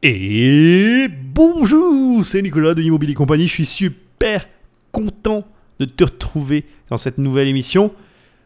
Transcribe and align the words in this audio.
Et 0.00 1.08
bonjour, 1.10 2.24
c'est 2.24 2.40
Nicolas 2.40 2.74
de 2.74 2.82
Immobilier 2.82 3.14
Compagnie. 3.14 3.48
Je 3.48 3.52
suis 3.52 3.66
super 3.66 4.46
content 4.92 5.44
de 5.80 5.86
te 5.86 6.04
retrouver 6.04 6.66
dans 6.88 6.96
cette 6.96 7.18
nouvelle 7.18 7.48
émission. 7.48 7.92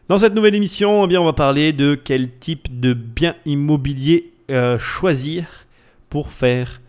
Dans 0.07 0.17
cette 0.17 0.33
nouvelle 0.33 0.55
émission, 0.55 1.07
eh 1.07 1.15
on 1.15 1.25
va 1.25 1.33
parler 1.33 1.71
de 1.71 1.93
quel 1.93 2.39
type 2.39 2.79
de 2.79 2.93
bien 2.95 3.35
immobilier 3.45 4.33
euh, 4.49 4.79
choisir 4.79 5.45
pour 6.09 6.31
faire 6.31 6.81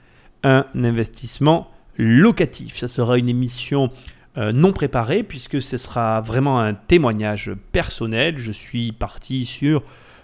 un 0.45 0.65
investissement 0.75 1.71
locatif. 1.99 2.79
Ça 2.79 2.89
sera 2.89 3.19
une 3.19 3.29
émission 3.29 3.91
euh, 4.39 4.53
non 4.53 4.73
préparée 4.73 5.25
puisque 5.25 5.61
ce 5.61 5.77
sera 5.77 6.23
vraiment 6.23 6.59
un 6.59 6.73
témoignage 6.73 7.53
personnel. 7.73 8.39
Je 8.39 8.53
suis 8.53 8.93
parti 8.93 9.45
sur 9.45 9.83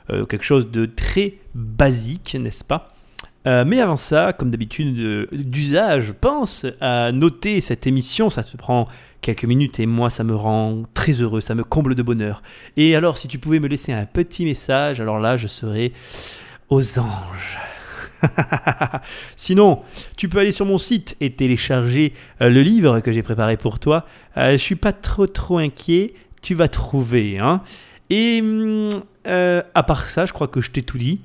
euh, 0.09 0.25
quelque 0.25 0.47
chose 0.47 0.71
de 0.71 0.87
très 0.87 1.35
basique, 1.55 2.35
n'est-ce 2.41 2.65
pas? 2.65 2.95
Euh, 3.47 3.65
mais 3.67 3.81
avant 3.81 3.97
ça, 3.97 4.33
comme 4.33 4.51
d'habitude 4.51 5.29
d'usage, 5.33 6.13
pense 6.13 6.67
à 6.81 7.11
noter 7.13 7.61
cette 7.61 7.87
émission, 7.87 8.29
ça 8.29 8.43
te 8.43 8.57
prend 8.57 8.87
quelques 9.23 9.45
minutes 9.45 9.81
et 9.81 9.87
moi 9.87 10.11
ça 10.11 10.25
me 10.25 10.35
rend 10.35 10.83
très 10.95 11.13
heureux, 11.13 11.41
ça 11.41 11.55
me 11.55 11.65
comble 11.65 11.95
de 11.95 12.03
bonheur. 12.03 12.43
Et 12.77 12.95
alors 12.95 13.17
si 13.17 13.29
tu 13.29 13.39
pouvais 13.39 13.61
me 13.61 13.69
laisser 13.69 13.93
un 13.93 14.05
petit 14.05 14.45
message, 14.45 15.01
alors 15.01 15.19
là 15.19 15.37
je 15.39 15.47
serais 15.47 15.93
aux 16.69 16.99
anges. 16.99 17.59
Sinon, 19.37 19.81
tu 20.19 20.29
peux 20.29 20.39
aller 20.39 20.53
sur 20.53 20.67
mon 20.67 20.77
site 20.77 21.17
et 21.23 21.33
télécharger 21.33 22.13
euh, 22.43 22.51
le 22.51 22.61
livre 22.61 23.01
que 23.01 23.11
j'ai 23.13 23.23
préparé 23.23 23.57
pour 23.57 23.79
toi. 23.79 24.05
Euh, 24.37 24.53
je 24.53 24.59
suis 24.59 24.77
pas 24.77 24.93
trop 24.93 25.27
trop 25.27 25.57
inquiet, 25.57 26.13
tu 26.43 26.55
vas 26.55 26.69
trouver. 26.69 27.39
Hein. 27.39 27.63
Et 28.11 28.41
hum, 28.43 28.91
à 29.25 29.83
part 29.83 30.11
ça, 30.11 30.27
je 30.27 30.35
crois 30.35 30.49
que 30.49 30.61
je 30.61 30.71
t'ai 30.71 30.83
tout 30.83 30.99
dit. 30.99 31.21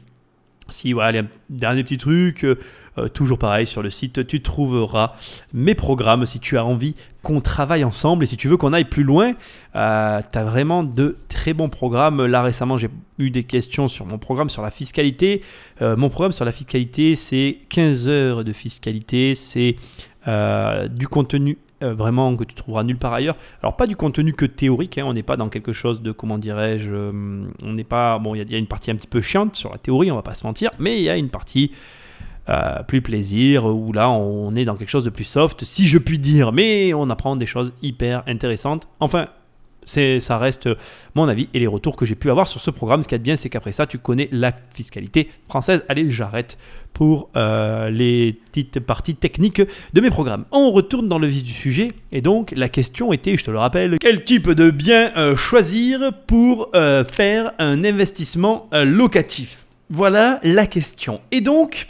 Si 0.68 0.94
voilà, 0.94 1.20
un 1.20 1.28
dernier 1.50 1.84
petit 1.84 1.98
truc, 1.98 2.44
euh, 2.44 2.56
euh, 2.98 3.08
toujours 3.08 3.38
pareil 3.38 3.68
sur 3.68 3.84
le 3.84 3.92
site, 3.92 4.26
tu 4.26 4.42
trouveras 4.42 5.14
mes 5.54 5.76
programmes 5.76 6.26
si 6.26 6.40
tu 6.40 6.58
as 6.58 6.66
envie 6.66 6.96
qu'on 7.22 7.40
travaille 7.40 7.84
ensemble 7.84 8.24
et 8.24 8.28
si 8.28 8.36
tu 8.36 8.48
veux 8.48 8.58
qu'on 8.58 8.74
aille 8.74 8.86
plus 8.86 9.04
loin, 9.04 9.34
euh, 9.76 10.22
tu 10.32 10.38
as 10.38 10.44
vraiment 10.44 10.84
de 10.84 11.18
très 11.28 11.54
bons 11.54 11.70
programmes. 11.70 12.26
Là 12.26 12.42
récemment, 12.42 12.80
j'ai 12.80 12.90
eu 13.20 13.30
des 13.30 13.44
questions 13.44 13.88
sur 13.88 14.08
mon 14.08 14.18
programme 14.18 14.50
sur 14.50 14.64
la 14.64 14.72
fiscalité. 14.72 15.42
mon 15.82 16.10
programme 16.10 16.32
sur 16.32 16.46
la 16.46 16.52
fiscalité, 16.52 17.16
c'est 17.16 17.60
15 17.70 18.08
heures 18.08 18.44
de 18.44 18.54
fiscalité, 18.54 19.36
c'est 19.36 19.76
du 20.26 21.08
contenu 21.08 21.60
euh, 21.86 21.94
vraiment 21.94 22.36
que 22.36 22.44
tu 22.44 22.56
trouveras 22.56 22.84
nulle 22.84 22.98
part 22.98 23.14
ailleurs. 23.14 23.36
Alors 23.62 23.76
pas 23.78 23.88
du 23.88 23.96
contenu 23.96 24.34
que 24.34 24.46
théorique, 24.46 24.98
hein, 24.98 25.06
on 25.08 25.14
n'est 25.14 25.24
pas 25.24 25.38
dans 25.38 25.50
quelque 25.50 25.74
chose 25.74 26.02
de, 26.02 26.12
comment 26.12 26.38
dirais-je, 26.38 26.92
euh, 26.92 27.12
on 27.64 27.74
n'est 27.74 27.84
pas, 27.84 28.20
bon, 28.20 28.36
il 28.36 28.52
y, 28.52 28.56
a 28.56 28.58
une 28.58 28.68
partie 28.68 28.92
un 28.92 28.96
petit 28.96 29.08
peu 29.08 29.22
chiante 29.22 29.56
sur 29.56 29.72
la 29.72 29.78
théorie, 29.78 30.12
on 30.12 30.16
va 30.16 30.22
pas 30.22 30.36
se 30.36 30.46
mentir, 30.46 30.72
mais 30.80 30.98
il 30.98 31.04
y 31.04 31.10
a 31.10 31.18
une 31.18 31.30
partie 31.30 31.72
euh, 32.50 32.84
plus 32.84 33.02
plaisir, 33.02 33.66
où 33.66 33.94
là 33.94 34.10
on 34.10 34.54
est 34.56 34.66
dans 34.66 34.76
quelque 34.76 34.90
chose 34.90 35.04
de 35.04 35.10
plus 35.10 35.24
soft, 35.24 35.64
si 35.64 35.88
je 35.88 35.98
puis 35.98 36.20
dire, 36.20 36.52
mais 36.52 36.94
on 36.94 37.10
apprend 37.10 37.36
des 37.36 37.46
choses 37.46 37.74
hyper 37.82 38.24
intéressantes. 38.28 38.88
Enfin, 39.00 39.28
c'est, 39.86 40.20
ça 40.20 40.38
reste 40.38 40.70
mon 41.14 41.28
avis 41.28 41.48
et 41.54 41.60
les 41.60 41.68
retours 41.68 41.96
que 41.96 42.06
j'ai 42.06 42.16
pu 42.16 42.30
avoir 42.30 42.48
sur 42.48 42.60
ce 42.60 42.72
programme. 42.72 43.04
Ce 43.04 43.08
qui 43.08 43.16
est 43.16 43.20
bien, 43.20 43.36
c'est 43.36 43.50
qu'après 43.50 43.72
ça, 43.72 43.88
tu 43.88 43.98
connais 43.98 44.30
la 44.32 44.52
fiscalité 44.74 45.30
française. 45.48 45.86
Allez, 45.88 46.12
j'arrête 46.12 46.58
pour 46.94 47.30
euh, 47.36 47.90
les 47.90 48.34
petites 48.34 48.80
parties 48.80 49.16
techniques 49.16 49.62
de 49.94 50.02
mes 50.02 50.10
programmes. 50.10 50.46
On 50.52 50.72
retourne 50.72 51.10
dans 51.10 51.20
le 51.20 51.28
vif 51.28 51.44
du 51.44 51.54
sujet. 51.54 51.92
Et 52.12 52.22
donc, 52.22 52.54
la 52.56 52.70
question 52.70 53.12
était, 53.14 53.38
je 53.38 53.44
te 53.44 53.52
le 53.52 53.60
rappelle, 53.60 53.98
quel 54.00 54.24
type 54.24 54.50
de 54.50 54.72
bien 54.72 55.12
euh, 55.18 55.36
choisir 55.36 56.14
pour 56.26 56.70
euh, 56.74 57.04
faire 57.04 57.52
un 57.60 57.84
investissement 57.84 58.70
locatif? 58.72 59.66
Voilà 59.90 60.40
la 60.44 60.66
question. 60.68 61.22
Et 61.32 61.42
donc... 61.42 61.88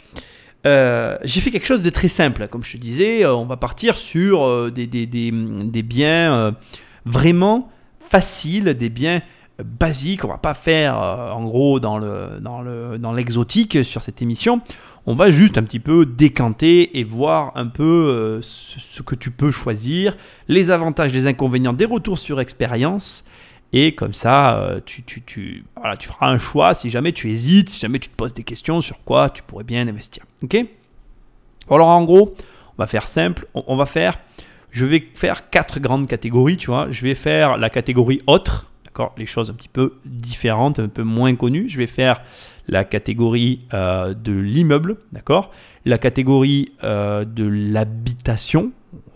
j'ai 0.64 1.40
fait 1.40 1.52
quelque 1.52 1.68
chose 1.68 1.84
de 1.84 1.90
très 1.90 2.08
simple. 2.08 2.48
Comme 2.48 2.64
je 2.64 2.72
te 2.72 2.76
disais, 2.76 3.24
on 3.24 3.46
va 3.46 3.56
partir 3.56 3.96
sur 3.96 4.72
des, 4.72 4.88
des 4.88 5.82
biens 5.82 6.56
vraiment 7.04 7.70
facile, 8.08 8.74
des 8.74 8.88
biens 8.90 9.22
basiques. 9.62 10.24
On 10.24 10.28
va 10.28 10.38
pas 10.38 10.54
faire 10.54 11.00
euh, 11.00 11.30
en 11.30 11.44
gros 11.44 11.80
dans 11.80 11.98
le 11.98 12.38
dans 12.40 12.60
le 12.60 12.98
dans 12.98 13.12
l'exotique 13.12 13.84
sur 13.84 14.02
cette 14.02 14.22
émission. 14.22 14.60
On 15.06 15.14
va 15.14 15.30
juste 15.30 15.56
un 15.56 15.62
petit 15.62 15.78
peu 15.78 16.04
décanter 16.04 16.98
et 16.98 17.04
voir 17.04 17.52
un 17.54 17.68
peu 17.68 17.84
euh, 17.84 18.40
ce, 18.42 19.02
que 19.02 19.14
tu 19.14 19.30
peux 19.30 19.52
choisir, 19.52 20.16
les 20.48 20.72
avantages, 20.72 21.12
les 21.12 21.28
inconvénients, 21.28 21.72
des 21.72 21.84
retours 21.84 22.18
sur 22.18 22.40
expérience. 22.40 23.24
Et 23.72 23.94
comme 23.94 24.14
ça, 24.14 24.58
euh, 24.58 24.80
tu, 24.84 25.04
tu, 25.04 25.22
tu, 25.22 25.64
voilà, 25.76 25.96
tu 25.96 26.08
feras 26.08 26.28
un 26.28 26.38
choix 26.38 26.74
si 26.74 26.90
jamais 26.90 27.12
tu 27.12 27.30
hésites, 27.30 27.68
si 27.68 27.80
jamais 27.80 28.00
tu 28.00 28.08
te 28.08 28.16
poses 28.16 28.32
des 28.32 28.42
questions 28.42 28.80
sur 28.80 29.02
quoi 29.04 29.30
tu 29.30 29.42
pourrais 29.42 29.64
bien 29.64 29.86
investir. 29.86 30.24
Ok? 30.42 30.56
Alors 31.70 31.88
en 31.88 32.04
gros, 32.04 32.34
on 32.76 32.82
va 32.82 32.86
faire 32.88 33.06
simple. 33.06 33.46
on 33.54 33.76
va 33.76 33.86
faire 33.86 34.18
je 34.76 34.84
vais 34.84 35.08
faire 35.14 35.48
quatre 35.48 35.80
grandes 35.80 36.06
catégories, 36.06 36.58
tu 36.58 36.66
vois. 36.66 36.90
Je 36.90 37.02
vais 37.02 37.14
faire 37.14 37.56
la 37.56 37.70
catégorie 37.70 38.20
autre, 38.26 38.70
d'accord, 38.84 39.14
les 39.16 39.24
choses 39.24 39.48
un 39.48 39.54
petit 39.54 39.70
peu 39.70 39.94
différentes, 40.04 40.78
un 40.78 40.88
peu 40.88 41.02
moins 41.02 41.34
connues. 41.34 41.66
Je 41.70 41.78
vais 41.78 41.86
faire 41.86 42.20
la 42.68 42.84
catégorie 42.84 43.60
euh, 43.72 44.12
de 44.12 44.34
l'immeuble, 44.34 44.98
d'accord, 45.12 45.50
la 45.86 45.96
catégorie 45.96 46.72
euh, 46.84 47.24
de 47.24 47.44
l'habitation 47.44 48.72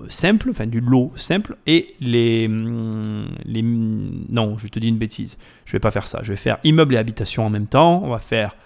simple, 0.08 0.48
enfin 0.48 0.66
du 0.66 0.80
lot 0.80 1.12
simple, 1.16 1.58
et 1.66 1.94
les, 2.00 2.46
hum, 2.46 3.26
les... 3.44 3.60
Non, 3.60 4.56
je 4.56 4.66
te 4.66 4.78
dis 4.78 4.88
une 4.88 4.96
bêtise, 4.96 5.36
je 5.66 5.72
vais 5.72 5.78
pas 5.78 5.90
faire 5.90 6.06
ça. 6.06 6.20
Je 6.22 6.30
vais 6.30 6.36
faire 6.36 6.56
immeuble 6.64 6.94
et 6.94 6.98
habitation 6.98 7.44
en 7.44 7.50
même 7.50 7.66
temps. 7.66 8.00
On 8.02 8.08
va 8.08 8.18
faire 8.18 8.56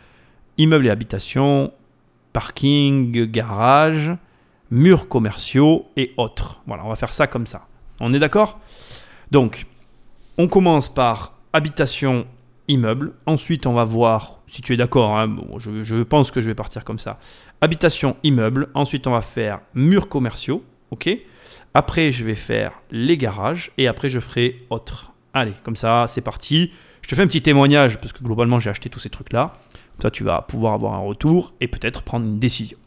immeuble 0.59 0.87
et 0.87 0.91
habitation, 0.91 1.73
parking, 2.33 3.25
garage, 3.33 4.13
murs 4.75 5.09
commerciaux 5.09 5.87
et 5.97 6.13
autres. 6.17 6.61
Voilà, 6.67 6.85
on 6.85 6.89
va 6.89 6.97
faire 6.97 7.15
ça 7.15 7.29
comme 7.29 7.47
ça. 7.47 7.69
On 8.01 8.13
est 8.13 8.19
d'accord? 8.19 8.59
Donc, 9.31 9.67
on 10.37 10.49
commence 10.49 10.93
par 10.93 11.35
habitation 11.53 12.27
immeuble. 12.67 13.13
Ensuite, 13.27 13.67
on 13.67 13.73
va 13.73 13.85
voir, 13.85 14.41
si 14.49 14.63
tu 14.63 14.75
es 14.75 14.77
d'accord, 14.77 15.17
hein, 15.17 15.37
je, 15.59 16.03
pense 16.03 16.33
que 16.33 16.41
je 16.41 16.49
vais 16.49 16.57
partir 16.57 16.85
comme 16.85 16.99
ça. 16.99 17.21
Habitation 17.61 18.17
immeuble. 18.25 18.69
Ensuite, 18.75 19.07
on 19.07 19.13
va 19.13 19.21
faire 19.21 19.61
murs 19.75 20.09
commerciaux. 20.09 20.65
OK? 20.91 21.09
Après, 21.73 22.11
je 22.11 22.25
vais 22.25 22.35
faire 22.35 22.73
les 22.91 23.17
garages. 23.17 23.71
Et 23.79 23.87
après, 23.87 24.09
je 24.09 24.19
ferai 24.19 24.67
autres. 24.71 25.13
Allez, 25.35 25.55
comme 25.63 25.77
ça, 25.77 26.07
c'est 26.09 26.21
parti. 26.21 26.73
Je 27.03 27.09
te 27.09 27.15
fais 27.15 27.23
un 27.23 27.29
petit 27.29 27.43
témoignage 27.43 27.99
parce 27.99 28.13
que 28.13 28.25
globalement, 28.25 28.59
j'ai 28.59 28.71
acheté 28.71 28.91
tous 28.91 28.99
ces 28.99 29.11
trucs-là. 29.11 29.53
Toi, 30.01 30.11
tu 30.11 30.25
vas 30.25 30.43
pouvoir 30.43 30.75
avoir 30.75 30.95
un 30.95 30.99
retour 30.99 31.55
et 31.61 31.69
peut-être 31.69 32.03
prendre 32.03 32.27
une 32.27 32.41
décision. 32.41 32.79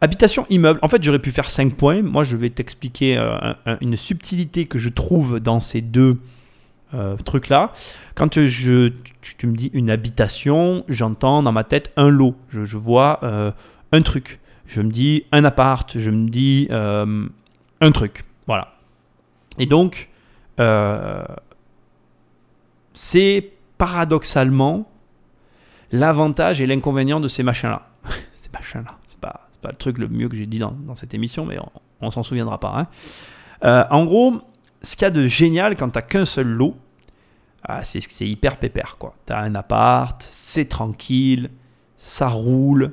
Habitation 0.00 0.46
immeuble. 0.50 0.78
En 0.82 0.88
fait, 0.88 1.02
j'aurais 1.02 1.18
pu 1.18 1.30
faire 1.30 1.50
5 1.50 1.74
points. 1.74 2.02
Moi, 2.02 2.22
je 2.22 2.36
vais 2.36 2.50
t'expliquer 2.50 3.16
euh, 3.16 3.54
une 3.80 3.96
subtilité 3.96 4.66
que 4.66 4.76
je 4.78 4.90
trouve 4.90 5.40
dans 5.40 5.58
ces 5.58 5.80
deux 5.80 6.20
euh, 6.92 7.16
trucs-là. 7.16 7.72
Quand 8.14 8.46
je, 8.46 8.92
tu, 9.22 9.46
me 9.46 9.56
dis 9.56 9.70
une 9.72 9.88
habitation, 9.88 10.84
j'entends 10.88 11.42
dans 11.42 11.52
ma 11.52 11.64
tête 11.64 11.92
un 11.96 12.10
lot. 12.10 12.36
Je, 12.50 12.76
vois 12.76 13.20
euh, 13.22 13.52
un 13.92 14.02
truc. 14.02 14.38
Je 14.66 14.82
me 14.82 14.90
dis 14.90 15.24
un 15.32 15.44
appart. 15.44 15.98
Je 15.98 16.10
me 16.10 16.28
dis 16.28 16.68
un 16.70 17.92
truc. 17.92 18.24
Voilà. 18.46 18.74
Et 19.58 19.64
donc, 19.64 20.10
c'est 22.92 23.50
paradoxalement 23.78 24.90
l'avantage 25.90 26.60
et 26.60 26.66
l'inconvénient 26.66 27.20
de 27.20 27.28
ces 27.28 27.42
machins-là. 27.42 27.88
ces 28.42 28.50
machins-là 28.52 28.98
pas 29.60 29.70
le 29.70 29.76
truc 29.76 29.98
le 29.98 30.08
mieux 30.08 30.28
que 30.28 30.36
j'ai 30.36 30.46
dit 30.46 30.58
dans, 30.58 30.94
cette 30.94 31.14
émission, 31.14 31.44
mais 31.44 31.58
on, 32.00 32.10
s'en 32.10 32.22
souviendra 32.22 32.58
pas. 32.60 32.74
Hein. 32.76 32.86
Euh, 33.64 33.84
en 33.90 34.04
gros, 34.04 34.34
ce 34.82 34.96
qu'il 34.96 35.02
y 35.02 35.06
a 35.06 35.10
de 35.10 35.26
génial 35.26 35.76
quand 35.76 35.90
tu 35.90 36.02
qu'un 36.02 36.24
seul 36.24 36.46
lot, 36.46 36.76
ah, 37.62 37.82
c'est 37.84 38.00
c'est 38.08 38.28
hyper 38.28 38.58
pépère. 38.58 38.96
Tu 39.26 39.32
as 39.32 39.38
un 39.38 39.54
appart, 39.54 40.22
c'est 40.22 40.66
tranquille, 40.66 41.50
ça 41.96 42.28
roule. 42.28 42.92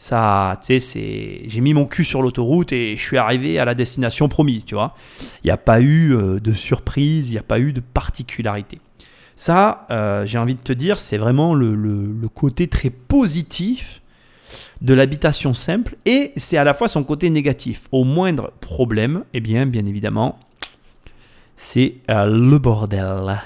Ça, 0.00 0.60
tu 0.64 0.78
sais, 0.78 1.42
j'ai 1.48 1.60
mis 1.60 1.74
mon 1.74 1.84
cul 1.84 2.04
sur 2.04 2.22
l'autoroute 2.22 2.72
et 2.72 2.96
je 2.96 3.02
suis 3.02 3.18
arrivé 3.18 3.58
à 3.58 3.64
la 3.64 3.74
destination 3.74 4.28
promise, 4.28 4.64
tu 4.64 4.76
vois. 4.76 4.94
Il 5.42 5.48
n'y 5.48 5.50
a 5.50 5.56
pas 5.56 5.80
eu 5.80 6.14
euh, 6.14 6.38
de 6.38 6.52
surprise, 6.52 7.30
il 7.30 7.32
n'y 7.32 7.38
a 7.38 7.42
pas 7.42 7.58
eu 7.58 7.72
de 7.72 7.80
particularité. 7.80 8.78
Ça, 9.38 9.86
euh, 9.90 10.26
j'ai 10.26 10.36
envie 10.36 10.56
de 10.56 10.60
te 10.60 10.72
dire, 10.72 10.98
c'est 10.98 11.16
vraiment 11.16 11.54
le, 11.54 12.28
côté 12.34 12.66
très 12.66 12.90
positif 12.90 14.02
de 14.80 14.94
l'habitation 14.94 15.54
simple 15.54 15.96
et 16.04 16.32
c'est 16.36 16.56
à 16.56 16.64
la 16.64 16.74
fois 16.74 16.88
son 16.88 17.04
côté 17.04 17.30
négatif. 17.30 17.88
Au 17.92 18.04
moindre 18.04 18.52
problème, 18.60 19.24
eh 19.34 19.40
bien, 19.40 19.66
bien 19.66 19.86
évidemment, 19.86 20.38
c'est 21.56 21.96
euh, 22.10 22.26
le 22.26 22.58
bordel. 22.58 23.42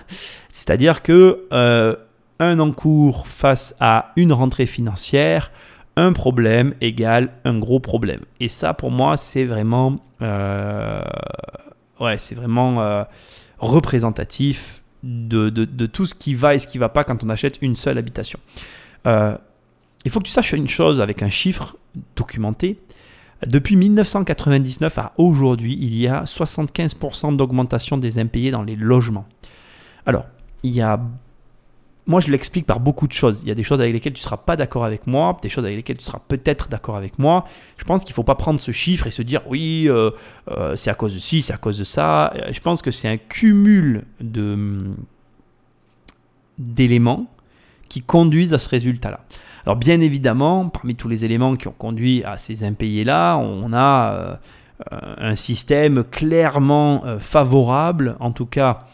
C'est-à-dire 0.51 1.03
que 1.03 1.47
euh, 1.53 1.97
un 2.39 2.59
encours 2.61 3.27
face 3.27 3.75
à 3.81 4.13
une 4.17 4.33
rentrée 4.33 4.67
financière, 4.67 5.51
un 5.97 6.13
problème 6.13 6.75
égale 6.81 7.31
un 7.45 7.59
gros 7.59 7.81
problème. 7.81 8.21
Et 8.39 8.49
ça, 8.49 8.75
pour 8.75 8.91
moi, 8.91 9.17
c'est 9.17 9.45
vraiment, 9.45 9.97
euh, 10.21 11.03
ouais, 12.01 12.19
c'est 12.19 12.35
vraiment 12.35 13.05
représentatif 13.59 14.83
de, 15.03 15.51
de, 15.51 15.87
tout 15.87 16.07
ce 16.07 16.15
qui 16.15 16.35
va 16.35 16.55
et 16.55 16.59
ce 16.59 16.67
qui 16.67 16.79
ne 16.79 16.81
va 16.81 16.89
pas 16.89 17.05
quand 17.05 17.25
on 17.25 17.29
achète 17.29 17.59
une 17.61 17.77
seule 17.77 17.99
habitation 17.99 18.39
il 20.05 20.11
faut 20.11 20.21
que 20.21 20.27
tu 20.27 20.33
saches 20.33 20.53
une 20.53 20.69
chose 20.69 21.01
avec 21.01 21.23
un 21.23 21.31
chiffre, 21.31 21.77
documenté. 22.17 22.79
Depuis 23.47 23.77
1999 23.77 24.99
à 24.99 25.13
aujourd'hui, 25.17 25.77
il 25.81 25.97
y 25.97 26.07
a 26.07 26.25
75% 26.25 27.37
d'augmentation 27.37 27.97
des 27.97 28.19
impayés 28.19 28.51
dans 28.51 28.63
les 28.63 28.77
logements. 28.77 29.27
Alors, 30.07 30.27
il 30.63 30.73
y 30.73 30.81
a 30.81 31.01
moi, 32.07 32.21
je 32.21 32.31
l'explique 32.31 32.67
par 32.67 32.81
beaucoup 32.81 33.07
de 33.07 33.13
choses. 33.13 33.43
Il 33.43 33.49
y 33.49 33.53
a 33.53 33.55
des 33.55 33.63
choses 33.63 33.81
avec 33.81 33.93
lesquelles 33.93 34.13
tu 34.13 34.21
ne 34.21 34.25
seras 34.25 34.37
pas 34.37 34.57
d'accord 34.57 34.85
avec 34.85 35.07
moi, 35.07 35.39
des 35.41 35.49
choses 35.49 35.65
avec 35.65 35.77
lesquelles 35.77 35.99
tu 35.99 36.05
seras 36.05 36.19
peut-être 36.27 36.69
d'accord 36.69 36.97
avec 36.97 37.19
moi. 37.19 37.45
Je 37.77 37.85
pense 37.85 38.03
qu'il 38.03 38.13
ne 38.13 38.15
faut 38.15 38.25
pas 38.25 38.35
prendre 38.35 38.59
ce 38.59 38.73
chiffre 38.73 39.07
et 39.07 39.13
se 39.13 39.23
dire 39.23 39.41
oui, 39.47 39.85
euh, 39.89 40.11
euh, 40.51 40.75
c'est 40.75 40.91
à 40.91 40.95
cause 40.95 41.15
de 41.15 41.21
ci, 41.21 41.43
c'est 41.43 41.53
à 41.53 41.59
cause 41.59 41.79
de 41.79 41.85
ça. 41.85 42.33
Je 42.51 42.59
pense 42.61 42.83
que 42.83 42.91
c'est 42.91 43.09
un 43.09 43.19
cumul 43.19 44.05
de, 44.21 44.91
d'éléments 46.59 47.32
qui 47.93 48.01
conduisent 48.01 48.55
à 48.55 48.59
ce 48.59 48.71
résultat-là. 48.71 49.21
Alors 49.67 49.77
bien 49.77 50.01
évidemment, 50.01 50.71
parmi 50.71 50.95
tous 50.95 51.09
les 51.09 51.27
éléments 51.27 51.57
qui 51.57 51.69
ont 51.69 51.75
conduit 51.77 52.25
à 52.25 52.39
ces 52.39 52.65
impayés-là, 52.65 53.37
on 53.37 53.71
a 53.75 54.41
euh, 54.91 55.15
un 55.19 55.35
système 55.35 56.03
clairement 56.03 57.05
favorable, 57.19 58.17
en 58.19 58.33
tout 58.33 58.47
cas 58.47 58.87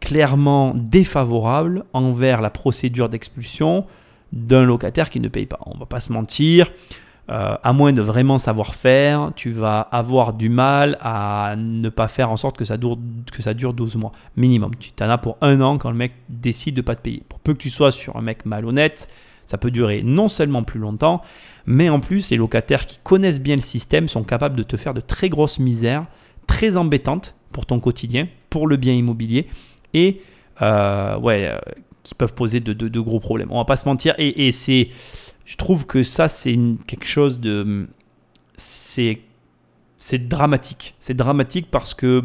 clairement 0.00 0.74
défavorable 0.76 1.84
envers 1.92 2.40
la 2.40 2.50
procédure 2.50 3.08
d'expulsion 3.08 3.84
d'un 4.32 4.62
locataire 4.62 5.10
qui 5.10 5.18
ne 5.18 5.26
paye 5.28 5.46
pas. 5.46 5.58
On 5.66 5.76
va 5.76 5.86
pas 5.86 5.98
se 5.98 6.12
mentir, 6.12 6.70
euh, 7.28 7.56
à 7.62 7.72
moins 7.72 7.92
de 7.92 8.02
vraiment 8.02 8.38
savoir 8.38 8.74
faire, 8.74 9.32
tu 9.34 9.50
vas 9.50 9.80
avoir 9.80 10.32
du 10.32 10.48
mal 10.48 10.96
à 11.00 11.54
ne 11.56 11.88
pas 11.88 12.08
faire 12.08 12.30
en 12.30 12.36
sorte 12.36 12.56
que 12.56 12.64
ça 12.64 12.76
dure, 12.76 12.96
que 13.32 13.42
ça 13.42 13.54
dure 13.54 13.74
12 13.74 13.96
mois 13.96 14.12
minimum. 14.36 14.72
Tu 14.78 14.92
en 15.02 15.10
as 15.10 15.18
pour 15.18 15.36
un 15.40 15.60
an 15.60 15.78
quand 15.78 15.90
le 15.90 15.96
mec 15.96 16.12
décide 16.28 16.76
de 16.76 16.82
pas 16.82 16.94
te 16.94 17.02
payer. 17.02 17.22
Pour 17.28 17.40
peu 17.40 17.54
que 17.54 17.58
tu 17.58 17.70
sois 17.70 17.90
sur 17.90 18.16
un 18.16 18.22
mec 18.22 18.46
malhonnête, 18.46 19.08
ça 19.44 19.58
peut 19.58 19.70
durer 19.70 20.02
non 20.04 20.28
seulement 20.28 20.62
plus 20.62 20.80
longtemps, 20.80 21.22
mais 21.66 21.88
en 21.88 22.00
plus 22.00 22.30
les 22.30 22.36
locataires 22.36 22.86
qui 22.86 22.98
connaissent 23.02 23.40
bien 23.40 23.56
le 23.56 23.62
système 23.62 24.08
sont 24.08 24.24
capables 24.24 24.56
de 24.56 24.62
te 24.62 24.76
faire 24.76 24.94
de 24.94 25.00
très 25.00 25.28
grosses 25.28 25.58
misères, 25.58 26.06
très 26.46 26.76
embêtantes 26.76 27.34
pour 27.52 27.66
ton 27.66 27.80
quotidien, 27.80 28.28
pour 28.50 28.66
le 28.66 28.76
bien 28.76 28.92
immobilier 28.92 29.48
et 29.94 30.20
euh, 30.62 31.18
ouais, 31.18 31.48
euh, 31.48 31.58
qui 32.02 32.14
peuvent 32.14 32.34
poser 32.34 32.60
de, 32.60 33.00
gros 33.00 33.18
problèmes. 33.18 33.48
On 33.50 33.58
va 33.58 33.64
pas 33.64 33.76
se 33.76 33.88
mentir. 33.88 34.14
Et, 34.18 34.52
c'est, 34.52 34.88
je 35.46 35.56
trouve 35.56 35.86
que 35.86 36.02
ça, 36.02 36.28
c'est 36.28 36.58
quelque 36.86 37.06
chose 37.06 37.40
de. 37.40 37.88
C'est, 38.56 39.18
dramatique. 40.28 40.94
C'est 40.98 41.14
dramatique 41.14 41.68
parce 41.70 41.94
que 41.94 42.22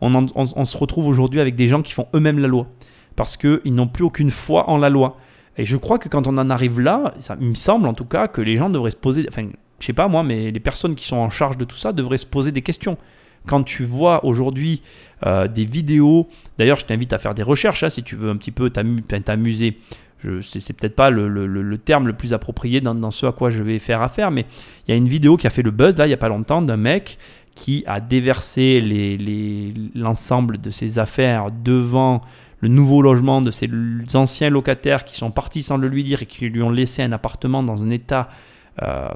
on, 0.00 0.26
on, 0.34 0.64
se 0.64 0.76
retrouve 0.76 1.06
aujourd'hui 1.06 1.40
avec 1.40 1.54
des 1.54 1.68
gens 1.68 1.82
qui 1.82 1.92
font 1.92 2.08
eux-mêmes 2.14 2.38
la 2.38 2.48
loi. 2.48 2.66
Parce 3.16 3.36
qu'ils 3.36 3.74
n'ont 3.74 3.86
plus 3.86 4.02
aucune 4.02 4.30
foi 4.30 4.68
en 4.68 4.78
la 4.78 4.90
loi. 4.90 5.18
Et 5.56 5.64
je 5.64 5.76
crois 5.76 5.98
que 5.98 6.08
quand 6.08 6.26
on 6.26 6.36
en 6.36 6.50
arrive 6.50 6.80
là, 6.80 7.14
ça, 7.20 7.36
il 7.40 7.48
me 7.48 7.54
semble 7.54 7.86
en 7.86 7.94
tout 7.94 8.04
cas 8.06 8.26
que 8.26 8.40
les 8.40 8.56
gens 8.56 8.70
devraient 8.70 8.90
se 8.90 8.96
poser. 8.96 9.26
Enfin, 9.28 9.48
je 9.78 9.86
sais 9.86 9.92
pas 9.92 10.08
moi, 10.08 10.22
mais 10.22 10.50
les 10.50 10.60
personnes 10.60 10.94
qui 10.94 11.06
sont 11.06 11.16
en 11.16 11.30
charge 11.30 11.56
de 11.58 11.64
tout 11.64 11.76
ça 11.76 11.92
devraient 11.92 12.18
se 12.18 12.26
poser 12.26 12.50
des 12.50 12.62
questions 12.62 12.96
quand 13.46 13.62
tu 13.62 13.84
vois 13.84 14.24
aujourd'hui 14.24 14.82
euh, 15.26 15.48
des 15.48 15.64
vidéos, 15.64 16.28
d'ailleurs 16.58 16.78
je 16.78 16.86
t'invite 16.86 17.12
à 17.12 17.18
faire 17.18 17.34
des 17.34 17.42
recherches 17.42 17.82
hein, 17.82 17.90
si 17.90 18.02
tu 18.02 18.16
veux 18.16 18.30
un 18.30 18.36
petit 18.36 18.50
peu 18.50 18.70
t'amuser. 18.70 19.78
C'est 20.42 20.72
peut-être 20.72 20.96
pas 20.96 21.10
le, 21.10 21.78
terme 21.78 22.06
le 22.06 22.12
plus 22.12 22.32
approprié 22.32 22.80
dans, 22.80 23.10
ce 23.10 23.26
à 23.26 23.32
quoi 23.32 23.50
je 23.50 23.62
vais 23.62 23.78
faire 23.78 24.02
affaire, 24.02 24.30
mais 24.30 24.46
il 24.86 24.90
y 24.90 24.94
a 24.94 24.96
une 24.96 25.08
vidéo 25.08 25.36
qui 25.36 25.46
a 25.46 25.50
fait 25.50 25.62
le 25.62 25.70
buzz 25.70 25.96
là 25.96 26.06
il 26.06 26.08
n'y 26.08 26.14
a 26.14 26.18
pas 26.18 26.28
longtemps 26.28 26.62
d'un 26.62 26.76
mec 26.76 27.18
qui 27.54 27.84
a 27.86 28.00
déversé 28.00 28.80
l'ensemble 29.94 30.60
de 30.60 30.70
ses 30.70 30.98
affaires 30.98 31.50
devant 31.50 32.22
le 32.60 32.68
nouveau 32.68 33.02
logement 33.02 33.42
de 33.42 33.50
ses 33.50 33.68
anciens 34.14 34.50
locataires 34.50 35.04
qui 35.04 35.16
sont 35.16 35.30
partis 35.30 35.62
sans 35.62 35.76
le 35.76 35.88
lui 35.88 36.02
dire 36.02 36.22
et 36.22 36.26
qui 36.26 36.48
lui 36.48 36.62
ont 36.62 36.70
laissé 36.70 37.02
un 37.02 37.12
appartement 37.12 37.62
dans 37.62 37.84
un 37.84 37.90
état 37.90 38.28
euh, 38.82 39.08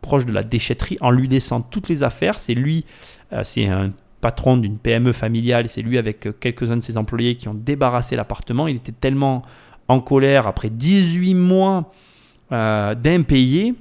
proche 0.00 0.26
de 0.26 0.32
la 0.32 0.42
déchetterie 0.42 0.98
en 1.00 1.10
lui 1.10 1.28
laissant 1.28 1.60
toutes 1.60 1.88
les 1.88 2.02
affaires. 2.02 2.40
C'est 2.40 2.54
lui 2.54 2.84
euh, 3.32 3.42
c'est 3.44 3.68
un 3.68 3.90
patron 4.20 4.56
d'une 4.56 4.78
PME 4.78 5.12
familiale 5.12 5.68
c'est 5.68 5.82
lui 5.82 5.96
avec 5.96 6.26
euh, 6.26 6.32
quelques-uns 6.32 6.76
de 6.76 6.82
ses 6.82 6.96
employés 6.96 7.36
qui 7.36 7.48
ont 7.48 7.54
débarrassé 7.54 8.16
l'appartement. 8.16 8.66
Il 8.66 8.76
était 8.76 8.92
tellement 8.92 9.44
en 9.88 10.00
colère 10.00 10.46
après 10.46 10.70
18 10.70 11.34
mois 11.34 11.92
euh, 12.52 12.94
d'impayés 12.94 13.74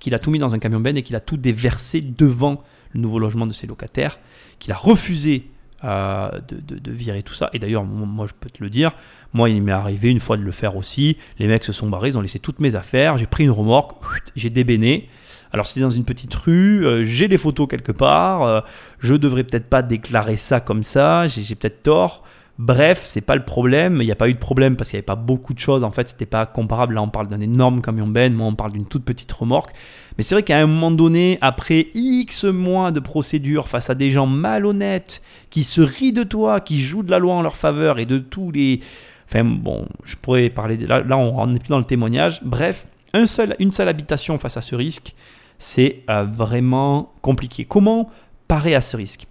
qu'il 0.00 0.14
a 0.14 0.18
tout 0.18 0.30
mis 0.30 0.38
dans 0.38 0.54
un 0.54 0.58
camion 0.58 0.80
ben 0.80 0.96
et 0.96 1.02
qu'il 1.02 1.16
a 1.16 1.20
tout 1.20 1.36
déversé 1.36 2.00
devant 2.00 2.62
le 2.92 3.00
nouveau 3.00 3.18
logement 3.18 3.46
de 3.46 3.52
ses 3.52 3.66
locataires, 3.66 4.18
qu'il 4.58 4.72
a 4.72 4.76
refusé 4.76 5.50
de, 5.82 6.90
virer 6.90 7.22
tout 7.22 7.34
ça. 7.34 7.48
Et 7.52 7.58
d'ailleurs, 7.58 7.84
moi 7.84 8.26
je 8.26 8.32
peux 8.38 8.50
te 8.50 8.62
le 8.62 8.70
dire, 8.70 8.92
moi 9.32 9.48
il 9.48 9.62
m'est 9.62 9.72
arrivé 9.72 10.10
une 10.10 10.20
fois 10.20 10.36
de 10.36 10.42
le 10.42 10.50
faire 10.50 10.76
aussi. 10.76 11.16
Les 11.38 11.46
mecs 11.46 11.64
se 11.64 11.72
sont 11.72 11.88
barrés, 11.88 12.08
ils 12.08 12.18
ont 12.18 12.22
laissé 12.22 12.38
toutes 12.38 12.60
mes 12.60 12.74
affaires, 12.74 13.18
j'ai 13.18 13.26
pris 13.26 13.44
une 13.44 13.50
remorque, 13.50 13.92
j'ai 14.34 14.50
débéné, 14.50 15.08
alors 15.52 15.66
c'est 15.66 15.80
dans 15.80 15.90
une 15.90 16.04
petite 16.04 16.34
rue, 16.34 16.86
euh, 16.86 17.04
j'ai 17.04 17.28
les 17.28 17.38
photos 17.38 17.68
quelque 17.68 17.92
part, 17.92 18.42
euh, 18.42 18.60
je 18.98 19.14
devrais 19.14 19.44
peut-être 19.44 19.68
pas 19.68 19.82
déclarer 19.82 20.36
ça 20.36 20.60
comme 20.60 20.82
ça, 20.82 21.28
j'ai 21.28 21.54
peut-être 21.54 21.82
tort. 21.82 22.24
Bref, 22.58 23.04
c'est 23.06 23.20
pas 23.20 23.36
le 23.36 23.44
problème. 23.44 23.98
Il 24.00 24.06
n'y 24.06 24.12
a 24.12 24.16
pas 24.16 24.28
eu 24.28 24.32
de 24.32 24.38
problème 24.38 24.76
parce 24.76 24.90
qu'il 24.90 24.96
n'y 24.96 25.00
avait 25.00 25.06
pas 25.06 25.16
beaucoup 25.16 25.52
de 25.52 25.58
choses. 25.58 25.84
En 25.84 25.90
fait, 25.90 26.08
c'était 26.08 26.26
pas 26.26 26.46
comparable. 26.46 26.94
Là, 26.94 27.02
on 27.02 27.08
parle 27.08 27.28
d'un 27.28 27.40
énorme 27.40 27.82
camion 27.82 28.06
ben. 28.06 28.32
Moi, 28.32 28.46
on 28.46 28.54
parle 28.54 28.72
d'une 28.72 28.86
toute 28.86 29.04
petite 29.04 29.30
remorque. 29.32 29.72
Mais 30.16 30.22
c'est 30.22 30.34
vrai 30.34 30.42
qu'à 30.42 30.58
un 30.58 30.66
moment 30.66 30.90
donné, 30.90 31.38
après 31.42 31.88
X 31.94 32.44
mois 32.44 32.90
de 32.92 33.00
procédure 33.00 33.68
face 33.68 33.90
à 33.90 33.94
des 33.94 34.10
gens 34.10 34.26
malhonnêtes 34.26 35.22
qui 35.50 35.64
se 35.64 35.80
rient 35.80 36.12
de 36.12 36.22
toi, 36.22 36.60
qui 36.60 36.80
jouent 36.80 37.02
de 37.02 37.10
la 37.10 37.18
loi 37.18 37.34
en 37.34 37.42
leur 37.42 37.56
faveur 37.56 37.98
et 37.98 38.06
de 38.06 38.18
tous 38.18 38.50
les. 38.52 38.80
Enfin, 39.28 39.44
bon, 39.44 39.86
je 40.04 40.16
pourrais 40.16 40.48
parler. 40.48 40.76
Là, 40.78 41.02
là 41.02 41.18
on 41.18 41.46
n'est 41.46 41.58
plus 41.58 41.68
dans 41.68 41.78
le 41.78 41.84
témoignage. 41.84 42.40
Bref, 42.42 42.86
une 43.12 43.26
seule 43.26 43.88
habitation 43.88 44.38
face 44.38 44.56
à 44.56 44.62
ce 44.62 44.74
risque 44.74 45.14
c'est 45.58 46.02
euh, 46.10 46.24
vraiment 46.24 47.12
compliqué. 47.22 47.64
Comment 47.64 48.10
parer 48.48 48.74
à 48.74 48.80
ce 48.80 48.96
risque? 48.96 49.26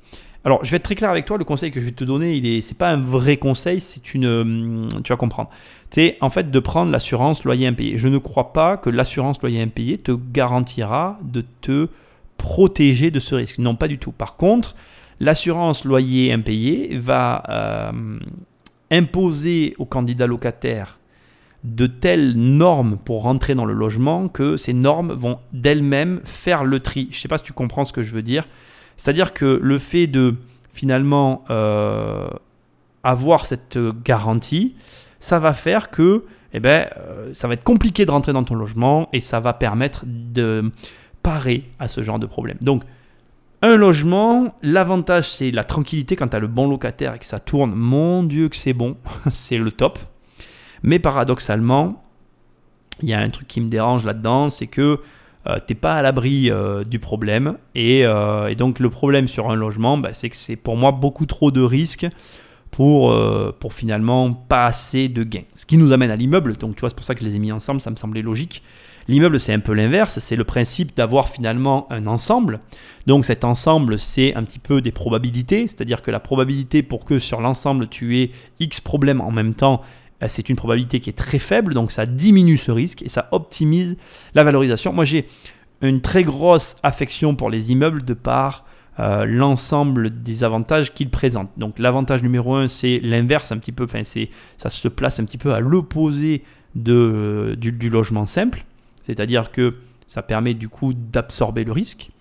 Alors, 0.46 0.64
je 0.64 0.70
vais 0.70 0.78
être 0.78 0.84
très 0.84 0.94
clair 0.94 1.10
avec 1.10 1.26
toi. 1.26 1.40
Le 1.40 1.44
conseil 1.44 1.72
que 1.72 1.80
je 1.80 1.86
vais 1.86 1.92
te 1.92 2.04
donner, 2.04 2.36
il 2.36 2.46
est, 2.46 2.62
c'est 2.62 2.78
pas 2.78 2.92
un 2.92 3.02
vrai 3.02 3.38
conseil, 3.38 3.82
c'est 3.82 4.14
une, 4.14 4.28
hum, 4.28 4.88
tu 5.04 5.12
vas 5.12 5.18
comprendre. 5.18 5.50
C'est 5.90 6.18
en 6.22 6.30
fait 6.30 6.52
de 6.52 6.60
prendre 6.60 6.92
l'assurance 6.92 7.44
loyer 7.46 7.66
impayé. 7.66 7.98
Je 7.98 8.08
ne 8.08 8.20
crois 8.20 8.54
pas 8.54 8.78
que 8.78 8.92
l'assurance 8.92 9.42
loyer 9.42 9.62
impayé 9.62 9.98
te 9.98 10.12
garantira 10.12 11.18
de 11.24 11.44
te 11.62 11.88
protéger 12.38 13.10
de 13.10 13.20
ce 13.20 13.34
risque. 13.34 13.58
Non, 13.58 13.76
pas 13.76 13.88
du 13.88 13.98
tout. 13.98 14.12
Par 14.12 14.36
contre, 14.36 14.76
l'assurance 15.20 15.84
loyer 15.84 16.32
impayé 16.32 16.96
va 16.98 17.42
euh, 17.50 18.20
imposer 18.92 19.74
au 19.80 19.86
candidat 19.86 20.28
locataire 20.28 21.00
de 21.64 21.88
telles 21.88 22.34
normes 22.34 23.00
pour 23.04 23.24
rentrer 23.24 23.56
dans 23.56 23.66
le 23.66 23.74
logement 23.74 24.28
que 24.28 24.58
ces 24.58 24.74
normes 24.74 25.12
vont 25.12 25.40
d'elles-mêmes 25.54 26.22
faire 26.24 26.64
le 26.64 26.80
tri. 26.82 27.08
Je 27.10 27.18
ne 27.18 27.22
sais 27.22 27.28
pas 27.28 27.40
si 27.40 27.46
tu 27.46 27.54
comprends 27.54 27.84
ce 27.84 27.94
que 27.94 28.04
je 28.04 28.14
veux 28.14 28.22
dire. 28.22 28.46
C'est-à-dire 28.98 29.34
que 29.34 29.60
le 29.62 29.80
fait 29.80 30.08
de 30.08 30.36
finalement 30.74 31.44
euh, 31.50 32.28
avoir 33.04 33.46
cette 33.46 33.78
garantie, 34.04 34.75
ça 35.20 35.40
va 35.40 35.54
faire 35.54 35.90
que 35.90 36.25
eh 36.54 36.60
ben, 36.60 36.88
euh, 36.98 37.34
ça 37.34 37.50
va 37.50 37.56
être 37.56 37.64
compliqué 37.64 38.06
de 38.06 38.12
rentrer 38.12 38.32
dans 38.32 38.44
ton 38.46 38.56
logement 38.56 39.10
et 39.12 39.20
ça 39.20 39.42
va 39.42 39.54
permettre 39.54 40.06
de 40.08 40.72
parer 41.22 41.70
à 41.80 41.88
ce 41.88 42.02
genre 42.02 42.18
de 42.18 42.25
problème. 42.25 42.58
Donc, 42.62 42.84
un 43.62 43.75
logement, 43.75 44.56
l'avantage 44.62 45.30
c'est 45.30 45.52
la 45.52 45.64
tranquillité 45.64 46.16
quand 46.16 46.30
tu 46.30 46.36
as 46.36 46.40
le 46.40 46.48
bon 46.48 46.70
locataire 46.70 47.14
et 47.16 47.20
que 47.20 47.25
ça 47.25 47.40
tourne. 47.40 47.74
Mon 47.75 48.24
Dieu 48.24 48.48
que 48.48 48.56
c'est 48.56 48.74
bon, 48.74 48.96
c'est 49.32 49.58
le 49.58 49.72
top. 49.72 50.00
Mais 50.84 51.00
paradoxalement, 51.00 52.04
il 53.02 53.10
y 53.10 53.14
a 53.14 53.20
un 53.20 53.30
truc 53.30 53.48
qui 53.48 53.60
me 53.60 53.68
dérange 53.68 54.06
là-dedans, 54.06 54.50
c'est 54.50 54.68
que 54.68 55.00
euh, 55.48 55.58
tu 55.58 55.74
n'es 55.74 55.80
pas 55.80 55.96
à 55.96 56.02
l'abri 56.02 56.50
euh, 56.50 56.84
du 56.84 57.00
problème. 57.00 57.58
Euh, 57.78 58.48
et, 58.48 58.56
donc 58.56 58.80
le 58.80 58.90
problème 58.90 59.28
sur 59.28 59.50
un 59.50 59.56
logement, 59.56 59.98
bah, 59.98 60.14
c'est 60.14 60.30
que 60.30 60.36
c'est 60.36 60.56
pour 60.56 60.78
moi 60.78 60.92
beaucoup 60.92 61.25
trop 61.25 61.52
de 61.52 61.62
risques 61.62 62.08
pour, 62.72 63.18
pour 63.62 63.74
finalement 63.74 64.34
pas 64.34 64.66
assez 64.66 65.08
de 65.08 65.24
gains. 65.24 65.46
Ce 65.56 65.66
qui 65.66 65.78
nous 65.78 65.94
amène 65.94 66.12
à 66.12 66.18
l'immeuble. 66.18 66.58
Donc 66.58 66.75
tu 66.75 66.82
vois, 66.82 66.90
c'est 66.90 66.96
pour 66.96 67.06
ça 67.06 67.16
que 67.16 67.22
je 67.22 67.25
les 67.25 67.36
ai 67.36 67.40
mis 67.40 67.54
ensemble, 67.54 67.80
ça 67.80 67.90
me 67.90 67.96
semblait 67.96 68.22
logique. 68.22 68.62
L'immeuble, 69.08 69.40
c'est 69.40 69.54
un 69.54 69.60
peu 69.60 69.74
l'inverse, 69.74 70.18
c'est 70.20 70.36
le 70.36 70.44
principe 70.44 70.98
d'avoir 70.98 71.30
finalement 71.30 71.88
un 71.92 72.08
ensemble. 72.08 72.60
Donc 73.06 73.24
cet 73.24 73.46
ensemble, 73.46 74.00
c'est 74.00 74.34
un 74.36 74.44
petit 74.44 74.60
peu 74.60 74.82
des 74.82 74.92
probabilités, 74.92 75.68
c'est-à-dire 75.68 76.02
que 76.02 76.10
la 76.10 76.20
probabilité 76.20 76.82
pour 76.82 77.06
que 77.06 77.20
sur 77.20 77.40
l'ensemble 77.40 77.88
tu 77.88 78.20
aies 78.20 78.32
X 78.60 78.82
problèmes 78.82 79.22
en 79.22 79.32
même 79.32 79.54
temps, 79.54 79.82
euh, 79.82 80.05
c'est 80.27 80.50
une 80.50 80.55
probabilité 80.55 81.00
qui 81.00 81.10
est 81.10 81.13
très 81.13 81.39
faible, 81.39 81.74
donc 81.74 81.91
ça 81.91 82.05
diminue 82.05 82.57
ce 82.57 82.72
risque 82.72 83.01
et 83.03 83.10
ça 83.10 83.27
optimise 83.31 83.98
la 84.34 84.43
valorisation. 84.43 84.93
Moi, 84.93 85.05
j'ai 85.05 85.27
une 85.81 86.01
très 86.01 86.24
grosse 86.24 86.77
affection 86.84 87.36
pour 87.36 87.50
les 87.50 87.72
immeubles 87.72 88.03
de 88.03 88.13
par 88.13 88.65
euh, 89.00 89.25
l'ensemble 89.25 90.22
des 90.22 90.43
avantages 90.43 90.93
qu'ils 90.93 91.10
présentent. 91.10 91.51
Donc 91.57 91.79
l'avantage 91.79 92.24
numéro 92.24 92.55
un, 92.55 92.69
c'est 92.69 93.00
l'inverse 93.03 93.51
un 93.51 93.57
petit 93.57 93.74
peu, 93.74 93.84
enfin 93.84 94.03
ça 94.03 94.69
se 94.69 94.88
place 94.88 95.19
un 95.19 95.25
petit 95.25 95.38
peu 95.38 95.53
à 95.53 95.60
l'opposé 95.60 96.43
de, 96.75 97.55
du, 97.57 97.74
du, 97.74 97.89
logement 97.89 98.25
simple, 98.25 98.65
c'est-à-dire 99.03 99.51
que 99.51 99.75
ça 100.07 100.22
permet 100.22 100.53
du 100.53 100.69
coup 100.69 100.93
d'absorber 100.93 101.65
le 101.65 101.74
risque. 101.74 102.12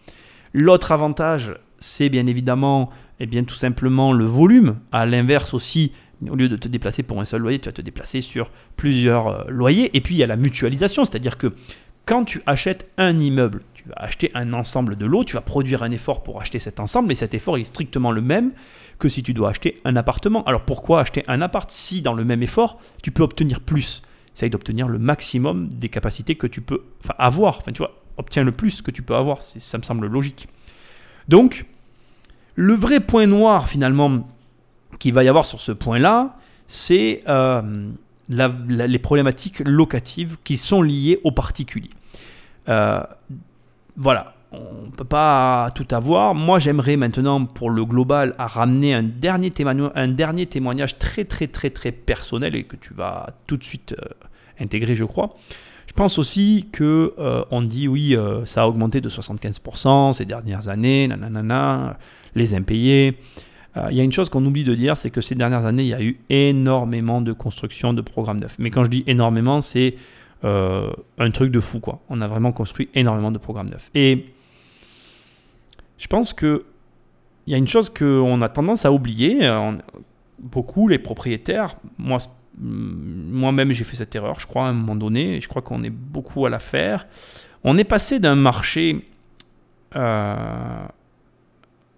L'autre 0.53 0.91
avantage, 0.91 1.55
c'est 1.79 2.09
bien 2.09 2.27
évidemment, 2.27 2.91
et 3.21 3.25
eh 3.25 3.27
bien 3.27 3.45
tout 3.45 3.55
simplement 3.55 4.13
le 4.13 4.25
volume. 4.25 4.79
À 4.91 5.07
l'inverse 5.07 5.55
aussi, 5.55 5.93
au 6.31 6.37
lieu 6.37 6.49
de 6.49 6.57
te 6.57 6.69
déplacer 6.69 7.03
pour 7.03 7.21
un 7.21 7.25
seul 7.25 7.43
loyer, 7.43 7.59
tu 7.59 7.69
vas 7.69 7.73
te 7.73 7.83
déplacer 7.83 8.21
sur 8.21 8.51
plusieurs 8.77 9.29
euh, 9.29 9.45
loyers. 9.49 9.97
Et 9.97 10.01
puis 10.01 10.15
il 10.15 10.19
y 10.19 10.23
a 10.23 10.27
la 10.27 10.37
mutualisation, 10.37 11.05
c'est-à-dire 11.05 11.39
que 11.39 11.53
quand 12.07 12.25
tu 12.25 12.43
achètes 12.47 12.91
un 12.99 13.19
immeuble, 13.19 13.63
tu 13.73 13.85
vas 13.89 13.95
acheter 13.97 14.31
un 14.35 14.53
ensemble 14.53 14.97
de 14.97 15.07
lots, 15.07 15.25
tu 15.25 15.35
vas 15.35 15.41
produire 15.41 15.83
un 15.83 15.91
effort 15.91 16.23
pour 16.23 16.41
acheter 16.41 16.59
cet 16.59 16.81
ensemble, 16.81 17.09
mais 17.09 17.15
cet 17.15 17.35
effort 17.35 17.57
est 17.57 17.65
strictement 17.65 18.13
le 18.13 18.21
même 18.21 18.53
que 18.99 19.09
si 19.09 19.23
tu 19.23 19.33
dois 19.33 19.51
acheter 19.51 19.81
un 19.85 19.97
appartement. 19.97 20.45
Alors 20.45 20.63
pourquoi 20.63 21.01
acheter 21.01 21.25
un 21.29 21.41
appart 21.41 21.71
si 21.71 22.03
dans 22.03 22.15
le 22.15 22.25
même 22.25 22.43
effort, 22.43 22.79
tu 23.03 23.11
peux 23.11 23.23
obtenir 23.23 23.61
plus? 23.61 24.03
Essaye 24.37 24.51
d'obtenir 24.51 24.89
le 24.89 24.99
maximum 24.99 25.69
des 25.69 25.89
capacités 25.89 26.35
que 26.35 26.47
tu 26.47 26.61
peux 26.61 26.83
avoir. 27.19 27.59
Enfin, 27.59 27.73
tu 27.73 27.79
vois, 27.79 28.03
obtiens 28.17 28.43
le 28.43 28.53
plus 28.53 28.83
que 28.83 28.91
tu 28.91 29.03
peux 29.03 29.15
avoir. 29.15 29.43
Ça 29.43 29.79
me 29.79 29.83
semble 29.83 30.07
logique. 30.07 30.49
Donc, 31.29 31.67
le 32.57 32.75
vrai 32.75 33.01
point 33.01 33.27
noir 33.27 33.69
finalement 33.69 34.29
qu'il 34.99 35.15
va 35.15 35.25
y 35.25 35.29
avoir 35.29 35.47
sur 35.47 35.61
ce 35.61 35.73
point-là, 35.73 36.37
c'est 36.67 37.23
euh, 37.29 37.91
les 38.29 38.99
problématiques 38.99 39.61
locatives 39.61 40.37
qui 40.45 40.57
sont 40.57 40.83
liées 40.83 41.21
aux 41.25 41.33
particuliers. 41.33 41.91
Euh, 42.69 43.03
voilà, 43.97 44.35
on 44.53 44.87
ne 44.87 44.91
peut 44.91 45.05
pas 45.05 45.71
tout 45.75 45.87
avoir. 45.91 46.35
Moi, 46.35 46.59
j'aimerais 46.59 46.97
maintenant, 46.97 47.45
pour 47.45 47.71
le 47.71 47.85
global, 47.85 48.35
à 48.39 48.47
ramener 48.47 48.95
un 48.95 49.03
dernier, 49.03 49.51
témoignage, 49.51 49.91
un 49.95 50.09
dernier 50.09 50.47
témoignage 50.47 50.99
très, 50.99 51.25
très, 51.25 51.47
très, 51.47 51.71
très 51.71 51.93
personnel 51.93 52.55
et 52.55 52.65
que 52.65 52.77
tu 52.77 52.95
vas 52.95 53.31
tout 53.47 53.57
de 53.57 53.65
suite 53.65 53.95
euh, 53.99 54.09
intégrer, 54.59 54.97
je 54.97 55.05
crois. 55.05 55.37
Je 55.87 55.93
pense 55.93 56.19
aussi 56.19 56.69
que 56.73 57.15
euh, 57.19 57.45
on 57.51 57.63
dit 57.63 57.89
oui, 57.89 58.17
ça 58.47 58.63
a 58.63 58.67
augmenté 58.67 59.01
de 59.01 59.09
75% 59.09 60.15
ces 60.15 60.25
dernières 60.25 60.69
années, 60.69 61.07
nanana, 61.09 61.99
les 62.35 62.55
impayés. 62.55 63.19
Euh, 63.77 63.89
il 63.91 63.97
y 63.97 64.01
a 64.01 64.05
une 64.05 64.13
chose 64.13 64.29
qu'on 64.29 64.45
oublie 64.45 64.65
de 64.65 64.75
dire, 64.75 64.97
c'est 64.97 65.11
que 65.11 65.21
ces 65.21 65.35
dernières 65.35 65.67
années, 65.67 65.83
il 65.83 65.89
y 65.89 65.95
a 65.95 66.03
eu 66.03 66.19
énormément 66.31 67.21
de 67.21 67.33
construction 67.33 67.93
de 67.93 68.01
programmes 68.01 68.39
neufs. 68.39 68.57
Mais 68.59 68.71
quand 68.71 68.85
je 68.85 68.91
dis 68.91 69.05
énormément, 69.07 69.61
c'est 69.61 69.97
euh, 70.45 70.91
un 71.19 71.31
truc 71.31 71.51
de 71.51 71.61
fou, 71.61 71.81
quoi. 71.81 72.01
On 72.09 72.21
a 72.21 72.29
vraiment 72.29 72.53
construit 72.53 72.89
énormément 72.95 73.33
de 73.33 73.39
programmes 73.39 73.69
neufs. 73.69 73.91
Et 73.95 74.27
je 75.99 76.07
pense 76.07 76.33
que 76.33 76.65
il 77.47 77.51
y 77.51 77.55
a 77.55 77.59
une 77.59 77.69
chose 77.69 77.91
qu'on 77.91 78.41
a 78.41 78.49
tendance 78.49 78.87
à 78.87 78.93
oublier. 78.93 79.41
Euh, 79.43 79.73
beaucoup, 80.39 80.89
les 80.89 80.99
propriétaires, 80.99 81.77
moi, 81.99 82.19
moi-même, 82.59 83.73
j'ai 83.73 83.85
fait 83.85 83.97
cette 83.97 84.15
erreur, 84.15 84.41
je 84.41 84.47
crois, 84.47 84.67
à 84.67 84.69
un 84.69 84.73
moment 84.73 84.97
donné. 84.97 85.37
Et 85.37 85.41
je 85.41 85.49
crois 85.49 85.61
qu'on 85.61 85.83
est 85.83 85.91
beaucoup 85.91 86.47
à 86.47 86.51
la 86.51 86.59
faire. 86.59 87.07
On 87.65 87.77
est 87.77 87.85
passé 87.85 88.19
d'un 88.19 88.35
marché 88.35 89.07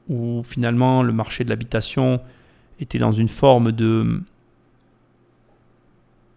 où 0.08 0.42
finalement 0.44 1.02
le 1.02 1.12
marché 1.12 1.44
de 1.44 1.50
l'habitation 1.50 2.20
était 2.80 2.98
dans 2.98 3.12
une 3.12 3.28
forme 3.28 3.72
de 3.72 4.22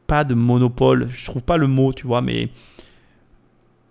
pas 0.08 0.24
de 0.24 0.34
monopole, 0.34 1.08
je 1.12 1.26
trouve 1.26 1.44
pas 1.44 1.58
le 1.58 1.68
mot, 1.68 1.94
tu 1.94 2.08
vois, 2.08 2.22
mais 2.22 2.50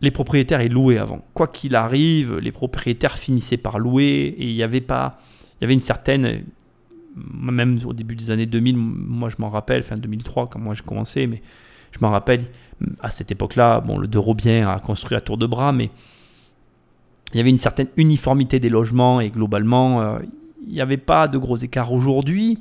les 0.01 0.11
propriétaires 0.11 0.63
ils 0.63 0.73
louaient 0.73 0.99
avant. 0.99 1.25
Quoi 1.33 1.47
qu'il 1.47 1.77
arrive, 1.77 2.39
les 2.39 2.53
propriétaires 2.53 3.19
finissaient 3.19 3.57
par 3.57 3.79
louer 3.79 4.35
et 4.37 4.47
il 4.47 4.55
y 4.55 4.63
avait 4.63 4.81
pas 4.81 5.21
il 5.61 5.63
y 5.63 5.65
avait 5.65 5.75
une 5.75 5.81
certaine 5.81 6.45
même 7.17 7.79
au 7.85 7.93
début 7.93 8.15
des 8.15 8.31
années 8.31 8.47
2000, 8.47 8.77
moi 8.77 9.29
je 9.29 9.37
m'en 9.39 9.51
rappelle, 9.51 9.83
fin 9.83 9.97
2003 9.97 10.49
quand 10.49 10.59
moi 10.59 10.75
j'ai 10.75 10.83
commencé, 10.85 11.27
mais 11.27 11.43
je 11.93 11.99
m'en 12.01 12.11
rappelle 12.11 12.45
à 13.01 13.11
cette 13.11 13.31
époque-là, 13.33 13.81
bon 13.81 13.99
le 13.99 14.07
De 14.07 14.19
Robien 14.19 14.69
a 14.69 14.79
construit 14.79 15.17
à 15.17 15.21
tour 15.21 15.37
de 15.37 15.47
bras, 15.47 15.73
mais 15.73 15.91
il 17.33 17.37
y 17.37 17.41
avait 17.41 17.51
une 17.51 17.59
certaine 17.59 17.89
uniformité 17.97 18.59
des 18.59 18.71
logements 18.71 19.21
et 19.21 19.31
globalement, 19.31 20.01
euh, 20.01 20.19
il 20.67 20.73
n'y 20.73 20.81
avait 20.81 20.97
pas 20.97 21.29
de 21.29 21.37
gros 21.37 21.57
écarts. 21.57 21.93
Aujourd'hui, 21.93 22.59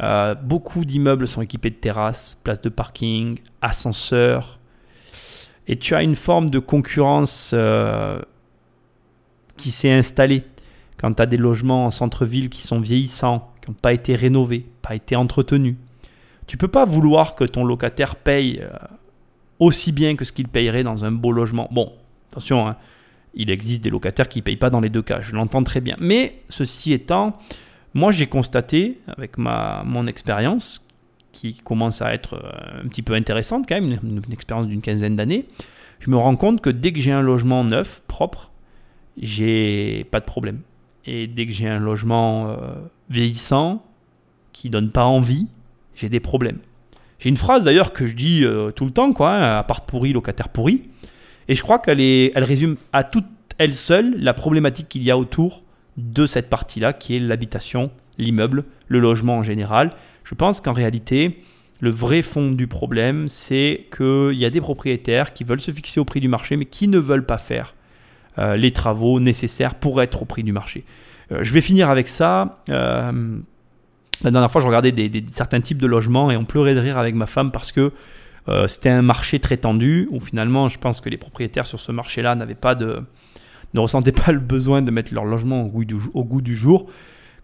euh, 0.00 0.34
beaucoup 0.34 0.84
d'immeubles 0.84 1.28
sont 1.28 1.42
équipés 1.42 1.70
de 1.70 1.76
terrasses, 1.76 2.38
places 2.42 2.60
de 2.60 2.68
parking, 2.68 3.38
ascenseurs. 3.60 4.58
Et 5.68 5.76
tu 5.76 5.94
as 5.94 6.02
une 6.02 6.16
forme 6.16 6.50
de 6.50 6.58
concurrence 6.58 7.52
euh, 7.54 8.20
qui 9.56 9.70
s'est 9.70 9.92
installée 9.92 10.42
quand 10.98 11.14
tu 11.14 11.22
as 11.22 11.26
des 11.26 11.36
logements 11.36 11.86
en 11.86 11.90
centre-ville 11.92 12.48
qui 12.48 12.62
sont 12.62 12.80
vieillissants, 12.80 13.52
qui 13.60 13.70
n'ont 13.70 13.76
pas 13.80 13.92
été 13.92 14.16
rénovés, 14.16 14.66
pas 14.82 14.96
été 14.96 15.14
entretenus. 15.14 15.76
Tu 16.48 16.56
peux 16.56 16.68
pas 16.68 16.84
vouloir 16.84 17.36
que 17.36 17.44
ton 17.44 17.64
locataire 17.64 18.16
paye 18.16 18.62
aussi 19.60 19.92
bien 19.92 20.16
que 20.16 20.24
ce 20.24 20.32
qu'il 20.32 20.48
payerait 20.48 20.82
dans 20.82 21.04
un 21.04 21.12
beau 21.12 21.30
logement. 21.30 21.68
Bon, 21.70 21.92
attention, 22.30 22.66
hein, 22.66 22.76
il 23.34 23.50
existe 23.50 23.82
des 23.82 23.90
locataires 23.90 24.28
qui 24.28 24.40
ne 24.40 24.44
payent 24.44 24.56
pas 24.56 24.70
dans 24.70 24.80
les 24.80 24.88
deux 24.88 25.02
cas, 25.02 25.20
je 25.20 25.34
l'entends 25.34 25.62
très 25.62 25.80
bien. 25.80 25.96
Mais 26.00 26.42
ceci 26.48 26.92
étant, 26.92 27.38
moi 27.94 28.12
j'ai 28.12 28.26
constaté 28.26 29.00
avec 29.06 29.38
ma, 29.38 29.82
mon 29.84 30.06
expérience, 30.06 30.86
qui 31.32 31.54
commence 31.54 32.02
à 32.02 32.12
être 32.12 32.34
euh, 32.34 32.84
un 32.84 32.88
petit 32.88 33.02
peu 33.02 33.14
intéressante 33.14 33.64
quand 33.66 33.74
même, 33.74 33.98
une, 34.02 34.22
expérience 34.32 34.66
d'une 34.66 34.82
quinzaine 34.82 35.16
d'années, 35.16 35.46
je 36.00 36.10
me 36.10 36.16
rends 36.16 36.36
compte 36.36 36.60
que 36.60 36.70
dès 36.70 36.92
que 36.92 37.00
j'ai 37.00 37.12
un 37.12 37.22
logement 37.22 37.64
neuf, 37.64 38.02
propre, 38.06 38.50
j'ai 39.16 40.04
pas 40.10 40.20
de 40.20 40.24
problème. 40.24 40.60
Et 41.04 41.26
dès 41.26 41.46
que 41.46 41.52
j'ai 41.52 41.68
un 41.68 41.78
logement 41.78 42.48
euh, 42.48 42.56
vieillissant, 43.08 43.84
qui 44.52 44.68
donne 44.70 44.90
pas 44.90 45.04
envie, 45.04 45.46
j'ai 45.94 46.08
des 46.08 46.20
problèmes. 46.20 46.58
J'ai 47.18 47.28
une 47.28 47.36
phrase 47.36 47.64
d'ailleurs 47.64 47.92
que 47.92 48.06
je 48.06 48.14
dis 48.14 48.44
euh, 48.44 48.70
tout 48.70 48.84
le 48.84 48.90
temps, 48.90 49.12
quoi, 49.12 49.30
hein, 49.30 49.58
appart 49.58 49.88
pourri, 49.88 50.12
locataire 50.12 50.48
pourri. 50.48 50.82
Et 51.52 51.54
je 51.54 51.62
crois 51.62 51.78
qu'elle 51.78 52.00
elle 52.00 52.44
résume 52.44 52.76
à 52.94 53.04
toute 53.04 53.26
elle 53.58 53.74
seule 53.74 54.14
la 54.18 54.32
problématique 54.32 54.88
qu'il 54.88 55.02
y 55.02 55.10
a 55.10 55.18
autour 55.18 55.64
de 55.98 56.24
cette 56.24 56.48
partie-là, 56.48 56.94
qui 56.94 57.14
est 57.14 57.18
l'habitation, 57.18 57.90
l'immeuble, 58.16 58.64
le 58.88 59.00
logement 59.00 59.36
en 59.36 59.42
général. 59.42 59.90
Je 60.24 60.34
pense 60.34 60.62
qu'en 60.62 60.72
réalité, 60.72 61.42
le 61.80 61.90
vrai 61.90 62.22
fond 62.22 62.52
du 62.52 62.68
problème, 62.68 63.28
c'est 63.28 63.84
qu'il 63.94 64.32
y 64.32 64.46
a 64.46 64.48
des 64.48 64.62
propriétaires 64.62 65.34
qui 65.34 65.44
veulent 65.44 65.60
se 65.60 65.70
fixer 65.70 66.00
au 66.00 66.06
prix 66.06 66.20
du 66.20 66.28
marché, 66.28 66.56
mais 66.56 66.64
qui 66.64 66.88
ne 66.88 66.98
veulent 66.98 67.26
pas 67.26 67.36
faire 67.36 67.74
euh, 68.38 68.56
les 68.56 68.70
travaux 68.70 69.20
nécessaires 69.20 69.74
pour 69.74 70.00
être 70.00 70.22
au 70.22 70.24
prix 70.24 70.44
du 70.44 70.52
marché. 70.52 70.84
Euh, 71.32 71.40
je 71.42 71.52
vais 71.52 71.60
finir 71.60 71.90
avec 71.90 72.08
ça. 72.08 72.62
Euh, 72.70 73.36
la 74.22 74.30
dernière 74.30 74.50
fois, 74.50 74.62
je 74.62 74.66
regardais 74.68 74.94
certains 75.30 75.60
types 75.60 75.82
de 75.82 75.86
logements 75.86 76.30
et 76.30 76.36
on 76.38 76.46
pleurait 76.46 76.74
de 76.74 76.80
rire 76.80 76.96
avec 76.96 77.14
ma 77.14 77.26
femme 77.26 77.52
parce 77.52 77.72
que 77.72 77.92
euh, 78.48 78.66
c'était 78.66 78.88
un 78.88 79.02
marché 79.02 79.38
très 79.38 79.56
tendu 79.56 80.08
où 80.10 80.20
finalement, 80.20 80.68
je 80.68 80.78
pense 80.78 81.00
que 81.00 81.08
les 81.08 81.16
propriétaires 81.16 81.66
sur 81.66 81.78
ce 81.78 81.92
marché-là 81.92 82.34
n'avaient 82.34 82.54
pas 82.54 82.74
de, 82.74 83.02
ne 83.74 83.80
ressentaient 83.80 84.12
pas 84.12 84.32
le 84.32 84.40
besoin 84.40 84.82
de 84.82 84.90
mettre 84.90 85.14
leur 85.14 85.24
logement 85.24 85.62
au 85.62 86.24
goût 86.24 86.40
du, 86.40 86.56
jour. 86.56 86.86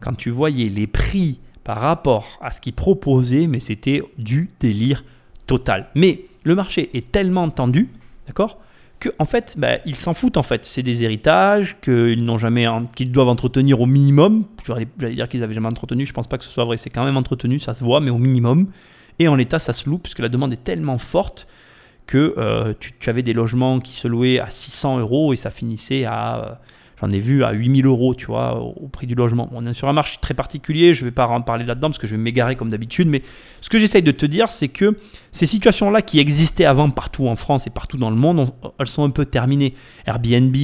Quand 0.00 0.14
tu 0.14 0.30
voyais 0.30 0.68
les 0.68 0.86
prix 0.86 1.40
par 1.64 1.80
rapport 1.80 2.38
à 2.40 2.52
ce 2.52 2.60
qu'ils 2.60 2.74
proposaient, 2.74 3.46
mais 3.46 3.60
c'était 3.60 4.02
du 4.16 4.50
délire 4.60 5.04
total. 5.46 5.88
Mais 5.94 6.24
le 6.44 6.54
marché 6.54 6.90
est 6.94 7.12
tellement 7.12 7.48
tendu, 7.50 7.88
d'accord, 8.26 8.58
que 9.00 9.10
en 9.20 9.24
fait, 9.24 9.54
bah, 9.58 9.78
ils 9.86 9.94
s'en 9.94 10.14
foutent 10.14 10.36
en 10.36 10.42
fait. 10.42 10.64
C'est 10.64 10.82
des 10.82 11.04
héritages 11.04 11.76
qu'ils 11.80 12.24
n'ont 12.24 12.38
jamais, 12.38 12.66
qu'ils 12.96 13.12
doivent 13.12 13.28
entretenir 13.28 13.80
au 13.80 13.86
minimum. 13.86 14.44
J'allais 14.66 14.88
dire 15.14 15.28
qu'ils 15.28 15.40
n'avaient 15.40 15.54
jamais 15.54 15.68
entretenu. 15.68 16.04
Je 16.04 16.12
pense 16.12 16.26
pas 16.26 16.36
que 16.36 16.44
ce 16.44 16.50
soit 16.50 16.64
vrai. 16.64 16.76
C'est 16.76 16.90
quand 16.90 17.04
même 17.04 17.16
entretenu, 17.16 17.58
ça 17.58 17.74
se 17.74 17.84
voit, 17.84 18.00
mais 18.00 18.10
au 18.10 18.18
minimum. 18.18 18.66
Et 19.18 19.28
en 19.28 19.34
l'état, 19.34 19.58
ça 19.58 19.72
se 19.72 19.88
loue 19.88 19.98
puisque 19.98 20.20
la 20.20 20.28
demande 20.28 20.52
est 20.52 20.64
tellement 20.64 20.98
forte 20.98 21.46
que 22.06 22.34
euh, 22.38 22.72
tu, 22.80 23.10
avais 23.10 23.22
des 23.22 23.34
logements 23.34 23.80
qui 23.80 23.94
se 23.94 24.08
louaient 24.08 24.40
à 24.40 24.48
600 24.48 24.98
euros 24.98 25.32
et 25.32 25.36
ça 25.36 25.50
finissait 25.50 26.06
à, 26.06 26.42
euh, 26.42 26.54
j'en 27.00 27.10
ai 27.10 27.18
vu, 27.18 27.44
à 27.44 27.52
8000 27.52 27.84
euros, 27.86 28.14
tu 28.14 28.26
vois, 28.26 28.58
au, 28.58 28.88
prix 28.88 29.06
du 29.06 29.14
logement. 29.14 29.48
On 29.52 29.66
est 29.66 29.74
sur 29.74 29.88
un 29.88 29.92
marché 29.92 30.18
très 30.20 30.34
particulier, 30.34 30.94
je 30.94 31.04
ne 31.04 31.10
vais 31.10 31.14
pas 31.14 31.26
en 31.26 31.42
parler 31.42 31.64
là-dedans 31.64 31.88
parce 31.88 31.98
que 31.98 32.06
je 32.06 32.16
vais 32.16 32.22
m'égarer 32.22 32.56
comme 32.56 32.70
d'habitude, 32.70 33.08
mais 33.08 33.22
ce 33.60 33.68
que 33.68 33.78
j'essaye 33.78 34.02
de 34.02 34.10
te 34.10 34.24
dire, 34.24 34.50
c'est 34.50 34.68
que 34.68 34.98
ces 35.30 35.46
situations-là 35.46 36.00
qui 36.00 36.18
existaient 36.18 36.64
avant 36.64 36.88
partout 36.90 37.28
en 37.28 37.36
France 37.36 37.66
et 37.66 37.70
partout 37.70 37.98
dans 37.98 38.10
le 38.10 38.16
monde, 38.16 38.50
elles 38.78 38.86
sont 38.86 39.04
un 39.04 39.10
peu 39.10 39.26
terminées. 39.26 39.74
Airbnb, 40.06 40.56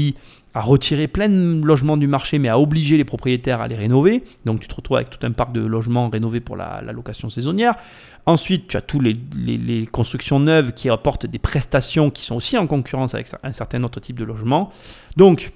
à 0.54 0.60
retirer 0.60 1.08
plein 1.08 1.28
de 1.28 1.64
logements 1.64 1.96
du 1.96 2.06
marché, 2.06 2.38
mais 2.38 2.48
à 2.48 2.58
obliger 2.58 2.96
les 2.96 3.04
propriétaires 3.04 3.60
à 3.60 3.66
les 3.66 3.74
rénover. 3.74 4.22
Donc 4.44 4.60
tu 4.60 4.68
te 4.68 4.74
retrouves 4.74 4.98
avec 4.98 5.10
tout 5.10 5.24
un 5.26 5.32
parc 5.32 5.52
de 5.52 5.60
logements 5.60 6.08
rénovés 6.08 6.40
pour 6.40 6.56
la, 6.56 6.80
location 6.92 7.28
saisonnière. 7.28 7.74
Ensuite, 8.24 8.68
tu 8.68 8.76
as 8.76 8.80
tous 8.80 9.00
les, 9.00 9.16
les, 9.34 9.86
constructions 9.86 10.38
neuves 10.38 10.72
qui 10.72 10.88
apportent 10.88 11.26
des 11.26 11.40
prestations 11.40 12.10
qui 12.10 12.22
sont 12.22 12.36
aussi 12.36 12.56
en 12.56 12.66
concurrence 12.68 13.14
avec 13.14 13.28
un 13.42 13.52
certain 13.52 13.82
autre 13.82 14.00
type 14.00 14.18
de 14.18 14.24
logement. 14.24 14.72
Donc, 15.16 15.52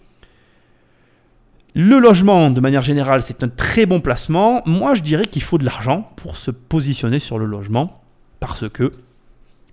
le 1.75 2.01
logement, 2.01 2.51
de 2.51 2.61
manière 2.61 2.83
générale, 2.83 3.23
c'est 3.23 3.45
un 3.45 3.49
très 3.49 3.87
bon 3.87 4.01
placement. 4.01 4.63
Moi, 4.67 4.95
je 4.95 5.03
dirais 5.03 5.27
qu'il 5.27 5.43
faut 5.43 5.59
de 5.59 5.65
l'argent 5.65 6.11
pour 6.17 6.37
se 6.37 6.51
positionner 6.51 7.21
sur 7.21 7.39
le 7.39 7.47
logement, 7.47 8.03
parce 8.41 8.69
que 8.69 8.93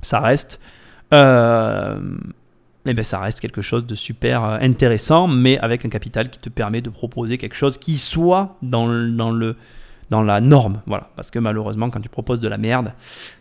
ça 0.01 0.19
reste... 0.19 0.59
Euh, 1.13 1.99
eh 2.91 2.93
ben, 2.93 3.03
ça 3.03 3.19
reste 3.19 3.39
quelque 3.39 3.61
chose 3.61 3.85
de 3.85 3.95
super 3.95 4.43
euh, 4.43 4.57
intéressant, 4.61 5.27
mais 5.27 5.57
avec 5.59 5.85
un 5.85 5.89
capital 5.89 6.29
qui 6.29 6.39
te 6.39 6.49
permet 6.49 6.81
de 6.81 6.89
proposer 6.89 7.37
quelque 7.37 7.55
chose 7.55 7.77
qui 7.77 7.97
soit 7.97 8.57
dans 8.61 8.87
dans 8.87 9.31
le, 9.31 9.55
dans 10.09 10.21
la 10.21 10.41
norme. 10.41 10.81
Voilà. 10.85 11.09
Parce 11.15 11.31
que 11.31 11.39
malheureusement, 11.39 11.89
quand 11.89 11.99
tu 11.99 12.09
proposes 12.09 12.39
de 12.39 12.47
la 12.47 12.57
merde, 12.57 12.93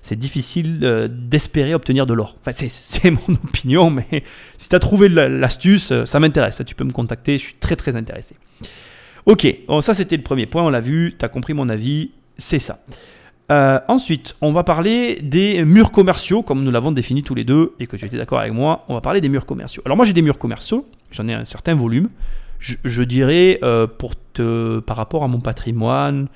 c'est 0.03 0.19
difficile 0.19 0.81
euh, 0.83 1.09
d'espérer 1.11 1.75
obtenir 1.75 2.07
de 2.07 2.15
l'or. 2.15 2.37
Enfin, 2.41 2.53
c'est 2.69 3.11
mon 3.11 3.35
opinion, 3.45 3.91
mais 3.91 4.25
si 4.57 4.69
tu 4.69 4.75
as 4.75 4.81
trouvé 4.81 5.09
l'astuce, 5.09 5.93
euh, 5.93 6.05
ça 6.05 6.21
m'intéresse. 6.21 6.63
Tu 6.67 6.75
peux 6.75 6.85
me 6.85 6.93
contacter, 6.93 7.39
je 7.39 7.45
suis 7.45 7.55
très 7.55 7.77
très 7.77 7.97
intéressé. 7.97 8.37
Ok, 9.27 9.47
bon, 9.69 9.81
ça 9.81 9.95
c'était 9.95 10.17
le 10.17 10.23
premier 10.23 10.47
point, 10.47 10.63
on 10.63 10.71
l'a 10.71 10.83
vu, 10.83 11.15
tu 11.19 11.25
as 11.25 11.29
compris 11.29 11.55
mon 11.55 11.71
avis, 11.71 12.11
c'est 12.37 12.59
ça. 12.59 12.81
Euh, 13.53 13.79
ensuite, 13.89 14.35
on 14.41 14.53
va 14.53 14.65
parler 14.65 15.21
des 15.21 15.65
murs 15.65 15.93
commerciaux, 15.93 16.43
comme 16.43 16.65
nous 16.65 16.71
l'avons 16.71 16.93
défini 16.93 17.23
tous 17.23 17.35
les 17.35 17.45
deux 17.45 17.75
et 17.79 17.87
que 17.87 17.97
tu 17.97 18.07
étais 18.07 18.17
d'accord 18.17 18.39
avec 18.39 18.53
moi. 18.53 18.85
On 18.89 18.95
va 18.95 19.01
parler 19.01 19.21
des 19.21 19.29
murs 19.29 19.45
commerciaux. 19.45 19.83
Alors 19.85 19.97
moi 19.97 20.07
j'ai 20.07 20.15
des 20.15 20.23
murs 20.23 20.39
commerciaux, 20.39 20.89
j'en 21.11 21.29
ai 21.29 21.35
un 21.35 21.45
certain 21.45 21.75
volume. 21.75 22.09
Je, 22.59 23.03
dirais 23.03 23.59
euh, 23.63 23.87
pour 23.87 24.15
te, 24.33 24.79
par 24.81 24.97
rapport 24.97 25.23
à 25.23 25.29
mon 25.29 25.41
patrimoine, 25.41 26.29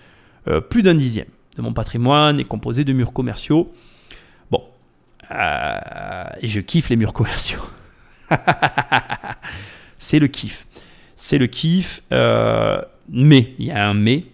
euh, 0.47 0.61
plus 0.61 0.83
d'un 0.83 0.95
dixième 0.95 1.29
de 1.57 1.63
mon 1.63 1.73
patrimoine 1.73 2.39
est 2.39 2.45
composé 2.45 2.85
de 2.85 2.93
murs 2.93 3.15
commerciaux. 3.15 3.73
Bon, 4.51 4.63
et 5.31 6.49
je 6.49 6.61
kiffe 6.61 6.91
les 6.91 6.97
murs 6.97 7.15
commerciaux. 7.15 7.63
c'est 9.99 10.19
le 10.19 10.27
kiff. 10.27 10.67
C'est 11.17 11.39
le 11.39 11.47
kiff. 11.47 12.03
mais, 12.11 13.55
il 13.59 13.65
y 13.65 13.71
a 13.71 13.89
un 13.89 13.95
mais 13.95 14.25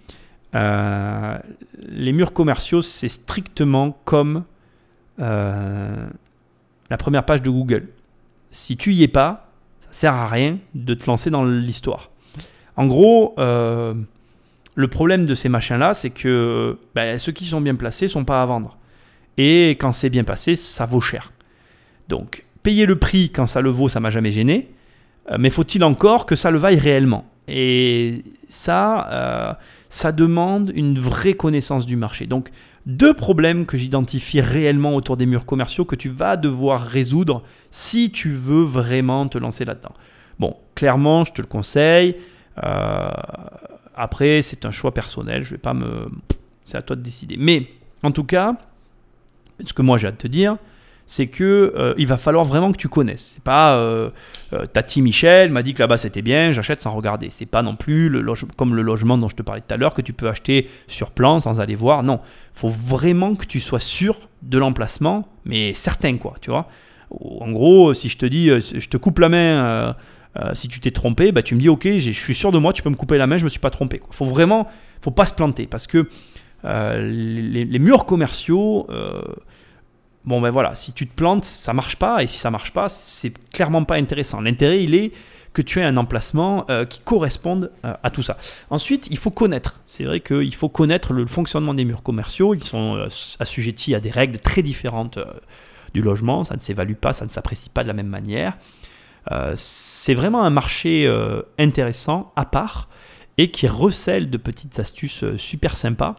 euh, 0.54 1.38
les 1.78 2.12
murs 2.12 2.32
commerciaux, 2.32 2.82
c'est 2.82 3.08
strictement 3.08 3.98
comme 4.04 4.44
euh, 5.20 6.06
la 6.90 6.96
première 6.96 7.24
page 7.24 7.42
de 7.42 7.50
Google. 7.50 7.88
Si 8.50 8.76
tu 8.76 8.92
y 8.92 9.02
es 9.02 9.08
pas, 9.08 9.50
ça 9.80 9.88
sert 9.92 10.14
à 10.14 10.28
rien 10.28 10.58
de 10.74 10.94
te 10.94 11.06
lancer 11.06 11.30
dans 11.30 11.44
l'histoire. 11.44 12.10
En 12.76 12.86
gros, 12.86 13.34
euh, 13.38 13.94
le 14.74 14.88
problème 14.88 15.24
de 15.24 15.34
ces 15.34 15.48
machins-là, 15.48 15.94
c'est 15.94 16.10
que 16.10 16.78
ben, 16.94 17.18
ceux 17.18 17.32
qui 17.32 17.46
sont 17.46 17.60
bien 17.60 17.74
placés 17.74 18.08
sont 18.08 18.24
pas 18.24 18.42
à 18.42 18.46
vendre. 18.46 18.76
Et 19.36 19.70
quand 19.70 19.92
c'est 19.92 20.10
bien 20.10 20.24
passé, 20.24 20.54
ça 20.54 20.86
vaut 20.86 21.00
cher. 21.00 21.32
Donc, 22.08 22.44
payer 22.62 22.86
le 22.86 22.98
prix 22.98 23.30
quand 23.30 23.46
ça 23.46 23.60
le 23.60 23.70
vaut, 23.70 23.88
ça 23.88 23.98
m'a 23.98 24.10
jamais 24.10 24.30
gêné. 24.30 24.70
mais 25.38 25.50
faut-il 25.50 25.82
encore 25.82 26.26
que 26.26 26.36
ça 26.36 26.50
le 26.50 26.58
vaille 26.58 26.78
réellement? 26.78 27.24
Et 27.48 28.24
ça, 28.48 29.58
ça 29.94 30.10
demande 30.10 30.72
une 30.74 30.98
vraie 30.98 31.34
connaissance 31.34 31.86
du 31.86 31.94
marché. 31.94 32.26
Donc, 32.26 32.50
deux 32.84 33.14
problèmes 33.14 33.64
que 33.64 33.78
j'identifie 33.78 34.40
réellement 34.40 34.96
autour 34.96 35.16
des 35.16 35.24
murs 35.24 35.46
commerciaux 35.46 35.84
que 35.84 35.94
tu 35.94 36.08
vas 36.08 36.36
devoir 36.36 36.82
résoudre 36.82 37.44
si 37.70 38.10
tu 38.10 38.30
veux 38.30 38.64
vraiment 38.64 39.28
te 39.28 39.38
lancer 39.38 39.64
là-dedans. 39.64 39.92
Bon, 40.40 40.56
clairement, 40.74 41.24
je 41.24 41.34
te 41.34 41.40
le 41.40 41.46
conseille. 41.46 42.16
Euh, 42.64 43.08
après, 43.94 44.42
c'est 44.42 44.66
un 44.66 44.72
choix 44.72 44.92
personnel. 44.92 45.44
Je 45.44 45.50
vais 45.50 45.58
pas 45.58 45.74
me. 45.74 46.08
C'est 46.64 46.76
à 46.76 46.82
toi 46.82 46.96
de 46.96 47.02
décider. 47.02 47.36
Mais 47.38 47.68
en 48.02 48.10
tout 48.10 48.24
cas, 48.24 48.56
ce 49.64 49.72
que 49.72 49.82
moi 49.82 49.96
j'ai 49.96 50.08
à 50.08 50.12
te 50.12 50.26
dire, 50.26 50.56
c'est 51.06 51.26
que 51.26 51.72
euh, 51.76 51.94
il 51.98 52.06
va 52.06 52.16
falloir 52.16 52.44
vraiment 52.44 52.72
que 52.72 52.78
tu 52.78 52.88
connaisses. 52.88 53.32
C'est 53.34 53.42
pas 53.42 53.76
euh, 53.76 54.10
euh, 54.52 54.66
Tati 54.66 55.02
Michel 55.02 55.50
m'a 55.50 55.62
dit 55.62 55.74
que 55.74 55.80
là-bas 55.80 55.98
c'était 55.98 56.22
bien, 56.22 56.52
j'achète 56.52 56.80
sans 56.80 56.92
regarder. 56.92 57.28
C'est 57.30 57.46
pas 57.46 57.62
non 57.62 57.76
plus 57.76 58.08
le 58.08 58.24
comme 58.56 58.74
le 58.74 58.82
logement 58.82 59.18
dont 59.18 59.28
je 59.28 59.36
te 59.36 59.42
parlais 59.42 59.60
tout 59.60 59.74
à 59.74 59.76
l'heure 59.76 59.94
que 59.94 60.02
tu 60.02 60.12
peux 60.12 60.28
acheter 60.28 60.68
sur 60.88 61.10
plan 61.10 61.40
sans 61.40 61.60
aller 61.60 61.74
voir. 61.74 62.02
Non, 62.02 62.20
faut 62.54 62.68
vraiment 62.68 63.34
que 63.34 63.44
tu 63.44 63.60
sois 63.60 63.80
sûr 63.80 64.28
de 64.42 64.58
l'emplacement, 64.58 65.28
mais 65.44 65.74
certain 65.74 66.16
quoi, 66.16 66.34
tu 66.40 66.50
vois. 66.50 66.68
En 67.10 67.52
gros, 67.52 67.94
si 67.94 68.08
je 68.08 68.16
te 68.16 68.26
dis, 68.26 68.48
je 68.48 68.88
te 68.88 68.96
coupe 68.96 69.18
la 69.18 69.28
main. 69.28 69.94
si 70.54 70.68
tu 70.68 70.80
t'es 70.80 70.90
trompé, 70.90 71.30
bah, 71.32 71.42
tu 71.42 71.54
me 71.54 71.60
dis 71.60 71.68
ok, 71.68 71.86
je 71.98 72.10
suis 72.10 72.34
sûr 72.34 72.50
de 72.50 72.58
moi, 72.58 72.72
tu 72.72 72.82
peux 72.82 72.90
me 72.90 72.96
couper 72.96 73.18
la 73.18 73.26
main, 73.26 73.36
je 73.36 73.44
me 73.44 73.48
suis 73.48 73.60
pas 73.60 73.70
trompé. 73.70 74.00
Il 74.04 74.14
faut 74.16 74.24
vraiment, 74.24 74.66
faut 75.02 75.12
pas 75.12 75.26
se 75.26 75.34
planter 75.34 75.66
parce 75.66 75.86
que 75.86 76.08
les, 76.64 77.78
murs 77.78 78.06
commerciaux, 78.06 78.88
bon 80.24 80.40
ben 80.40 80.50
voilà, 80.50 80.74
si 80.74 80.92
tu 80.92 81.06
te 81.06 81.14
plantes, 81.14 81.44
ça 81.44 81.72
marche 81.72 81.96
pas, 81.96 82.22
et 82.22 82.26
si 82.26 82.38
ça 82.38 82.50
marche 82.50 82.72
pas, 82.72 82.88
c'est 82.88 83.32
clairement 83.50 83.84
pas 83.84 83.96
intéressant. 83.96 84.40
L'intérêt, 84.40 84.82
il 84.82 84.94
est 84.94 85.12
que 85.54 85.62
tu 85.62 85.80
aies 85.80 85.84
un 85.84 85.96
emplacement 85.96 86.66
euh, 86.68 86.84
qui 86.84 87.00
corresponde 87.00 87.70
euh, 87.84 87.94
à 88.02 88.10
tout 88.10 88.22
ça. 88.22 88.36
Ensuite, 88.70 89.06
il 89.10 89.16
faut 89.16 89.30
connaître. 89.30 89.80
C'est 89.86 90.04
vrai 90.04 90.20
qu'il 90.20 90.54
faut 90.54 90.68
connaître 90.68 91.12
le 91.12 91.26
fonctionnement 91.26 91.72
des 91.72 91.84
murs 91.84 92.02
commerciaux. 92.02 92.54
Ils 92.54 92.64
sont 92.64 92.96
euh, 92.96 93.06
assujettis 93.38 93.94
à 93.94 94.00
des 94.00 94.10
règles 94.10 94.38
très 94.38 94.62
différentes 94.62 95.18
du 95.94 96.02
logement. 96.02 96.42
Ça 96.42 96.56
ne 96.56 96.60
s'évalue 96.60 96.94
pas, 96.94 97.12
ça 97.12 97.24
ne 97.24 97.30
s'apprécie 97.30 97.70
pas 97.70 97.84
de 97.84 97.88
la 97.88 97.94
même 97.94 98.08
manière. 98.08 98.58
c'est 99.54 100.14
vraiment 100.14 100.42
un 100.42 100.50
marché 100.50 101.08
intéressant, 101.56 102.32
à 102.34 102.44
part, 102.44 102.88
et 103.38 103.52
qui 103.52 103.68
recèle 103.68 104.28
de 104.28 104.36
petites 104.36 104.80
astuces 104.80 105.24
super 105.36 105.76
sympas. 105.76 106.16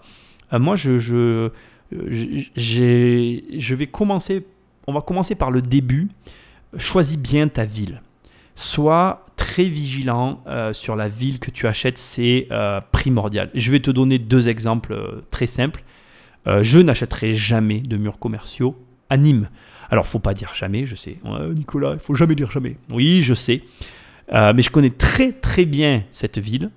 moi, 0.54 0.78
je 0.78 0.98
je 0.98 1.52
vais 1.92 3.88
commencer, 3.88 4.46
on 4.88 4.94
va 4.94 5.02
commencer 5.02 5.36
par 5.36 5.52
le 5.52 5.62
début. 5.62 6.10
Choisis 6.78 7.18
bien 7.18 7.48
ta 7.48 7.66
ville. 7.66 8.02
Sois 8.56 9.26
très 9.36 9.64
vigilant 9.66 10.42
euh, 10.48 10.74
sur 10.74 10.96
la 10.96 11.10
ville 11.10 11.40
que 11.40 11.52
tu 11.52 11.68
achètes, 11.68 11.98
c'est 11.98 12.48
euh, 12.52 12.80
primordial. 12.92 13.50
Je 13.54 13.72
vais 13.72 13.80
te 13.80 13.92
donner 13.92 14.18
deux 14.18 14.48
exemples 14.48 14.94
euh, 14.94 15.22
très 15.32 15.48
simples. 15.48 15.84
je 16.46 16.80
n'achèterai 16.80 17.34
jamais 17.34 17.80
de 17.80 17.98
murs 17.98 18.20
commerciaux 18.20 18.76
à 19.10 19.18
Nîmes. 19.18 19.50
Alors, 19.90 20.06
faut 20.06 20.20
pas 20.20 20.34
dire 20.34 20.54
jamais, 20.54 20.86
je 20.86 20.96
sais. 20.96 21.18
Nicolas, 21.56 21.94
il 21.94 22.00
faut 22.00 22.14
jamais 22.16 22.36
dire 22.36 22.52
jamais. 22.52 22.78
Oui, 22.90 23.24
je 23.24 23.34
sais. 23.34 23.62
mais 24.32 24.62
je 24.62 24.70
connais 24.70 24.92
très 24.92 25.32
très 25.32 25.66
bien 25.66 26.04
cette 26.12 26.38
ville. 26.38 26.70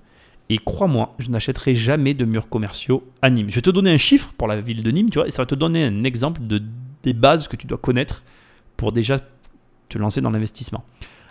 Et 0.50 0.58
crois-moi, 0.58 1.14
je 1.18 1.30
n'achèterai 1.30 1.74
jamais 1.74 2.14
de 2.14 2.24
murs 2.24 2.48
commerciaux 2.48 3.04
à 3.20 3.30
Nîmes. 3.30 3.50
Je 3.50 3.56
vais 3.56 3.62
te 3.62 3.70
donner 3.70 3.90
un 3.90 3.98
chiffre 3.98 4.32
pour 4.38 4.48
la 4.48 4.60
ville 4.60 4.82
de 4.82 4.90
Nîmes, 4.90 5.10
tu 5.10 5.18
vois, 5.18 5.28
et 5.28 5.30
ça 5.30 5.42
va 5.42 5.46
te 5.46 5.54
donner 5.54 5.84
un 5.84 6.04
exemple 6.04 6.40
de, 6.46 6.62
des 7.02 7.12
bases 7.12 7.48
que 7.48 7.56
tu 7.56 7.66
dois 7.66 7.78
connaître 7.78 8.22
pour 8.76 8.92
déjà 8.92 9.20
te 9.88 9.98
lancer 9.98 10.20
dans 10.20 10.30
l'investissement. 10.30 10.84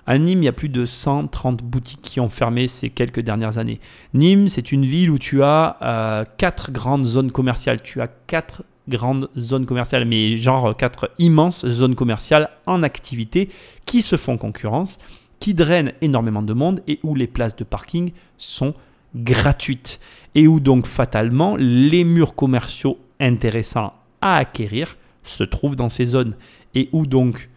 À 0.06 0.17
Nîmes, 0.17 0.43
il 0.43 0.45
y 0.45 0.49
a 0.49 0.53
plus 0.53 0.69
de 0.69 0.86
130 0.86 1.63
boutiques 1.63 2.01
qui 2.01 2.19
ont 2.19 2.30
fermé 2.30 2.67
ces 2.67 2.89
quelques 2.89 3.19
dernières 3.19 3.58
années. 3.58 3.80
Nîmes, 4.13 4.49
c'est 4.49 4.71
une 4.71 4.86
ville 4.86 5.10
où 5.10 5.17
tu 5.17 5.43
as 5.43 5.77
euh, 5.82 6.23
quatre 6.38 6.71
grandes 6.71 7.06
zones 7.06 7.32
commerciales. 7.32 7.82
Tu 7.82 7.99
as 7.99 8.08
quatre 8.08 8.63
grandes 8.88 9.30
zones 9.38 9.65
commerciales, 9.65 10.06
mais 10.06 10.38
genre 10.38 10.77
quatre 10.77 11.12
immenses 11.19 11.67
zones 11.67 11.95
commerciales 11.95 12.49
en 12.65 12.84
activité 12.84 13.49
qui 13.86 14.01
se 14.01 14.15
font 14.15 14.38
concurrence, 14.38 14.97
qui 15.39 15.53
drainent 15.53 15.91
énormément 15.99 16.41
de 16.41 16.53
monde 16.53 16.82
et 16.88 16.99
où 17.03 17.13
les 17.13 17.27
places 17.27 17.58
de 17.58 17.65
parking 17.65 18.13
sont 18.38 18.73
gratuite 19.15 20.00
et 20.36 20.48
où 20.48 20.60
donc 20.60 20.86
fatalement 20.86 21.56
les 21.58 22.04
murs 22.04 22.36
commerciaux 22.36 23.00
intéressants 23.20 23.93
à 24.22 24.38
acquérir 24.38 24.98
se 25.24 25.43
trouvent 25.43 25.76
dans 25.76 25.89
ces 25.89 26.06
zones 26.06 26.36
et 26.76 26.89
où 26.91 27.06
donc 27.06 27.50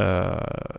euh, 0.00 0.30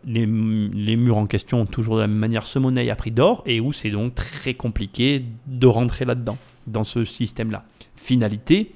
les, 0.03 0.25
murs 0.25 1.17
en 1.17 1.27
question 1.27 1.61
ont 1.61 1.65
toujours 1.65 1.95
de 1.97 2.01
la 2.01 2.07
même 2.07 2.17
manière 2.17 2.47
ce 2.47 2.57
monnaie 2.57 2.89
à 2.89 2.95
prix 2.95 3.11
d'or 3.11 3.43
et 3.45 3.59
où 3.59 3.71
c'est 3.71 3.91
donc 3.91 4.15
très 4.15 4.55
compliqué 4.55 5.23
de 5.45 5.67
rentrer 5.67 6.05
là-dedans, 6.05 6.37
dans 6.65 6.83
ce 6.83 7.05
système-là. 7.05 7.63
Finalité, 7.95 8.73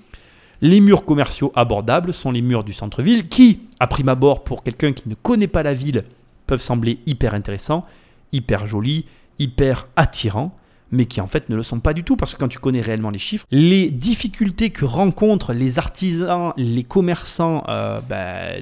les 0.61 0.81
murs 0.81 1.03
commerciaux 1.03 1.51
abordables 1.55 2.13
sont 2.13 2.31
les 2.31 2.41
murs 2.41 2.63
du 2.63 2.73
centre-ville 2.73 3.27
qui, 3.27 3.61
à 3.79 3.87
prime 3.87 4.09
abord, 4.09 4.43
pour 4.43 4.61
quelqu'un 4.61 4.93
qui 4.93 5.09
ne 5.09 5.15
connaît 5.15 5.47
pas 5.47 5.63
la 5.63 5.73
ville, 5.73 6.03
peuvent 6.45 6.61
sembler 6.61 6.99
hyper 7.07 7.33
intéressants, 7.33 7.85
hyper 8.31 8.67
jolis, 8.67 9.05
hyper 9.39 9.87
attirants 9.95 10.55
mais 10.95 11.05
qui 11.05 11.21
en 11.21 11.27
fait 11.27 11.49
ne 11.49 11.55
le 11.55 11.63
sont 11.63 11.79
pas 11.79 11.93
du 11.93 12.03
tout, 12.03 12.15
parce 12.15 12.33
que 12.33 12.39
quand 12.39 12.47
tu 12.47 12.59
connais 12.59 12.81
réellement 12.81 13.09
les 13.09 13.19
chiffres, 13.19 13.45
les 13.51 13.89
difficultés 13.89 14.69
que 14.69 14.85
rencontrent 14.85 15.53
les 15.53 15.77
artisans, 15.77 16.53
les 16.57 16.83
commerçants 16.83 17.63
euh, 17.67 17.99
bah, 18.01 18.61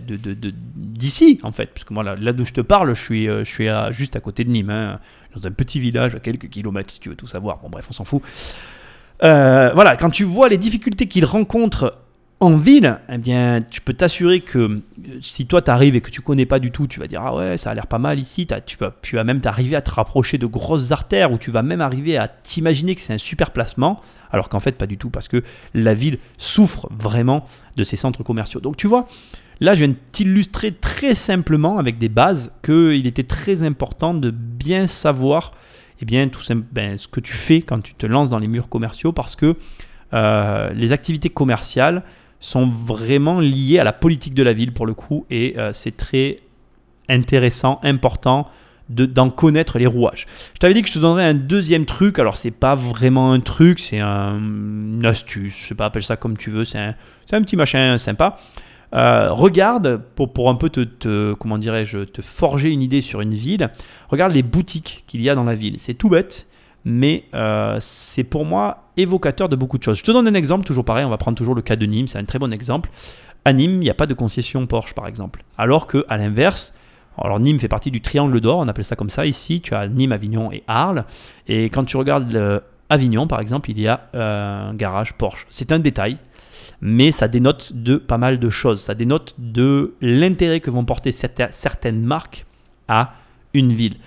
d'ici, 0.76 1.39
en 1.43 1.52
fait, 1.52 1.67
puisque 1.67 1.91
moi 1.91 2.04
là, 2.04 2.15
là 2.15 2.34
d'où 2.34 2.46
je 2.46 2.54
te 2.54 2.62
parle, 2.62 2.93
je 2.93 3.02
suis, 3.02 3.30
euh, 3.30 3.46
je 3.46 3.52
suis 3.52 3.67
juste 3.91 4.15
à 4.15 4.19
côté 4.19 4.43
de 4.43 4.50
Nîmes, 4.50 4.69
hein, 4.69 5.00
dans 5.36 5.48
un 5.48 5.52
petit 5.52 5.80
village 5.80 6.15
à 6.15 6.19
quelques 6.19 6.50
kilomètres, 6.50 6.91
si 6.91 7.00
tu 7.00 7.10
veux 7.10 7.15
tout 7.15 7.28
savoir, 7.28 7.60
bon 7.60 7.69
bref, 7.69 7.88
on 7.89 7.93
s'en 7.93 8.06
fout. 8.06 8.22
Euh, 9.24 9.72
voilà, 9.74 9.96
quand 9.96 10.10
tu 10.10 10.24
vois 10.24 10.50
les 10.50 10.58
difficultés 10.58 11.08
qu'ils 11.08 11.26
rencontrent 11.26 11.96
en 12.39 12.58
ville, 12.58 13.00
eh 13.10 13.17
bien, 13.17 13.62
tu 13.62 13.80
peux 13.80 13.93
t'assurer 13.93 14.41
que 14.41 14.58
euh, 14.58 14.82
si 15.22 15.46
toi 15.46 15.62
tu 15.62 15.72
arrives 15.72 15.96
et 15.96 16.02
que 16.02 16.10
tu 16.10 16.22
connais 16.22 16.46
pas 16.46 16.60
du 16.60 16.72
tout, 16.72 16.88
tu 16.88 17.00
vas 17.00 17.08
dire 17.08 17.22
ah 17.24 17.36
ouais, 17.36 17.58
ça 17.58 17.72
a 17.72 17.74
l'air 17.74 17.88
pas 17.88 18.00
mal 18.00 18.19
ici. 18.19 18.48
Tu 18.65 18.78
vas, 19.15 19.24
même 19.24 19.39
t'arriver 19.39 19.76
à 19.76 19.82
te 19.82 19.91
rapprocher 19.91 20.38
de 20.38 20.46
grosses 20.46 20.91
artères 20.91 21.32
ou 21.32 21.38
tu 21.38 21.52
vas 21.52 21.63
même 21.63 21.82
arriver 21.82 22.17
à 22.17 22.28
t'imaginer 22.28 22.96
que 22.96 23.02
c'est 23.02 23.13
un 23.13 23.17
super 23.17 23.52
placement, 23.52 24.02
alors 24.32 24.50
qu'en 24.50 24.60
fait 24.60 24.74
pas 24.74 24.88
du 24.88 24.98
tout 24.98 25.10
parce 25.10 25.28
que 25.28 25.41
la 25.74 25.93
ville 25.93 26.17
souffre 26.38 26.89
vraiment 26.91 27.48
de 27.78 27.84
ces 27.84 27.96
centres 27.96 28.24
commerciaux. 28.24 28.60
Donc 28.60 28.76
tu 28.76 28.88
vois, 28.88 29.08
là 29.62 29.74
je 29.74 29.86
viens 29.86 29.96
t'illustrer 30.12 30.74
très 30.74 31.15
simplement 31.15 31.78
avec 31.78 31.98
des 31.98 32.10
bases 32.10 32.52
qu'il 32.62 33.08
était 33.08 33.24
très 33.24 33.63
important 33.63 34.13
de 34.13 34.32
bien 34.32 34.88
savoir 34.88 35.54
eh 36.02 36.06
bien, 36.06 36.28
tout 36.28 36.41
ben, 36.74 36.98
ce 36.98 37.08
que 37.08 37.22
tu 37.22 37.32
fais 37.32 37.62
quand 37.62 37.82
tu 37.82 37.93
te 37.93 38.06
lances 38.06 38.28
dans 38.28 38.39
les 38.39 38.50
murs 38.50 38.67
commerciaux 38.67 39.13
parce 39.13 39.38
que 39.38 39.56
euh, 40.13 40.74
les 40.74 40.91
activités 40.91 41.30
commerciales 41.30 42.04
sont 42.43 42.67
vraiment 42.67 43.39
liés 43.39 43.79
à 43.79 43.86
la 43.86 43.93
politique 43.93 44.34
de 44.34 44.43
la 44.43 44.51
ville 44.51 44.73
pour 44.73 44.86
le 44.86 44.93
coup 44.93 45.25
et 45.29 45.56
euh, 45.58 45.71
c'est 45.71 45.95
très 45.95 46.41
intéressant, 47.08 47.79
important 47.84 48.49
d'en 48.89 49.29
connaître 49.29 49.79
les 49.79 49.88
rouages. 49.88 50.27
Je 50.53 50.60
t'avais 50.60 50.73
dit 50.73 50.82
que 50.82 50.89
je 50.89 50.93
te 50.93 50.99
donnerais 50.99 51.23
un 51.23 51.36
deuxième 51.36 51.86
truc, 51.86 52.19
alors 52.19 52.36
c'est 52.36 52.51
pas 52.51 52.75
vraiment 52.75 53.32
un 53.32 53.39
truc, 53.39 53.79
c'est 53.79 54.01
un, 54.01 54.38
une 54.38 55.06
astuce, 55.06 55.58
je 55.58 55.67
sais 55.67 55.75
pas, 55.75 55.86
appelle 55.86 56.03
ça 56.03 56.17
comme 56.17 56.36
tu 56.36 56.51
veux, 56.51 56.65
c'est 56.65 56.79
un, 56.79 56.95
un, 57.32 57.41
petit 57.43 57.56
machin 57.56 57.97
sympa. 57.97 58.38
Euh, 58.93 59.32
regarde, 59.32 60.01
pour, 60.15 60.34
pour 60.34 60.49
un 60.49 60.56
peu 60.56 60.69
te, 60.69 60.82
te 60.82 61.34
comment 61.36 61.58
dirais-je, 61.58 61.99
te 61.99 62.21
forger 62.21 62.71
une 62.71 62.82
idée 62.82 63.01
sur 63.01 63.21
une 63.21 63.34
ville, 63.34 63.69
regarde 64.10 64.34
les 64.34 64.43
boutiques 64.43 65.06
qu'il 65.08 65.21
y 65.21 65.29
a 65.29 65.36
dans 65.36 65.45
la 65.45 65.56
ville. 65.56 65.77
C'est 65.79 65.93
tout 65.93 66.10
bête, 66.10 66.45
mais 66.86 67.26
euh, 67.34 67.78
c'est 67.80 68.24
pour 68.24 68.46
moi 68.46 68.89
évocateur 68.98 69.50
de 69.50 69.56
beaucoup 69.56 69.78
de 69.78 69.84
choses. 69.84 69.98
Je 69.98 70.04
te 70.04 70.12
donne 70.12 70.28
un 70.28 70.34
exemple, 70.34 70.65
toujours 70.65 70.86
pareil, 70.86 71.06
on 71.06 71.10
va 71.10 71.17
prendre 71.17 71.38
toujours 71.38 71.56
le 71.56 71.62
cas 71.62 71.76
de 71.76 71.86
Nîmes, 71.86 72.08
c'est 72.08 72.17
un 72.17 72.26
très 72.26 72.39
bon 72.39 72.52
exemple. 72.52 72.89
À 73.46 73.54
Nîmes, 73.54 73.74
il 73.74 73.80
n'y 73.80 73.89
a 73.89 73.93
pas 73.93 74.06
de 74.06 74.13
concession 74.13 74.65
Porsche, 74.67 74.93
par 74.93 75.08
exemple. 75.08 75.43
Alors 75.58 75.88
que 75.88 76.06
à 76.08 76.17
l'inverse, 76.17 76.74
alors 77.17 77.39
Nîmes 77.39 77.60
fait 77.60 77.67
partie 77.67 77.91
du 77.91 78.02
triangle 78.02 78.39
d'or, 78.39 78.60
on 78.60 78.67
appelle 78.67 78.86
ça 78.86 78.96
comme 78.96 79.10
ça 79.10 79.26
ici. 79.26 79.62
Tu 79.62 79.76
as 79.76 79.88
Nîmes, 79.88 80.12
Avignon 80.12 80.52
et 80.52 80.63
Arles. 80.67 81.06
Et 81.48 81.65
quand 81.65 81.84
tu 81.84 81.98
regardes 81.98 82.62
Avignon, 82.89 83.28
par 83.28 83.39
exemple, 83.39 83.72
il 83.72 83.80
y 83.80 83.88
a 83.88 84.08
euh, 84.15 84.69
un 84.69 84.74
garage 84.76 85.13
Porsche. 85.13 85.48
C'est 85.50 85.72
un 85.72 85.80
détail, 85.80 86.17
mais 86.82 87.12
ça 87.12 87.28
dénote 87.28 87.74
de 87.74 87.98
pas 87.98 88.17
mal 88.17 88.39
de 88.39 88.50
choses. 88.50 88.82
Ça 88.82 88.96
dénote 88.96 89.36
de 89.38 89.96
l'intérêt 90.02 90.60
que 90.60 90.69
vont 90.69 90.86
porter 90.86 91.12
certaines 91.12 92.02
marques 92.02 92.46
à 92.88 93.13
une 93.54 93.74
ville. 93.74 93.98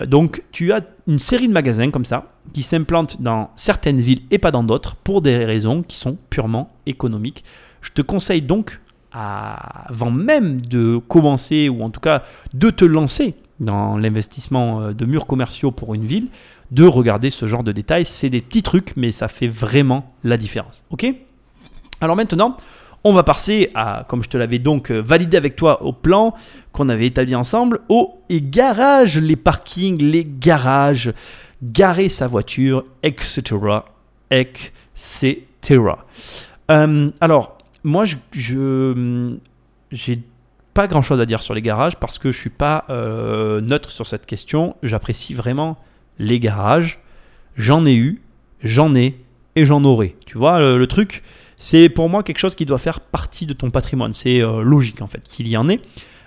Donc 0.00 0.42
tu 0.52 0.72
as 0.72 0.80
une 1.06 1.18
série 1.18 1.48
de 1.48 1.52
magasins 1.52 1.90
comme 1.90 2.04
ça 2.04 2.32
qui 2.52 2.62
s'implantent 2.62 3.20
dans 3.20 3.50
certaines 3.56 4.00
villes 4.00 4.22
et 4.30 4.38
pas 4.38 4.50
dans 4.50 4.64
d'autres 4.64 4.96
pour 4.96 5.22
des 5.22 5.44
raisons 5.44 5.82
qui 5.82 5.96
sont 5.96 6.16
purement 6.30 6.70
économiques. 6.86 7.44
Je 7.80 7.90
te 7.90 8.02
conseille 8.02 8.42
donc, 8.42 8.80
avant 9.12 10.10
même 10.10 10.60
de 10.60 10.96
commencer 10.96 11.68
ou 11.68 11.82
en 11.82 11.90
tout 11.90 12.00
cas 12.00 12.22
de 12.54 12.70
te 12.70 12.84
lancer 12.84 13.34
dans 13.60 13.96
l'investissement 13.96 14.80
euh, 14.80 14.92
de 14.92 15.04
murs 15.04 15.26
commerciaux 15.26 15.70
pour 15.70 15.94
une 15.94 16.04
ville, 16.04 16.28
de 16.70 16.84
regarder 16.84 17.30
ce 17.30 17.46
genre 17.46 17.62
de 17.62 17.72
détails. 17.72 18.04
C'est 18.04 18.30
des 18.30 18.40
petits 18.40 18.62
trucs, 18.62 18.96
mais 18.96 19.12
ça 19.12 19.28
fait 19.28 19.48
vraiment 19.48 20.12
la 20.24 20.36
différence. 20.36 20.84
Ok? 20.90 21.06
Alors 22.00 22.16
maintenant, 22.16 22.56
on 23.04 23.12
va 23.12 23.22
passer 23.22 23.70
à, 23.74 24.04
comme 24.08 24.22
je 24.22 24.28
te 24.28 24.36
l'avais 24.36 24.58
donc 24.58 24.90
euh, 24.90 25.00
validé 25.00 25.36
avec 25.36 25.56
toi 25.56 25.82
au 25.82 25.92
plan 25.92 26.34
qu'on 26.72 26.88
avait 26.88 27.06
établi 27.06 27.34
ensemble, 27.34 27.80
au 27.88 28.22
garage, 28.30 29.18
les 29.18 29.36
parkings, 29.36 30.00
les 30.00 30.24
garages, 30.24 31.12
garer 31.62 32.08
sa 32.08 32.28
voiture, 32.28 32.84
etc. 33.02 33.42
etc. 34.30 35.80
Euh, 36.70 37.10
alors, 37.20 37.58
moi, 37.84 38.04
je, 38.04 38.16
je 38.32 39.36
j'ai 39.90 40.20
pas 40.72 40.86
grand 40.86 41.02
chose 41.02 41.20
à 41.20 41.26
dire 41.26 41.42
sur 41.42 41.52
les 41.52 41.60
garages 41.60 41.96
parce 41.96 42.18
que 42.18 42.32
je 42.32 42.38
suis 42.38 42.50
pas 42.50 42.86
euh, 42.88 43.60
neutre 43.60 43.90
sur 43.90 44.06
cette 44.06 44.24
question. 44.24 44.76
J'apprécie 44.82 45.34
vraiment 45.34 45.76
les 46.18 46.40
garages. 46.40 47.00
J'en 47.56 47.84
ai 47.84 47.94
eu, 47.94 48.22
j'en 48.62 48.94
ai 48.94 49.18
et 49.56 49.66
j'en 49.66 49.84
aurai. 49.84 50.16
Tu 50.24 50.38
vois 50.38 50.60
le 50.60 50.86
truc 50.86 51.22
c'est 51.64 51.88
pour 51.88 52.08
moi 52.08 52.24
quelque 52.24 52.40
chose 52.40 52.56
qui 52.56 52.66
doit 52.66 52.78
faire 52.78 52.98
partie 52.98 53.46
de 53.46 53.52
ton 53.52 53.70
patrimoine. 53.70 54.12
C'est 54.12 54.42
euh, 54.42 54.62
logique 54.62 55.00
en 55.00 55.06
fait 55.06 55.20
qu'il 55.20 55.46
y 55.46 55.56
en 55.56 55.68
ait. 55.68 55.78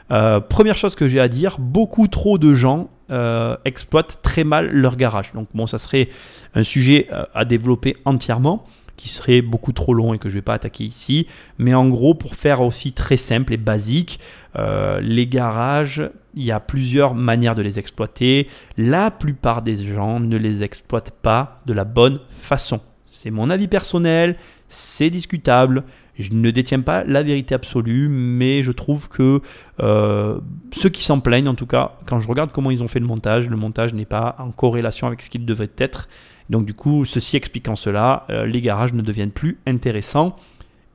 Euh, 0.09 0.39
première 0.39 0.77
chose 0.77 0.95
que 0.95 1.09
j'ai 1.09 1.19
à 1.19 1.27
dire, 1.27 1.57
beaucoup 1.59 2.07
trop 2.07 2.37
de 2.37 2.53
gens 2.53 2.89
euh, 3.11 3.57
exploitent 3.65 4.19
très 4.21 4.45
mal 4.45 4.71
leur 4.71 4.95
garage. 4.95 5.33
Donc 5.33 5.49
bon, 5.53 5.67
ça 5.67 5.77
serait 5.77 6.07
un 6.53 6.63
sujet 6.63 7.09
à 7.33 7.43
développer 7.43 7.97
entièrement 8.05 8.63
qui 8.95 9.09
serait 9.09 9.41
beaucoup 9.41 9.73
trop 9.73 9.93
long 9.93 10.13
et 10.13 10.19
que 10.19 10.29
je 10.29 10.35
ne 10.35 10.37
vais 10.37 10.41
pas 10.41 10.53
attaquer 10.53 10.85
ici. 10.85 11.27
Mais 11.57 11.73
en 11.73 11.89
gros, 11.89 12.13
pour 12.13 12.35
faire 12.35 12.61
aussi 12.61 12.93
très 12.93 13.17
simple 13.17 13.51
et 13.51 13.57
basique, 13.57 14.21
les 14.57 15.27
garages, 15.27 16.01
il 16.35 16.45
y 16.45 16.53
a 16.53 16.61
plusieurs 16.61 17.13
manières 17.13 17.55
de 17.55 17.61
les 17.61 17.77
exploiter. 17.77 18.47
La 18.77 19.11
plupart 19.11 19.63
des 19.63 19.75
gens 19.75 20.21
ne 20.21 20.37
les 20.37 20.63
exploitent 20.63 21.11
pas 21.11 21.59
de 21.65 21.73
la 21.73 21.83
bonne 21.83 22.21
façon. 22.39 22.79
C'est 23.05 23.31
mon 23.31 23.49
avis 23.49 23.67
personnel, 23.67 24.37
c'est 24.69 25.09
discutable. 25.09 25.83
Je 26.17 26.29
ne 26.31 26.49
détiens 26.49 26.79
pas 26.79 27.03
la 27.03 27.23
vérité 27.23 27.55
absolue, 27.55 28.07
mais 28.07 28.63
je 28.63 28.71
trouve 28.71 29.09
que 29.09 29.41
euh, 29.81 30.39
ceux 30.71 30.89
qui 30.89 31.03
s'en 31.03 31.19
plaignent, 31.19 31.49
en 31.49 31.55
tout 31.55 31.65
cas, 31.65 31.97
quand 32.05 32.19
je 32.19 32.27
regarde 32.27 32.51
comment 32.53 32.71
ils 32.71 32.81
ont 32.81 32.87
fait 32.87 32.99
le 32.99 33.05
montage, 33.05 33.49
le 33.49 33.57
montage 33.57 33.93
n'est 33.93 34.05
pas 34.05 34.35
en 34.39 34.51
corrélation 34.51 35.07
avec 35.07 35.21
ce 35.21 35.29
qu'il 35.29 35.45
devrait 35.45 35.71
être. 35.77 36.07
Donc 36.49 36.65
du 36.65 36.73
coup, 36.73 37.03
ceci 37.03 37.35
expliquant 37.35 37.75
cela, 37.75 38.25
euh, 38.29 38.45
les 38.45 38.61
garages 38.61 38.93
ne 38.93 39.01
deviennent 39.01 39.31
plus 39.31 39.57
intéressants 39.67 40.37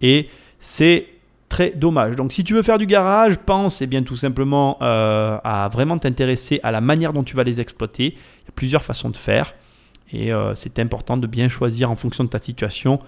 et 0.01 0.29
c'est 0.59 1.07
très 1.51 1.71
dommage. 1.71 2.17
Donc 2.17 2.33
si 2.33 2.43
tu 2.43 2.55
veux 2.55 2.63
faire 2.63 2.79
du 2.79 2.87
garage, 2.87 3.37
pense 3.37 3.83
eh 3.83 3.87
bien 3.87 4.03
tout 4.03 4.17
simplement 4.17 4.79
euh, 4.81 5.37
à 5.45 5.69
vraiment 5.69 5.99
t'intéresser 5.99 6.61
à 6.63 6.71
la 6.71 6.81
manière 6.81 7.13
dont 7.13 7.25
tu 7.25 7.37
vas 7.37 7.45
les 7.45 7.61
exploiter. 7.61 8.07
Il 8.07 8.47
y 8.47 8.49
a 8.49 8.53
plusieurs 8.55 8.85
façons 8.85 9.11
de 9.11 9.17
faire 9.17 9.55
et 10.13 10.33
c'est 10.57 10.81
important 10.81 11.17
de 11.17 11.29
bien 11.29 11.49
choisir 11.49 11.89
en 11.89 11.95
fonction 11.95 12.25
de 12.25 12.29
ta 12.29 12.41
situation 12.41 12.99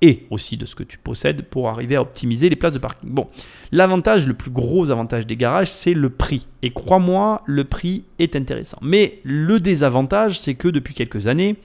et 0.00 0.26
aussi 0.30 0.56
de 0.56 0.66
ce 0.66 0.74
que 0.74 0.82
tu 0.82 0.98
possèdes 0.98 1.42
pour 1.42 1.68
arriver 1.68 1.96
à 1.96 2.02
optimiser 2.02 2.48
les 2.48 2.56
places 2.56 2.72
de 2.72 2.78
parking. 2.78 3.10
Bon, 3.10 3.28
l'avantage, 3.72 4.26
le 4.26 4.34
plus 4.34 4.50
gros 4.50 4.90
avantage 4.90 5.26
des 5.26 5.36
garages, 5.36 5.70
c'est 5.70 5.94
le 5.94 6.10
prix. 6.10 6.46
Et 6.62 6.70
crois-moi, 6.70 7.42
le 7.46 7.64
prix 7.64 8.04
est 8.18 8.36
intéressant. 8.36 8.78
Mais 8.80 9.20
le 9.24 9.60
désavantage, 9.60 10.40
c'est 10.40 10.54
que 10.54 10.68
depuis 10.68 10.94
quelques 10.94 11.26
années, 11.26 11.56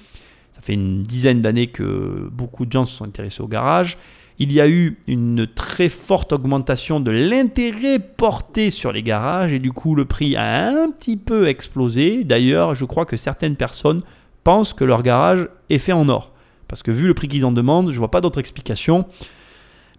ça 0.51 0.61
fait 0.61 0.73
une 0.73 1.03
dizaine 1.03 1.41
d'années 1.41 1.67
que 1.67 2.29
beaucoup 2.31 2.65
de 2.65 2.71
gens 2.71 2.85
se 2.85 2.95
sont 2.95 3.05
intéressés 3.05 3.41
au 3.41 3.47
garage, 3.47 3.97
il 4.39 4.51
y 4.51 4.59
a 4.59 4.67
eu 4.67 4.97
une 5.07 5.47
très 5.47 5.89
forte 5.89 6.33
augmentation 6.33 6.99
de 6.99 7.11
l'intérêt 7.11 7.99
porté 7.99 8.71
sur 8.71 8.91
les 8.91 9.03
garages 9.03 9.53
et 9.53 9.59
du 9.59 9.71
coup 9.71 9.95
le 9.95 10.05
prix 10.05 10.35
a 10.35 10.69
un 10.69 10.89
petit 10.89 11.17
peu 11.17 11.47
explosé. 11.47 12.23
D'ailleurs, 12.23 12.73
je 12.73 12.85
crois 12.85 13.05
que 13.05 13.15
certaines 13.15 13.55
personnes 13.55 14.01
pensent 14.43 14.73
que 14.73 14.83
leur 14.83 15.03
garage 15.03 15.47
est 15.69 15.77
fait 15.77 15.91
en 15.91 16.09
or. 16.09 16.32
Parce 16.73 16.81
que 16.81 16.89
vu 16.89 17.05
le 17.05 17.13
prix 17.13 17.27
qu'ils 17.27 17.45
en 17.45 17.51
demandent, 17.51 17.91
je 17.91 17.99
vois 17.99 18.09
pas 18.09 18.19
d'autre 18.19 18.39
explication. 18.39 19.05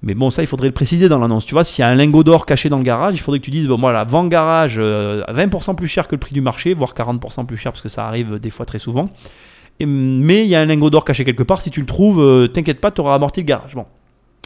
Mais 0.02 0.14
bon, 0.14 0.28
ça, 0.28 0.42
il 0.42 0.48
faudrait 0.48 0.66
le 0.66 0.74
préciser 0.74 1.08
dans 1.08 1.20
l'annonce. 1.20 1.46
Tu 1.46 1.54
vois, 1.54 1.62
s'il 1.62 1.82
y 1.82 1.87
a 1.87 1.88
un 1.88 1.94
lingot 1.94 2.24
d'or 2.24 2.46
caché 2.46 2.68
dans 2.68 2.78
le 2.78 2.82
garage, 2.82 3.14
il 3.14 3.20
faudrait 3.20 3.38
que 3.38 3.44
tu 3.44 3.52
dises, 3.52 3.68
bon, 3.68 3.76
voilà, 3.76 4.02
vend 4.02 4.26
garage 4.26 4.76
20% 4.76 4.80
euh, 4.82 5.74
plus 5.74 5.87
cher 5.87 6.08
que 6.08 6.16
le 6.16 6.18
prix 6.18 6.34
du 6.34 6.40
marché, 6.40 6.74
voire 6.74 6.94
40% 6.94 7.46
plus 7.46 7.56
cher, 7.56 7.70
parce 7.70 7.80
que 7.80 7.88
ça 7.88 8.08
arrive 8.08 8.40
des 8.40 8.50
fois 8.50 8.66
très 8.66 8.80
souvent. 8.80 9.08
mais 9.78 10.42
il 10.44 10.48
y 10.48 10.56
a 10.56 10.60
un 10.60 10.64
lingot 10.64 10.90
d'or 10.90 11.04
caché 11.04 11.24
quelque 11.24 11.44
part, 11.44 11.62
si 11.62 11.70
tu 11.70 11.78
le 11.78 11.87
trouves, 11.87 12.20
euh, 12.20 12.48
t'inquiète 12.48 12.80
pas, 12.80 12.90
tu 12.90 13.02
auras 13.02 13.14
amorti 13.14 13.42
le 13.42 13.46
garage. 13.46 13.76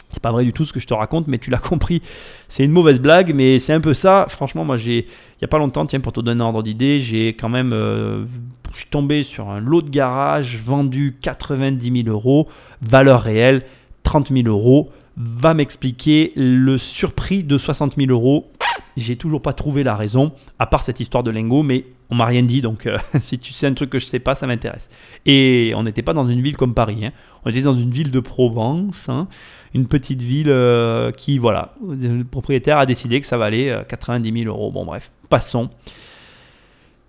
C'est 0.09 0.21
pas 0.21 0.31
vrai 0.31 0.43
du 0.43 0.53
tout 0.53 0.65
ce 0.65 0.73
que 0.73 0.79
je 0.79 0.87
te 0.87 0.93
raconte, 0.93 1.27
mais 1.27 1.37
tu 1.37 1.49
l'as 1.49 1.57
compris. 1.59 2.01
C'est 2.47 2.63
une 2.63 2.71
mauvaise 2.71 2.99
blague, 2.99 3.33
mais 3.33 3.59
c'est 3.59 3.73
un 3.73 3.81
peu 3.81 3.93
ça. 3.93 4.25
Franchement, 4.27 4.65
moi, 4.65 4.77
j'ai, 4.77 4.99
il 4.99 5.41
y 5.41 5.45
a 5.45 5.47
pas 5.47 5.59
longtemps, 5.59 5.85
tiens, 5.85 5.99
pour 5.99 6.13
te 6.13 6.19
donner 6.19 6.41
un 6.41 6.45
ordre 6.45 6.63
d'idée, 6.63 6.99
j'ai 6.99 7.29
quand 7.29 7.49
même 7.49 7.71
euh, 7.73 8.25
je 8.73 8.79
suis 8.79 8.89
tombé 8.89 9.23
sur 9.23 9.49
un 9.49 9.59
lot 9.59 9.81
de 9.81 9.89
garage 9.89 10.57
vendu 10.57 11.17
90 11.21 12.03
000 12.03 12.15
euros, 12.15 12.47
valeur 12.81 13.21
réelle 13.21 13.63
30 14.03 14.31
000 14.31 14.47
euros. 14.47 14.89
Va 15.17 15.53
m'expliquer 15.53 16.31
le 16.37 16.77
surprix 16.77 17.43
de 17.43 17.57
60 17.57 17.95
000 17.97 18.09
euros. 18.09 18.51
J'ai 18.95 19.17
toujours 19.17 19.41
pas 19.41 19.51
trouvé 19.51 19.83
la 19.83 19.95
raison, 19.95 20.31
à 20.59 20.65
part 20.65 20.83
cette 20.83 21.01
histoire 21.01 21.23
de 21.23 21.31
lingot, 21.31 21.61
mais 21.61 21.85
on 22.09 22.15
m'a 22.15 22.25
rien 22.25 22.43
dit, 22.43 22.61
donc 22.61 22.87
euh, 22.87 22.97
si 23.21 23.39
tu 23.39 23.53
sais 23.53 23.67
un 23.67 23.73
truc 23.73 23.91
que 23.91 23.99
je 23.99 24.05
sais 24.05 24.19
pas, 24.19 24.35
ça 24.35 24.47
m'intéresse. 24.47 24.89
Et 25.25 25.73
on 25.75 25.83
n'était 25.83 26.01
pas 26.01 26.13
dans 26.13 26.25
une 26.25 26.41
ville 26.41 26.57
comme 26.57 26.73
Paris, 26.73 27.05
hein. 27.05 27.11
on 27.45 27.49
était 27.49 27.61
dans 27.61 27.73
une 27.73 27.91
ville 27.91 28.11
de 28.11 28.19
Provence, 28.19 29.09
hein. 29.09 29.27
une 29.73 29.87
petite 29.87 30.23
ville 30.23 30.49
euh, 30.49 31.11
qui, 31.11 31.37
voilà, 31.37 31.75
le 31.87 32.23
propriétaire 32.23 32.77
a 32.77 32.85
décidé 32.85 33.21
que 33.21 33.27
ça 33.27 33.37
valait 33.37 33.85
90 33.87 34.29
euh, 34.29 34.43
000 34.43 34.55
euros. 34.55 34.71
Bon 34.71 34.85
bref, 34.85 35.11
passons. 35.29 35.69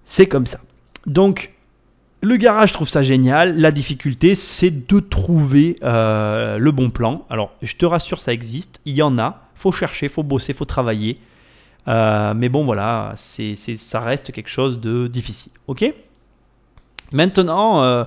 C'est 0.04 0.26
comme 0.26 0.46
ça. 0.46 0.60
Donc, 1.06 1.54
le 2.20 2.36
garage, 2.36 2.72
trouve 2.72 2.88
ça 2.88 3.02
génial. 3.02 3.58
La 3.58 3.70
difficulté, 3.70 4.34
c'est 4.34 4.86
de 4.86 5.00
trouver 5.00 5.78
le 5.80 6.70
bon 6.70 6.90
plan. 6.90 7.24
Alors, 7.30 7.54
je 7.62 7.74
te 7.76 7.86
rassure, 7.86 8.20
ça 8.20 8.32
existe. 8.32 8.80
Il 8.84 8.94
y 8.94 9.02
en 9.02 9.18
a. 9.18 9.44
Faut 9.54 9.72
chercher, 9.72 10.08
faut 10.08 10.22
bosser, 10.22 10.52
faut 10.52 10.64
travailler. 10.64 11.18
Euh, 11.88 12.34
mais 12.34 12.48
bon, 12.48 12.64
voilà, 12.64 13.12
ça 13.16 14.00
reste 14.00 14.32
quelque 14.32 14.50
chose 14.50 14.80
de 14.80 15.06
difficile. 15.06 15.52
Ok? 15.66 15.92
Maintenant, 17.12 17.82
euh, 17.82 18.04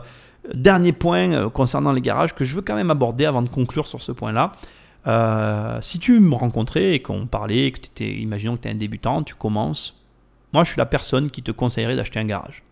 dernier 0.53 0.93
point 0.93 1.49
concernant 1.49 1.91
les 1.91 2.01
garages 2.01 2.33
que 2.33 2.45
je 2.45 2.55
veux 2.55 2.61
quand 2.61 2.75
même 2.75 2.91
aborder 2.91 3.25
avant 3.25 3.41
de 3.41 3.49
conclure 3.49 3.87
sur 3.87 4.01
ce 4.01 4.11
point-là. 4.11 4.51
si 5.81 5.99
tu 5.99 6.19
me 6.19 6.35
rencontrais 6.35 6.93
et 6.93 7.01
qu'on 7.01 7.27
parlait, 7.27 7.71
que 7.71 8.03
imaginons 8.03 8.55
que 8.55 8.61
tu 8.61 8.67
es 8.67 8.71
un 8.71 8.75
débutant, 8.75 9.23
tu 9.23 9.35
commences. 9.35 9.99
Moi, 10.53 10.63
je 10.63 10.69
suis 10.69 10.77
la 10.77 10.85
personne 10.85 11.31
qui 11.31 11.41
te 11.41 11.51
conseillerait 11.51 11.95
d'acheter 11.95 12.19
un 12.19 12.25
garage. 12.25 12.63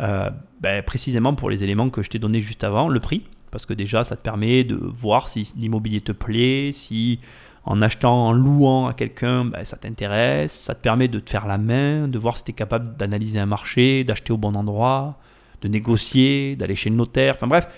Euh, 0.00 0.30
ben, 0.60 0.82
précisément 0.82 1.34
pour 1.34 1.50
les 1.50 1.64
éléments 1.64 1.90
que 1.90 2.02
je 2.02 2.08
t'ai 2.08 2.18
donnés 2.18 2.40
juste 2.40 2.64
avant, 2.64 2.88
le 2.88 2.98
prix, 2.98 3.22
parce 3.50 3.66
que 3.66 3.74
déjà 3.74 4.04
ça 4.04 4.16
te 4.16 4.22
permet 4.22 4.64
de 4.64 4.74
voir 4.74 5.28
si 5.28 5.52
l'immobilier 5.56 6.00
te 6.00 6.12
plaît, 6.12 6.70
si 6.72 7.20
en 7.64 7.80
achetant, 7.80 8.28
en 8.28 8.32
louant 8.32 8.86
à 8.86 8.94
quelqu'un, 8.94 9.44
ben, 9.44 9.64
ça 9.64 9.76
t'intéresse, 9.76 10.52
ça 10.52 10.74
te 10.74 10.80
permet 10.80 11.08
de 11.08 11.20
te 11.20 11.30
faire 11.30 11.46
la 11.46 11.58
main, 11.58 12.08
de 12.08 12.18
voir 12.18 12.36
si 12.36 12.44
tu 12.44 12.50
es 12.50 12.54
capable 12.54 12.96
d'analyser 12.96 13.38
un 13.38 13.46
marché, 13.46 14.04
d'acheter 14.04 14.32
au 14.32 14.36
bon 14.36 14.54
endroit, 14.56 15.18
de 15.60 15.68
négocier, 15.68 16.56
d'aller 16.56 16.74
chez 16.74 16.90
le 16.90 16.96
notaire, 16.96 17.34
enfin 17.36 17.46
bref, 17.46 17.68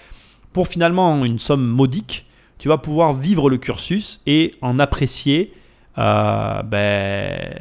pour 0.53 0.68
finalement 0.68 1.25
une 1.25 1.38
somme 1.38 1.66
modique, 1.66 2.27
tu 2.59 2.68
vas 2.68 2.79
pouvoir 2.79 3.12
vivre 3.12 3.51
le 3.51 3.59
cursus 3.59 4.23
et 4.27 4.55
en 4.62 4.79
apprécier 4.79 5.53
euh, 5.96 6.62
ben, 6.62 7.54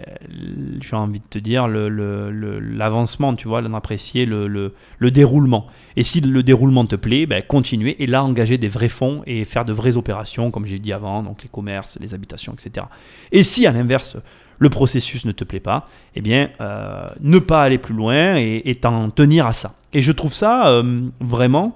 j'ai 0.81 0.95
envie 0.95 1.19
de 1.19 1.25
te 1.29 1.37
dire, 1.37 1.67
l'avancement, 1.67 3.31
le, 3.31 3.37
tu 3.37 3.47
vois, 3.47 3.61
d'en 3.61 3.73
apprécier 3.73 4.25
le, 4.25 4.47
le, 4.47 5.11
déroulement. 5.11 5.67
Et 5.95 6.03
si 6.03 6.19
le 6.21 6.41
déroulement 6.41 6.85
te 6.85 6.95
plaît, 6.95 7.25
ben, 7.25 7.43
continuer 7.43 8.01
et 8.01 8.07
là 8.07 8.23
engager 8.23 8.57
des 8.57 8.69
vrais 8.69 8.89
fonds 8.89 9.21
et 9.27 9.45
faire 9.45 9.65
de 9.65 9.73
vraies 9.73 9.97
opérations, 9.97 10.49
comme 10.49 10.65
j'ai 10.65 10.79
dit 10.79 10.93
avant, 10.93 11.21
donc 11.21 11.43
les 11.43 11.49
commerces, 11.49 11.97
les 12.01 12.13
habitations, 12.13 12.53
etc. 12.53 12.87
Et 13.31 13.43
si 13.43 13.67
à 13.67 13.71
l'inverse, 13.71 14.17
le 14.57 14.69
processus 14.69 15.25
ne 15.25 15.31
te 15.31 15.43
plaît 15.43 15.59
pas, 15.59 15.87
eh 16.15 16.21
bien, 16.21 16.49
euh, 16.59 17.05
ne 17.19 17.37
pas 17.37 17.63
aller 17.63 17.77
plus 17.77 17.93
loin 17.93 18.35
et 18.35 18.75
t'en 18.81 19.09
tenir 19.11 19.45
à 19.45 19.53
ça. 19.53 19.75
Et 19.93 20.01
je 20.01 20.11
trouve 20.11 20.33
ça 20.33 20.69
euh, 20.69 21.01
vraiment 21.19 21.75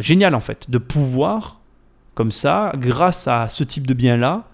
génial, 0.00 0.34
en 0.34 0.40
fait, 0.40 0.68
de 0.68 0.76
pouvoir, 0.76 1.60
comme 2.14 2.30
ça, 2.30 2.72
grâce 2.76 3.26
à 3.26 3.48
ce 3.48 3.64
type 3.64 3.86
de 3.86 3.94
bien-là, 3.94 4.44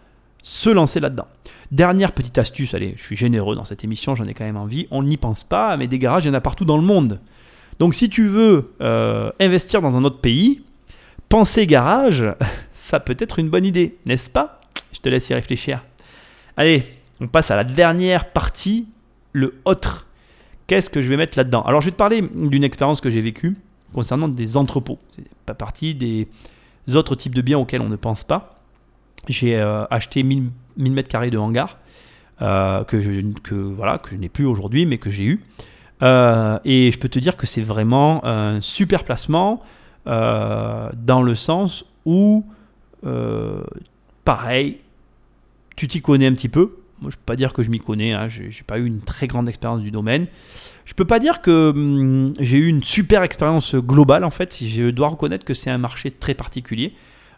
se 0.45 0.69
lancer 0.69 1.01
là-dedans. 1.01 1.27
Dernière 1.73 2.13
petite 2.13 2.37
astuce, 2.37 2.75
allez, 2.75 2.95
je 2.99 3.03
suis 3.03 3.17
généreux 3.17 3.57
dans 3.57 3.65
cette 3.65 3.83
émission, 3.83 4.15
j'en 4.15 4.27
ai 4.27 4.35
quand 4.35 4.45
même 4.45 4.59
envie, 4.59 4.87
on 4.91 5.03
n'y 5.03 5.17
pense 5.17 5.43
pas, 5.43 5.77
mais 5.79 5.89
des 5.89 5.99
garages, 5.99 6.25
il 6.25 6.29
y 6.29 6.31
en 6.31 6.35
a 6.35 6.41
partout 6.41 6.67
dans 6.67 6.77
le 6.77 6.83
monde. 6.83 7.19
Donc 7.79 7.95
si 7.95 8.09
tu 8.11 8.29
veux 8.29 8.75
investir 9.41 9.81
dans 9.81 9.97
un 9.97 10.05
autre 10.05 10.21
pays, 10.21 10.63
penser 11.31 11.67
garage, 11.67 12.25
ça 12.75 13.01
peut 13.01 13.17
être 13.19 13.39
une 13.39 13.49
bonne 13.49 13.65
idée, 13.65 13.97
n'est-ce 14.05 14.29
pas? 14.31 14.61
Je 14.93 15.01
te 15.01 15.09
laisse 15.09 15.29
y 15.31 15.35
réfléchir. 15.35 15.83
Allez, 16.59 16.85
on 17.21 17.27
passe 17.27 17.51
à 17.51 17.57
la 17.57 17.65
dernière 17.65 18.31
partie, 18.31 18.87
le 19.33 19.55
autre. 19.65 20.07
Qu'est-ce 20.67 20.91
que 20.91 21.01
je 21.01 21.09
vais 21.09 21.17
mettre 21.17 21.39
là-dedans? 21.39 21.63
Alors 21.63 21.81
je 21.81 21.87
vais 21.87 21.93
te 21.93 21.97
parler 21.97 22.21
d'une 22.21 22.65
expérience 22.65 23.01
que 23.01 23.11
j'ai 23.11 23.23
vécue 23.23 23.57
concernant 23.95 24.29
des 24.29 24.59
entrepôts. 24.59 24.99
C'est 25.11 25.25
pas 25.47 25.55
partie 25.55 25.95
des 25.95 26.29
autres 26.93 27.17
types 27.17 27.35
de 27.35 27.43
biens 27.43 27.59
auxquels 27.59 27.81
on 27.81 27.89
ne 27.89 27.97
pense 27.97 28.25
pas. 28.25 28.55
J'ai 29.29 29.57
euh, 29.57 29.85
acheté 29.91 30.23
1000, 30.23 30.51
m2 30.79 31.31
de 31.31 31.39
hangar 31.39 31.79
euh, 32.43 32.85
que, 32.85 33.01
je, 33.01 33.21
que, 33.43 33.55
voilà, 33.55 33.99
que 33.99 34.11
je 34.11 34.17
n'ai 34.17 34.29
plus 34.29 34.47
aujourd'hui 34.47 34.87
mais 34.87 34.99
que 34.99 35.11
j'ai 35.11 35.25
eu. 35.25 35.41
Euh, 36.03 36.59
et 36.65 36.91
je 36.91 36.99
peux 36.99 37.09
te 37.09 37.19
dire 37.19 37.37
que 37.37 37.47
c'est 37.47 37.63
vraiment 37.63 38.25
un 38.25 38.61
super 38.61 39.05
placement 39.05 39.63
dans 40.07 41.23
le 41.23 41.35
sens 41.35 41.87
où, 42.05 42.45
pareil, 44.25 44.79
tu 45.77 45.89
t'y 45.89 46.03
connais 46.03 46.27
un 46.27 46.35
petit 46.35 46.51
peu. 46.51 46.77
Moi, 47.01 47.11
je 47.11 47.17
peux 47.17 47.25
pas 47.27 47.37
dire 47.37 47.53
que 47.53 47.63
je 47.63 47.71
m'y 47.71 47.81
connais, 47.81 48.13
hein. 48.13 48.29
je 48.29 48.43
n'ai 48.43 48.65
pas 48.67 48.79
eu 48.79 48.87
une 48.87 49.01
très 49.01 49.27
grande 49.27 49.49
expérience 49.49 49.81
du 49.81 49.91
domaine. 49.91 50.27
Je 50.85 50.95
peux 50.95 51.05
pas 51.05 51.19
dire 51.19 51.41
que 51.41 51.71
hum, 51.71 52.35
j'ai 52.39 52.59
eu 52.59 52.67
une 52.67 52.83
super 52.83 53.23
expérience 53.23 53.75
globale 53.75 54.25
en 54.25 54.31
fait. 54.31 54.57
Je 54.63 54.91
dois 54.91 55.09
reconnaître 55.09 55.45
que 55.45 55.55
c'est 55.55 55.71
un 55.71 55.79
marché 55.79 56.11
très 56.11 56.35
particulier. 56.35 56.95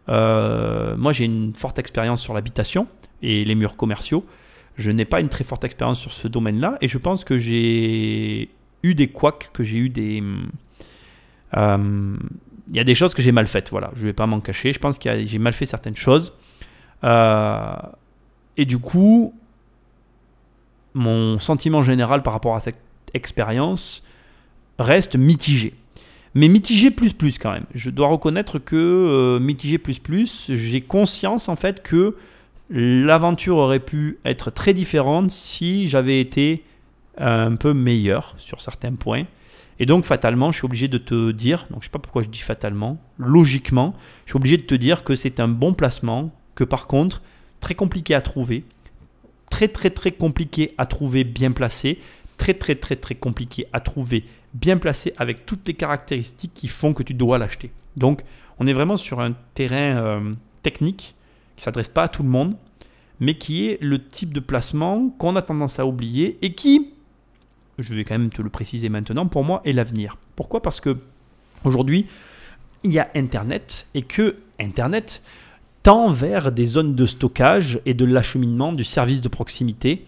Euh, 0.09 0.97
moi, 0.97 1.13
j'ai 1.13 1.25
une 1.25 1.55
forte 1.55 1.79
expérience 1.79 2.21
sur 2.21 2.35
l'habitation 2.35 2.87
et 3.23 3.45
les 3.45 3.55
murs 3.55 3.77
commerciaux. 3.77 4.25
Je 4.77 4.91
n'ai 4.91 5.05
pas 5.05 5.21
une 5.21 5.29
très 5.29 5.45
forte 5.45 5.65
expérience 5.65 6.01
sur 6.01 6.13
ce 6.13 6.29
domaine-là 6.29 6.77
et 6.81 6.89
je 6.89 6.99
pense 6.99 7.25
que 7.25 7.39
j'ai 7.39 8.51
eu 8.83 8.95
des 8.95 9.09
couacs, 9.09 9.51
que 9.53 9.65
j'ai 9.65 9.79
eu 9.79 9.89
des. 9.89 10.23
Hum, 11.53 12.19
il 12.69 12.77
y 12.77 12.81
a 12.81 12.85
des 12.85 12.95
choses 12.95 13.15
que 13.15 13.23
j'ai 13.23 13.33
mal 13.33 13.47
faites, 13.47 13.71
voilà. 13.71 13.91
Je 13.95 14.01
ne 14.01 14.07
vais 14.07 14.13
pas 14.13 14.27
m'en 14.27 14.41
cacher. 14.41 14.73
Je 14.73 14.79
pense 14.79 14.99
que 14.99 15.27
j'ai 15.27 15.39
mal 15.39 15.53
fait 15.53 15.67
certaines 15.67 15.97
choses. 15.97 16.33
Euh, 17.05 17.77
et 18.57 18.65
du 18.65 18.79
coup, 18.79 19.35
mon 20.95 21.39
sentiment 21.39 21.83
général 21.83 22.23
par 22.23 22.33
rapport 22.33 22.57
à 22.57 22.61
cette 22.61 22.81
expérience 23.15 24.03
reste 24.79 25.17
mitigé. 25.17 25.75
Mais 26.37 26.49
mitigé 26.49 26.91
plus 26.91 27.15
plus 27.15 27.39
quand 27.39 27.51
même. 27.51 27.65
Je 27.75 27.89
dois 27.89 28.09
reconnaître 28.09 28.59
que 28.59 28.77
euh, 28.77 29.39
mitigé 29.41 29.79
plus 29.79 29.99
plus, 29.99 30.51
j'ai 30.53 30.83
conscience 30.83 31.49
en 31.49 31.57
fait 31.57 31.83
que 31.83 32.15
l'aventure 32.69 33.57
aurait 33.57 33.81
pu 33.81 34.19
être 34.27 34.51
très 34.51 34.75
différente 34.75 35.31
si 35.31 35.89
j'avais 35.89 36.21
été 36.21 36.63
un 37.17 37.57
peu 37.57 37.73
meilleur 37.73 38.35
sur 38.37 38.61
certains 38.61 38.93
points. 38.97 39.25
Et 39.79 39.87
donc 39.87 40.05
fatalement, 40.05 40.53
je 40.53 40.59
suis 40.59 40.67
obligé 40.67 40.89
de 40.89 40.99
te 40.99 41.31
dire, 41.31 41.67
donc 41.71 41.81
je 41.81 41.87
sais 41.87 41.91
pas 41.91 41.99
pourquoi 41.99 42.21
je 42.23 42.29
dis 42.29 42.41
fatalement, 42.41 42.99
logiquement, 43.17 43.95
je 44.27 44.33
suis 44.33 44.37
obligé 44.37 44.59
de 44.59 44.63
te 44.65 44.75
dire 44.75 45.05
que 45.05 45.15
c'est 45.15 45.41
un 45.41 45.49
bon 45.49 45.73
placement, 45.73 46.31
que 46.55 46.65
par 46.65 46.87
contre, 46.87 47.23
très 47.61 47.75
compliqué 47.75 48.15
à 48.15 48.21
trouver, 48.21 48.65
très 49.49 49.69
très 49.69 49.89
très 49.89 50.13
compliqué 50.13 50.75
à 50.77 50.85
trouver 50.85 51.25
bien 51.25 51.53
placé, 51.53 51.99
très 52.37 52.53
très 52.53 52.75
très 52.75 52.97
très 52.97 53.15
compliqué 53.15 53.69
à 53.73 53.81
trouver 53.81 54.27
bien 54.61 54.79
placé 54.79 55.13
avec 55.17 55.47
toutes 55.47 55.67
les 55.69 55.75
caractéristiques 55.75 56.55
qui 56.55 56.69
font 56.69 56.93
que 56.93 57.03
tu 57.03 57.15
dois 57.15 57.39
l'acheter. 57.39 57.71
Donc 57.97 58.23
on 58.59 58.67
est 58.67 58.73
vraiment 58.73 58.97
sur 58.97 59.21
un 59.21 59.35
terrain 59.55 59.97
euh, 59.97 60.35
technique 60.63 61.15
qui 61.57 61.63
s'adresse 61.63 61.89
pas 61.89 62.05
à 62.05 62.09
tout 62.09 62.23
le 62.23 62.29
monde, 62.29 62.57
mais 63.21 63.35
qui 63.35 63.69
est 63.69 63.79
le 63.81 64.03
type 64.03 64.33
de 64.33 64.41
placement 64.41 65.09
qu'on 65.19 65.37
a 65.37 65.43
tendance 65.43 65.79
à 65.79 65.87
oublier 65.87 66.39
et 66.43 66.55
qui, 66.55 66.93
je 67.79 67.95
vais 67.95 68.05
quand 68.05 68.19
même 68.19 68.31
te 68.31 68.43
le 68.43 68.51
préciser 68.51 68.89
maintenant, 68.89 69.27
pour 69.27 69.45
moi 69.45 69.63
est 69.65 69.73
l'avenir. 69.73 70.19
Pourquoi? 70.35 70.63
Parce 70.63 70.81
que 70.81 70.97
aujourd'hui, 71.65 72.07
il 72.83 72.93
y 72.93 72.99
a 72.99 73.11
Internet 73.15 73.89
et 73.95 74.03
que 74.03 74.37
Internet 74.61 75.23
tend 75.83 76.11
vers 76.11 76.53
des 76.53 76.67
zones 76.67 76.95
de 76.95 77.07
stockage 77.07 77.81
et 77.87 77.95
de 77.95 78.05
l'acheminement 78.05 78.73
du 78.73 78.85
service 78.85 79.21
de 79.21 79.29
proximité. 79.29 80.05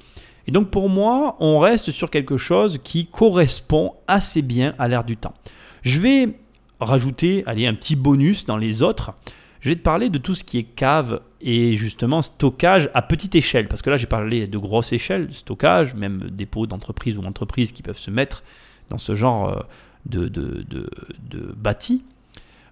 Et 0.48 0.50
donc 0.50 0.70
pour 0.70 0.88
moi, 0.88 1.36
on 1.40 1.58
reste 1.58 1.90
sur 1.90 2.10
quelque 2.10 2.38
chose 2.38 2.80
qui 2.82 3.06
correspond 3.06 3.92
assez 4.08 4.40
bien 4.40 4.74
à 4.78 4.88
l'ère 4.88 5.04
du 5.04 5.18
temps. 5.18 5.34
Je 5.82 6.00
vais 6.00 6.38
rajouter 6.80 7.42
allez, 7.46 7.66
un 7.66 7.74
petit 7.74 7.96
bonus 7.96 8.46
dans 8.46 8.56
les 8.56 8.82
autres. 8.82 9.12
Je 9.60 9.68
vais 9.68 9.76
te 9.76 9.82
parler 9.82 10.08
de 10.08 10.16
tout 10.16 10.34
ce 10.34 10.44
qui 10.44 10.56
est 10.56 10.62
cave 10.62 11.20
et 11.42 11.76
justement 11.76 12.22
stockage 12.22 12.88
à 12.94 13.02
petite 13.02 13.34
échelle. 13.34 13.68
Parce 13.68 13.82
que 13.82 13.90
là, 13.90 13.98
j'ai 13.98 14.06
parlé 14.06 14.46
de 14.46 14.56
grosse 14.56 14.94
échelle, 14.94 15.28
stockage, 15.32 15.94
même 15.94 16.30
dépôts 16.30 16.66
d'entreprises 16.66 17.18
ou 17.18 17.22
entreprises 17.22 17.72
qui 17.72 17.82
peuvent 17.82 17.98
se 17.98 18.10
mettre 18.10 18.42
dans 18.88 18.98
ce 18.98 19.14
genre 19.14 19.48
euh, 19.50 20.30
de, 20.30 21.54
bâti. 21.56 22.04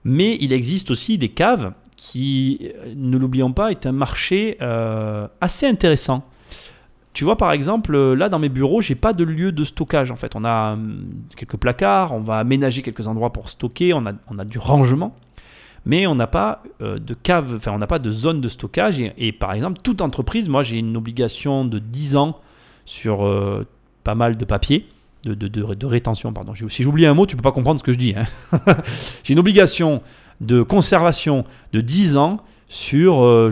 Mais 0.05 0.39
il 0.41 0.55
existe 0.55 0.91
aussi 0.91 1.19
des 1.19 1.29
caves 1.29 1.75
qui, 1.97 2.71
ne 2.95 3.19
l'oublions 3.19 3.53
pas, 3.53 3.71
est 3.71 3.85
un 3.85 3.93
marché 3.93 4.57
euh, 4.63 5.29
assez 5.43 5.67
intéressant. 5.67 6.27
Tu 7.17 7.25
vois, 7.25 7.39
par 7.39 7.53
exemple, 7.53 7.97
là 7.97 8.29
dans 8.29 8.39
mes 8.39 8.51
bureaux, 8.51 8.83
j'ai 8.83 8.95
pas 8.95 9.15
de 9.15 9.25
lieu 9.25 9.51
de 9.51 9.65
stockage. 9.65 10.11
En 10.11 10.17
fait, 10.17 10.37
on 10.37 10.45
a 10.45 10.75
hum, 10.75 11.07
quelques 11.35 11.57
placards, 11.57 12.13
on 12.13 12.21
va 12.21 12.37
aménager 12.37 12.83
quelques 12.83 13.07
endroits 13.07 13.33
pour 13.33 13.49
stocker, 13.49 13.95
on 13.95 14.05
a, 14.05 14.45
du 14.45 14.59
rangement, 14.59 15.17
mais 15.87 16.07
on 16.07 16.15
n'a 16.15 16.27
pas 16.27 16.63
euh, 16.83 16.99
de 16.99 17.15
cave, 17.15 17.55
enfin, 17.57 17.73
on 17.73 17.79
n'a 17.79 17.87
pas 17.87 18.01
de 18.01 18.11
zone 18.11 18.43
de 18.43 18.51
stockage. 18.51 19.01
Et, 19.17 19.33
par 19.33 19.55
exemple, 19.55 19.81
toute 19.83 20.03
entreprise, 20.03 20.51
moi, 20.51 20.63
j'ai 20.63 20.77
une 20.77 20.95
obligation 20.95 21.65
de 21.65 21.79
10 21.79 22.17
ans 22.17 22.39
sur 22.85 23.25
euh, 23.25 23.67
pas 24.05 24.15
mal 24.15 24.37
de 24.37 24.45
papiers. 24.45 24.87
De, 25.25 25.33
de, 25.33 25.49
de, 25.49 25.87
rétention, 25.87 26.35
pardon. 26.35 26.53
Si 26.69 26.83
j'oublie 26.83 27.07
un 27.07 27.15
mot, 27.15 27.25
tu 27.25 27.35
peux 27.35 27.41
pas 27.43 27.51
comprendre 27.51 27.81
ce 27.81 27.85
que 27.85 27.95
je 27.95 27.99
dis. 27.99 28.15
Hein. 28.15 28.27
j'ai 29.25 29.33
une 29.33 29.41
obligation 29.41 30.03
de 30.43 30.61
conservation 30.61 31.47
de 31.73 31.81
10 31.81 32.19
ans 32.19 32.41
sur 32.69 33.23
euh, 33.23 33.51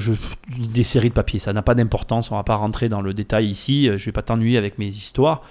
des 0.58 0.84
séries 0.84 1.10
de 1.10 1.14
papiers. 1.14 1.38
Ça 1.38 1.52
n'a 1.52 1.62
pas 1.62 1.74
d'importance, 1.74 2.30
on 2.30 2.34
ne 2.34 2.40
va 2.40 2.44
pas 2.44 2.56
rentrer 2.56 2.88
dans 2.88 3.00
le 3.00 3.14
détail 3.14 3.46
ici, 3.46 3.88
euh, 3.88 3.98
je 3.98 4.02
ne 4.02 4.06
vais 4.06 4.12
pas 4.12 4.22
t'ennuyer 4.22 4.58
avec 4.58 4.78
mes 4.78 4.88
histoires. 4.88 5.42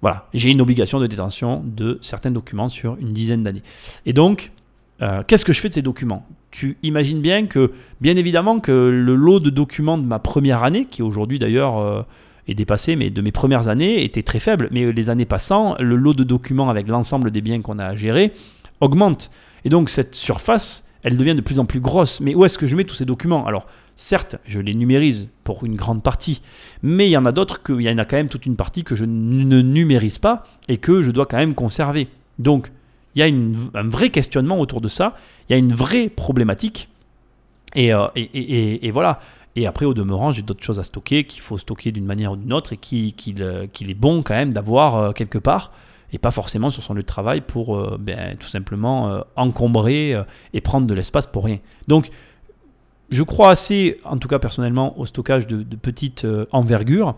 Voilà, 0.00 0.28
j'ai 0.32 0.50
une 0.50 0.60
obligation 0.60 1.00
de 1.00 1.06
détention 1.08 1.62
de 1.64 1.98
certains 2.00 2.30
documents 2.30 2.68
sur 2.68 2.96
une 3.00 3.12
dizaine 3.12 3.42
d'années. 3.42 3.64
Et 4.06 4.12
donc, 4.12 4.52
euh, 5.02 5.22
qu'est-ce 5.26 5.44
que 5.44 5.52
je 5.52 5.60
fais 5.60 5.68
de 5.68 5.74
ces 5.74 5.82
documents? 5.82 6.24
Tu 6.52 6.76
imagines 6.84 7.20
bien 7.20 7.46
que, 7.46 7.72
bien 8.00 8.16
évidemment, 8.16 8.60
que 8.60 8.72
le 8.72 9.14
lot 9.16 9.40
de 9.40 9.50
documents 9.50 9.98
de 9.98 10.04
ma 10.04 10.20
première 10.20 10.62
année, 10.62 10.86
qui 10.88 11.02
aujourd'hui 11.02 11.38
d'ailleurs 11.38 12.06
est 12.46 12.54
dépassé, 12.54 12.96
mais 12.96 13.10
de 13.10 13.20
mes 13.20 13.32
premières 13.32 13.68
années, 13.68 14.02
était 14.02 14.22
très 14.22 14.38
faible. 14.38 14.68
Mais 14.70 14.90
les 14.90 15.10
années 15.10 15.26
passant, 15.26 15.76
le 15.78 15.94
lot 15.94 16.14
de 16.14 16.24
documents 16.24 16.70
avec 16.70 16.88
l'ensemble 16.88 17.30
des 17.30 17.42
biens 17.42 17.60
qu'on 17.60 17.78
a 17.78 17.84
à 17.84 17.96
gérer 17.96 18.32
augmente. 18.80 19.30
Et 19.64 19.68
donc 19.68 19.90
cette 19.90 20.14
surface, 20.14 20.87
elle 21.08 21.16
devient 21.16 21.34
de 21.34 21.40
plus 21.40 21.58
en 21.58 21.64
plus 21.64 21.80
grosse. 21.80 22.20
Mais 22.20 22.34
où 22.34 22.44
est-ce 22.44 22.58
que 22.58 22.66
je 22.66 22.76
mets 22.76 22.84
tous 22.84 22.94
ces 22.94 23.06
documents? 23.06 23.46
Alors, 23.46 23.66
certes, 23.96 24.36
je 24.46 24.60
les 24.60 24.74
numérise 24.74 25.28
pour 25.42 25.64
une 25.64 25.74
grande 25.74 26.02
partie, 26.02 26.42
mais 26.82 27.08
il 27.08 27.10
y 27.10 27.16
en 27.16 27.24
a 27.24 27.32
d'autres, 27.32 27.60
il 27.70 27.80
y 27.80 27.90
en 27.90 27.96
a 27.96 28.04
quand 28.04 28.16
même 28.16 28.28
toute 28.28 28.44
une 28.44 28.56
partie 28.56 28.84
que 28.84 28.94
je 28.94 29.06
ne 29.06 29.62
numérise 29.62 30.18
pas 30.18 30.44
et 30.68 30.76
que 30.76 31.02
je 31.02 31.10
dois 31.10 31.24
quand 31.24 31.38
même 31.38 31.54
conserver. 31.54 32.08
Donc, 32.38 32.70
il 33.14 33.20
y 33.20 33.22
a 33.22 33.80
un 33.80 33.88
vrai 33.88 34.10
questionnement 34.10 34.60
autour 34.60 34.82
de 34.82 34.88
ça, 34.88 35.16
il 35.48 35.52
y 35.52 35.56
a 35.56 35.58
une 35.58 35.72
vraie 35.72 36.10
problématique. 36.10 36.90
Et, 37.74 37.92
euh, 37.92 38.06
et, 38.14 38.90
voilà. 38.90 39.20
Et 39.56 39.66
après, 39.66 39.86
au 39.86 39.94
demeurant, 39.94 40.30
j'ai 40.30 40.42
d'autres 40.42 40.62
choses 40.62 40.78
à 40.78 40.84
stocker 40.84 41.24
qu'il 41.24 41.40
faut 41.40 41.56
stocker 41.56 41.90
d'une 41.90 42.04
manière 42.04 42.32
ou 42.32 42.36
d'une 42.36 42.52
autre 42.52 42.74
et 42.74 42.76
qu'il 42.76 43.40
est 43.40 43.94
bon 43.94 44.22
quand 44.22 44.34
même 44.34 44.52
d'avoir 44.52 44.96
euh, 44.96 45.12
quelque 45.12 45.38
part 45.38 45.72
et 46.12 46.18
pas 46.18 46.30
forcément 46.30 46.70
sur 46.70 46.82
son 46.82 46.94
lieu 46.94 47.02
de 47.02 47.06
travail 47.06 47.40
pour 47.40 47.76
euh, 47.76 47.98
ben, 48.00 48.36
tout 48.36 48.48
simplement 48.48 49.08
euh, 49.08 49.20
encombrer 49.36 50.14
euh, 50.14 50.22
et 50.54 50.60
prendre 50.60 50.86
de 50.86 50.94
l'espace 50.94 51.26
pour 51.26 51.44
rien. 51.44 51.58
Donc, 51.86 52.10
je 53.10 53.22
crois 53.22 53.50
assez, 53.50 54.00
en 54.04 54.16
tout 54.18 54.28
cas 54.28 54.38
personnellement, 54.38 54.98
au 54.98 55.06
stockage 55.06 55.46
de, 55.46 55.62
petite 55.76 56.26
envergure. 56.52 57.16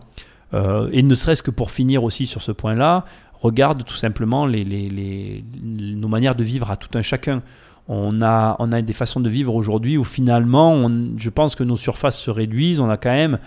et 0.53 1.03
ne 1.03 1.15
serait-ce 1.15 1.43
que 1.43 1.51
pour 1.51 1.69
finir 1.69 2.05
aussi 2.05 2.25
sur 2.25 2.41
ce 2.41 2.53
point-là, 2.53 3.03
regarde 3.41 3.83
tout 3.83 3.97
simplement 3.97 4.45
les, 4.45 5.43
nos 5.61 6.07
manières 6.07 6.35
de 6.35 6.45
vivre 6.45 6.71
à 6.71 6.77
tout 6.77 6.97
un 6.97 7.01
chacun. 7.01 7.43
On 7.89 8.21
a, 8.21 8.55
on 8.59 8.71
a 8.71 8.81
des 8.81 8.93
façons 8.93 9.19
de 9.19 9.27
vivre 9.27 9.53
aujourd'hui 9.53 9.97
où 9.97 10.05
finalement, 10.05 10.89
je 11.17 11.29
pense 11.29 11.55
que 11.55 11.65
nos 11.65 11.75
surfaces 11.75 12.17
se 12.17 12.31
réduisent. 12.31 12.79
On 12.79 12.89
a 12.89 12.95
quand 12.95 13.11
même 13.11 13.37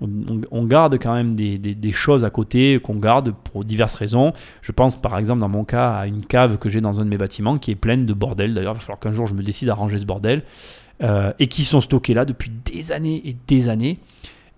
on, 0.00 0.64
garde 0.64 0.98
quand 0.98 1.14
même 1.14 1.34
des, 1.34 1.92
choses 1.92 2.24
à 2.24 2.30
côté 2.30 2.78
qu'on 2.80 2.96
garde 2.96 3.34
pour 3.44 3.64
diverses 3.64 3.94
raisons. 3.94 4.32
Je 4.62 4.72
pense 4.72 5.00
par 5.00 5.18
exemple 5.18 5.40
dans 5.40 5.48
mon 5.48 5.64
cas 5.64 5.90
à 5.90 6.06
une 6.06 6.24
cave 6.24 6.58
que 6.58 6.68
j'ai 6.68 6.80
dans 6.80 7.00
un 7.00 7.04
de 7.04 7.10
mes 7.10 7.16
bâtiments 7.18 7.58
qui 7.58 7.72
est 7.72 7.76
pleine 7.76 8.06
de 8.06 8.12
bordel. 8.12 8.54
D'ailleurs, 8.54 8.74
il 8.74 8.78
va 8.78 8.80
falloir 8.80 9.00
qu'un 9.00 9.12
jour 9.12 9.26
je 9.26 9.34
me 9.34 9.42
décide 9.42 9.68
à 9.68 9.74
ranger 9.74 9.98
ce 9.98 10.04
bordel. 10.04 10.42
Euh, 11.00 11.32
et 11.38 11.46
qui 11.46 11.62
sont 11.62 11.80
stockés 11.80 12.12
là 12.12 12.24
depuis 12.24 12.50
des 12.50 12.90
années 12.90 13.22
et 13.24 13.36
des 13.46 13.68
années. 13.68 14.00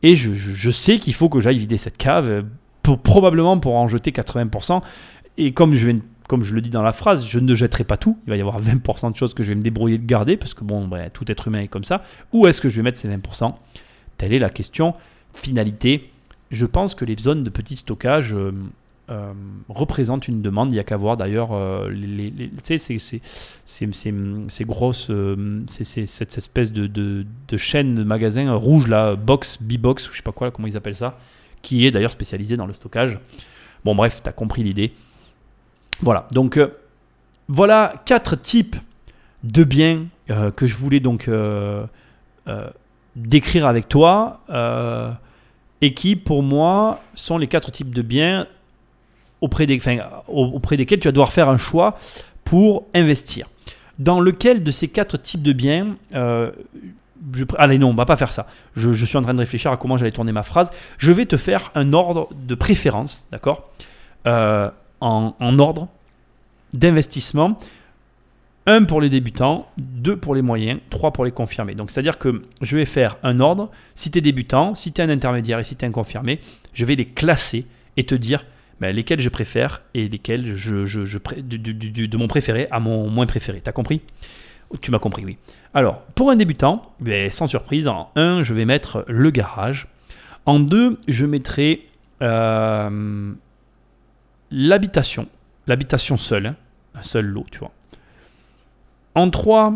Et 0.02 0.16
je, 0.16 0.70
sais 0.70 0.96
qu'il 0.96 1.12
faut 1.12 1.28
que 1.28 1.38
j'aille 1.38 1.58
vider 1.58 1.76
cette 1.76 1.98
cave, 1.98 2.28
euh, 2.30 2.42
pour, 2.82 2.98
probablement 2.98 3.58
pour 3.58 3.76
en 3.76 3.88
jeter 3.88 4.10
80%. 4.10 4.80
Et 5.36 5.52
comme 5.52 5.74
je, 5.74 5.90
comme 6.28 6.42
je 6.42 6.54
le 6.54 6.62
dis 6.62 6.70
dans 6.70 6.82
la 6.82 6.92
phrase, 6.92 7.26
je 7.26 7.38
ne 7.38 7.54
jetterai 7.54 7.84
pas 7.84 7.98
tout. 7.98 8.16
Il 8.26 8.30
va 8.30 8.36
y 8.36 8.40
avoir 8.40 8.62
20% 8.62 9.12
de 9.12 9.16
choses 9.16 9.34
que 9.34 9.42
je 9.42 9.50
vais 9.50 9.54
me 9.54 9.62
débrouiller 9.62 9.98
de 9.98 10.06
garder, 10.06 10.38
parce 10.38 10.54
que 10.54 10.64
bon, 10.64 10.88
ben, 10.88 11.10
tout 11.10 11.30
être 11.30 11.48
humain 11.48 11.60
est 11.60 11.68
comme 11.68 11.84
ça. 11.84 12.02
Où 12.32 12.46
est-ce 12.46 12.62
que 12.62 12.70
je 12.70 12.76
vais 12.76 12.82
mettre 12.82 12.98
ces 12.98 13.08
20% 13.08 13.52
Telle 14.16 14.32
est 14.32 14.38
la 14.38 14.48
question. 14.48 14.94
Finalité, 15.34 16.10
je 16.50 16.66
pense 16.66 16.94
que 16.94 17.04
les 17.04 17.16
zones 17.16 17.44
de 17.44 17.50
petit 17.50 17.76
stockage 17.76 18.34
euh, 18.34 18.52
euh, 19.10 19.32
représentent 19.68 20.28
une 20.28 20.42
demande. 20.42 20.70
Il 20.70 20.74
n'y 20.74 20.80
a 20.80 20.84
qu'à 20.84 20.96
voir 20.96 21.16
d'ailleurs 21.16 21.50
ces- 22.62 23.20
grosses, 24.64 25.10
euh, 25.10 25.62
cette 25.66 26.38
espèce 26.38 26.72
de, 26.72 26.86
de, 26.86 27.56
chaîne 27.56 27.94
de 27.94 28.04
magasins 28.04 28.52
rouge 28.54 28.86
là, 28.88 29.16
box, 29.16 29.58
B-box, 29.60 30.08
ou 30.08 30.12
je 30.12 30.16
sais 30.18 30.22
pas 30.22 30.32
quoi, 30.32 30.50
comment 30.50 30.68
ils 30.68 30.76
appellent 30.76 30.96
ça, 30.96 31.18
qui 31.62 31.86
est 31.86 31.90
d'ailleurs 31.90 32.12
spécialisé 32.12 32.56
dans 32.56 32.66
le 32.66 32.74
stockage. 32.74 33.18
Bon, 33.84 33.94
bref, 33.94 34.20
tu 34.22 34.28
as 34.28 34.32
compris 34.32 34.62
l'idée. 34.62 34.92
Voilà, 36.02 36.26
donc 36.32 36.58
voilà 37.48 37.94
quatre 38.06 38.36
types 38.36 38.76
de 39.44 39.64
biens 39.64 40.06
que 40.56 40.66
je 40.66 40.76
voulais 40.76 41.00
donc 41.00 41.28
décrire 43.26 43.66
avec 43.66 43.88
toi 43.88 44.40
euh, 44.50 45.10
et 45.80 45.94
qui, 45.94 46.16
pour 46.16 46.42
moi, 46.42 47.00
sont 47.14 47.38
les 47.38 47.46
quatre 47.46 47.70
types 47.70 47.94
de 47.94 48.02
biens 48.02 48.46
auprès, 49.40 49.66
des, 49.66 49.80
auprès 50.28 50.76
desquels 50.76 51.00
tu 51.00 51.08
vas 51.08 51.12
devoir 51.12 51.32
faire 51.32 51.48
un 51.48 51.58
choix 51.58 51.98
pour 52.44 52.86
investir. 52.94 53.48
Dans 53.98 54.20
lequel 54.20 54.62
de 54.62 54.70
ces 54.70 54.88
quatre 54.88 55.16
types 55.16 55.42
de 55.42 55.52
biens, 55.52 55.96
euh, 56.14 56.50
je, 57.34 57.44
allez 57.58 57.78
non, 57.78 57.90
on 57.90 57.94
va 57.94 58.06
pas 58.06 58.16
faire 58.16 58.32
ça. 58.32 58.46
Je, 58.74 59.04
suis 59.04 59.16
en 59.16 59.22
train 59.22 59.34
de 59.34 59.40
réfléchir 59.40 59.70
à 59.70 59.76
comment 59.76 59.96
j'allais 59.98 60.12
tourner 60.12 60.32
ma 60.32 60.42
phrase. 60.42 60.70
Je 60.98 61.12
vais 61.12 61.26
te 61.26 61.36
faire 61.36 61.70
un 61.74 61.92
ordre 61.92 62.28
de 62.34 62.54
préférence, 62.54 63.26
d'accord 63.30 63.68
Euh, 64.26 64.70
en 65.00 65.58
ordre 65.58 65.88
d'investissement. 66.74 67.58
Un 68.72 68.84
pour 68.84 69.00
les 69.00 69.08
débutants, 69.08 69.66
deux 69.78 70.16
pour 70.16 70.32
les 70.32 70.42
moyens, 70.42 70.78
trois 70.90 71.12
pour 71.12 71.24
les 71.24 71.32
confirmés. 71.32 71.74
Donc 71.74 71.90
c'est-à-dire 71.90 72.18
que 72.18 72.42
je 72.62 72.76
vais 72.76 72.84
faire 72.84 73.16
un 73.24 73.40
ordre. 73.40 73.68
Si 73.96 74.12
tu 74.12 74.18
es 74.18 74.20
débutant, 74.20 74.76
si 74.76 74.92
tu 74.92 75.02
un 75.02 75.08
intermédiaire 75.08 75.58
et 75.58 75.64
si 75.64 75.74
tu 75.74 75.84
un 75.84 75.90
confirmé, 75.90 76.38
je 76.72 76.84
vais 76.84 76.94
les 76.94 77.06
classer 77.06 77.66
et 77.96 78.04
te 78.04 78.14
dire 78.14 78.46
ben, 78.80 78.94
lesquels 78.94 79.18
je 79.18 79.28
préfère 79.28 79.82
et 79.92 80.08
lesquels 80.08 80.54
je, 80.54 80.86
je, 80.86 81.00
de 81.00 82.16
mon 82.16 82.28
préféré 82.28 82.68
à 82.70 82.78
mon 82.78 83.10
moins 83.10 83.26
préféré. 83.26 83.60
T'as 83.60 83.72
compris? 83.72 84.02
Tu 84.80 84.92
m'as 84.92 85.00
compris, 85.00 85.24
oui. 85.24 85.36
Alors, 85.74 86.02
pour 86.14 86.30
un 86.30 86.36
débutant, 86.36 86.94
ben, 87.00 87.28
sans 87.32 87.48
surprise, 87.48 87.88
en 87.88 88.12
1, 88.14 88.44
je 88.44 88.54
vais 88.54 88.66
mettre 88.66 89.04
le 89.08 89.32
garage. 89.32 89.88
En 90.46 90.60
2, 90.60 90.96
je 91.08 91.26
mettrai 91.26 91.88
euh, 92.22 93.32
l'habitation. 94.52 95.26
L'habitation 95.66 96.16
seule, 96.16 96.46
hein, 96.46 96.56
un 96.94 97.02
seul 97.02 97.26
lot, 97.26 97.46
tu 97.50 97.58
vois. 97.58 97.72
En 99.14 99.30
3, 99.30 99.74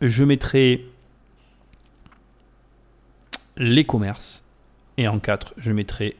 je 0.00 0.24
mettrai 0.24 0.84
les 3.56 3.84
commerces. 3.84 4.44
Et 4.96 5.08
en 5.08 5.18
4, 5.18 5.54
je 5.56 5.72
mettrai 5.72 6.16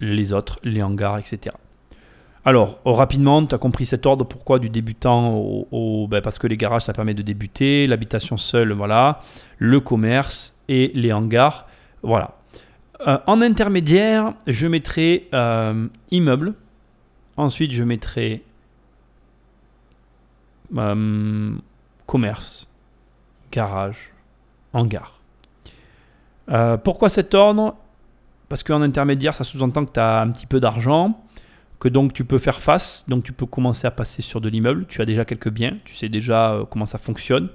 les 0.00 0.32
autres, 0.32 0.58
les 0.62 0.82
hangars, 0.82 1.18
etc. 1.18 1.54
Alors, 2.46 2.80
rapidement, 2.86 3.44
tu 3.44 3.54
as 3.54 3.58
compris 3.58 3.84
cet 3.84 4.06
ordre. 4.06 4.24
Pourquoi 4.24 4.58
du 4.58 4.70
débutant 4.70 5.34
au. 5.36 5.68
au- 5.70 6.08
ben, 6.08 6.22
parce 6.22 6.38
que 6.38 6.46
les 6.46 6.56
garages, 6.56 6.82
ça 6.84 6.94
permet 6.94 7.12
de 7.12 7.20
débuter. 7.22 7.86
L'habitation 7.86 8.38
seule, 8.38 8.72
voilà. 8.72 9.20
Le 9.58 9.78
commerce 9.80 10.58
et 10.68 10.90
les 10.94 11.12
hangars, 11.12 11.66
voilà. 12.02 12.36
Euh, 13.06 13.18
en 13.26 13.42
intermédiaire, 13.42 14.32
je 14.46 14.66
mettrai 14.66 15.28
euh, 15.34 15.86
immeuble. 16.10 16.54
Ensuite, 17.36 17.72
je 17.72 17.82
mettrai 17.84 18.42
euh, 20.78 21.54
commerce, 22.10 22.66
garage, 23.52 24.10
hangar. 24.72 25.20
Euh, 26.48 26.76
pourquoi 26.76 27.08
cet 27.08 27.34
ordre? 27.34 27.76
Parce 28.48 28.64
qu'en 28.64 28.82
intermédiaire, 28.82 29.32
ça 29.32 29.44
sous-entend 29.44 29.84
que 29.84 29.92
tu 29.92 30.00
as 30.00 30.20
un 30.20 30.30
petit 30.32 30.46
peu 30.46 30.58
d'argent, 30.58 31.22
que 31.78 31.88
donc 31.88 32.12
tu 32.12 32.24
peux 32.24 32.38
faire 32.38 32.60
face, 32.60 33.04
donc 33.06 33.22
tu 33.22 33.32
peux 33.32 33.46
commencer 33.46 33.86
à 33.86 33.92
passer 33.92 34.22
sur 34.22 34.40
de 34.40 34.48
l'immeuble. 34.48 34.86
Tu 34.88 35.00
as 35.00 35.04
déjà 35.04 35.24
quelques 35.24 35.50
biens, 35.50 35.76
tu 35.84 35.94
sais 35.94 36.08
déjà 36.08 36.54
euh, 36.54 36.64
comment 36.64 36.84
ça 36.84 36.98
fonctionne. 36.98 37.48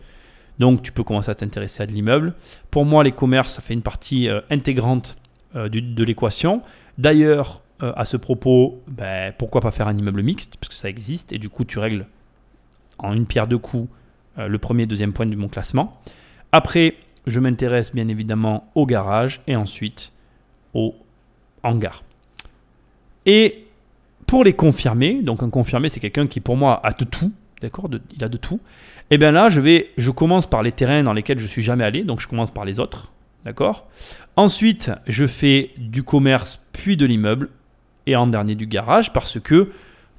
Donc 0.57 0.81
tu 0.81 0.93
peux 0.93 1.03
commencer 1.03 1.31
à 1.31 1.35
t'intéresser 1.35 1.83
à 1.83 1.85
de 1.85 1.91
l'immeuble. 1.91 2.33
Pour 2.71 2.85
moi, 2.85 3.03
les 3.03 3.11
commerces, 3.11 3.55
ça 3.55 3.61
fait 3.61 3.73
une 3.73 3.81
partie 3.81 4.29
euh, 4.29 4.39
intégrante 4.49 5.17
de 5.53 6.03
l'équation. 6.03 6.61
D'ailleurs, 6.97 7.61
à 7.79 8.03
ce 8.03 8.17
propos, 8.17 8.81
ben, 8.87 9.33
pourquoi 9.37 9.61
pas 9.61 9.71
faire 9.71 9.87
un 9.87 9.97
immeuble 9.97 10.21
mixte? 10.21 10.57
Parce 10.57 10.69
que 10.69 10.75
ça 10.75 10.89
existe 10.89 11.31
et 11.31 11.37
du 11.37 11.47
coup, 11.47 11.63
tu 11.63 11.79
règles 11.79 12.07
en 12.97 13.13
une 13.13 13.25
pierre 13.25 13.47
deux 13.47 13.57
coups 13.57 13.89
le 14.37 14.57
premier 14.57 14.85
deuxième 14.85 15.13
point 15.13 15.25
de 15.25 15.35
mon 15.35 15.47
classement. 15.47 15.99
Après, 16.51 16.95
je 17.27 17.39
m'intéresse 17.39 17.93
bien 17.93 18.07
évidemment 18.07 18.69
au 18.75 18.85
garage 18.85 19.41
et 19.47 19.55
ensuite 19.55 20.13
au 20.73 20.95
hangar. 21.63 22.03
Et 23.25 23.65
pour 24.27 24.43
les 24.43 24.53
confirmés, 24.53 25.21
donc 25.21 25.43
un 25.43 25.49
confirmé, 25.49 25.89
c'est 25.89 25.99
quelqu'un 25.99 26.27
qui 26.27 26.39
pour 26.39 26.57
moi 26.57 26.79
a 26.85 26.93
de 26.93 27.05
tout, 27.05 27.31
d'accord 27.61 27.89
Il 28.15 28.23
a 28.23 28.29
de 28.29 28.37
tout. 28.37 28.59
Et 29.11 29.17
bien 29.17 29.31
là, 29.31 29.49
je, 29.49 29.61
vais, 29.61 29.91
je 29.97 30.11
commence 30.11 30.47
par 30.47 30.63
les 30.63 30.71
terrains 30.71 31.03
dans 31.03 31.13
lesquels 31.13 31.39
je 31.39 31.47
suis 31.47 31.61
jamais 31.61 31.83
allé, 31.83 32.03
donc 32.03 32.19
je 32.19 32.27
commence 32.27 32.51
par 32.51 32.65
les 32.65 32.79
autres, 32.79 33.11
d'accord 33.43 33.87
Ensuite, 34.35 34.91
je 35.07 35.27
fais 35.27 35.71
du 35.77 36.03
commerce 36.03 36.59
puis 36.71 36.97
de 36.97 37.05
l'immeuble 37.05 37.49
et 38.05 38.15
en 38.15 38.27
dernier 38.27 38.55
du 38.55 38.67
garage 38.67 39.13
parce 39.13 39.39
que 39.39 39.71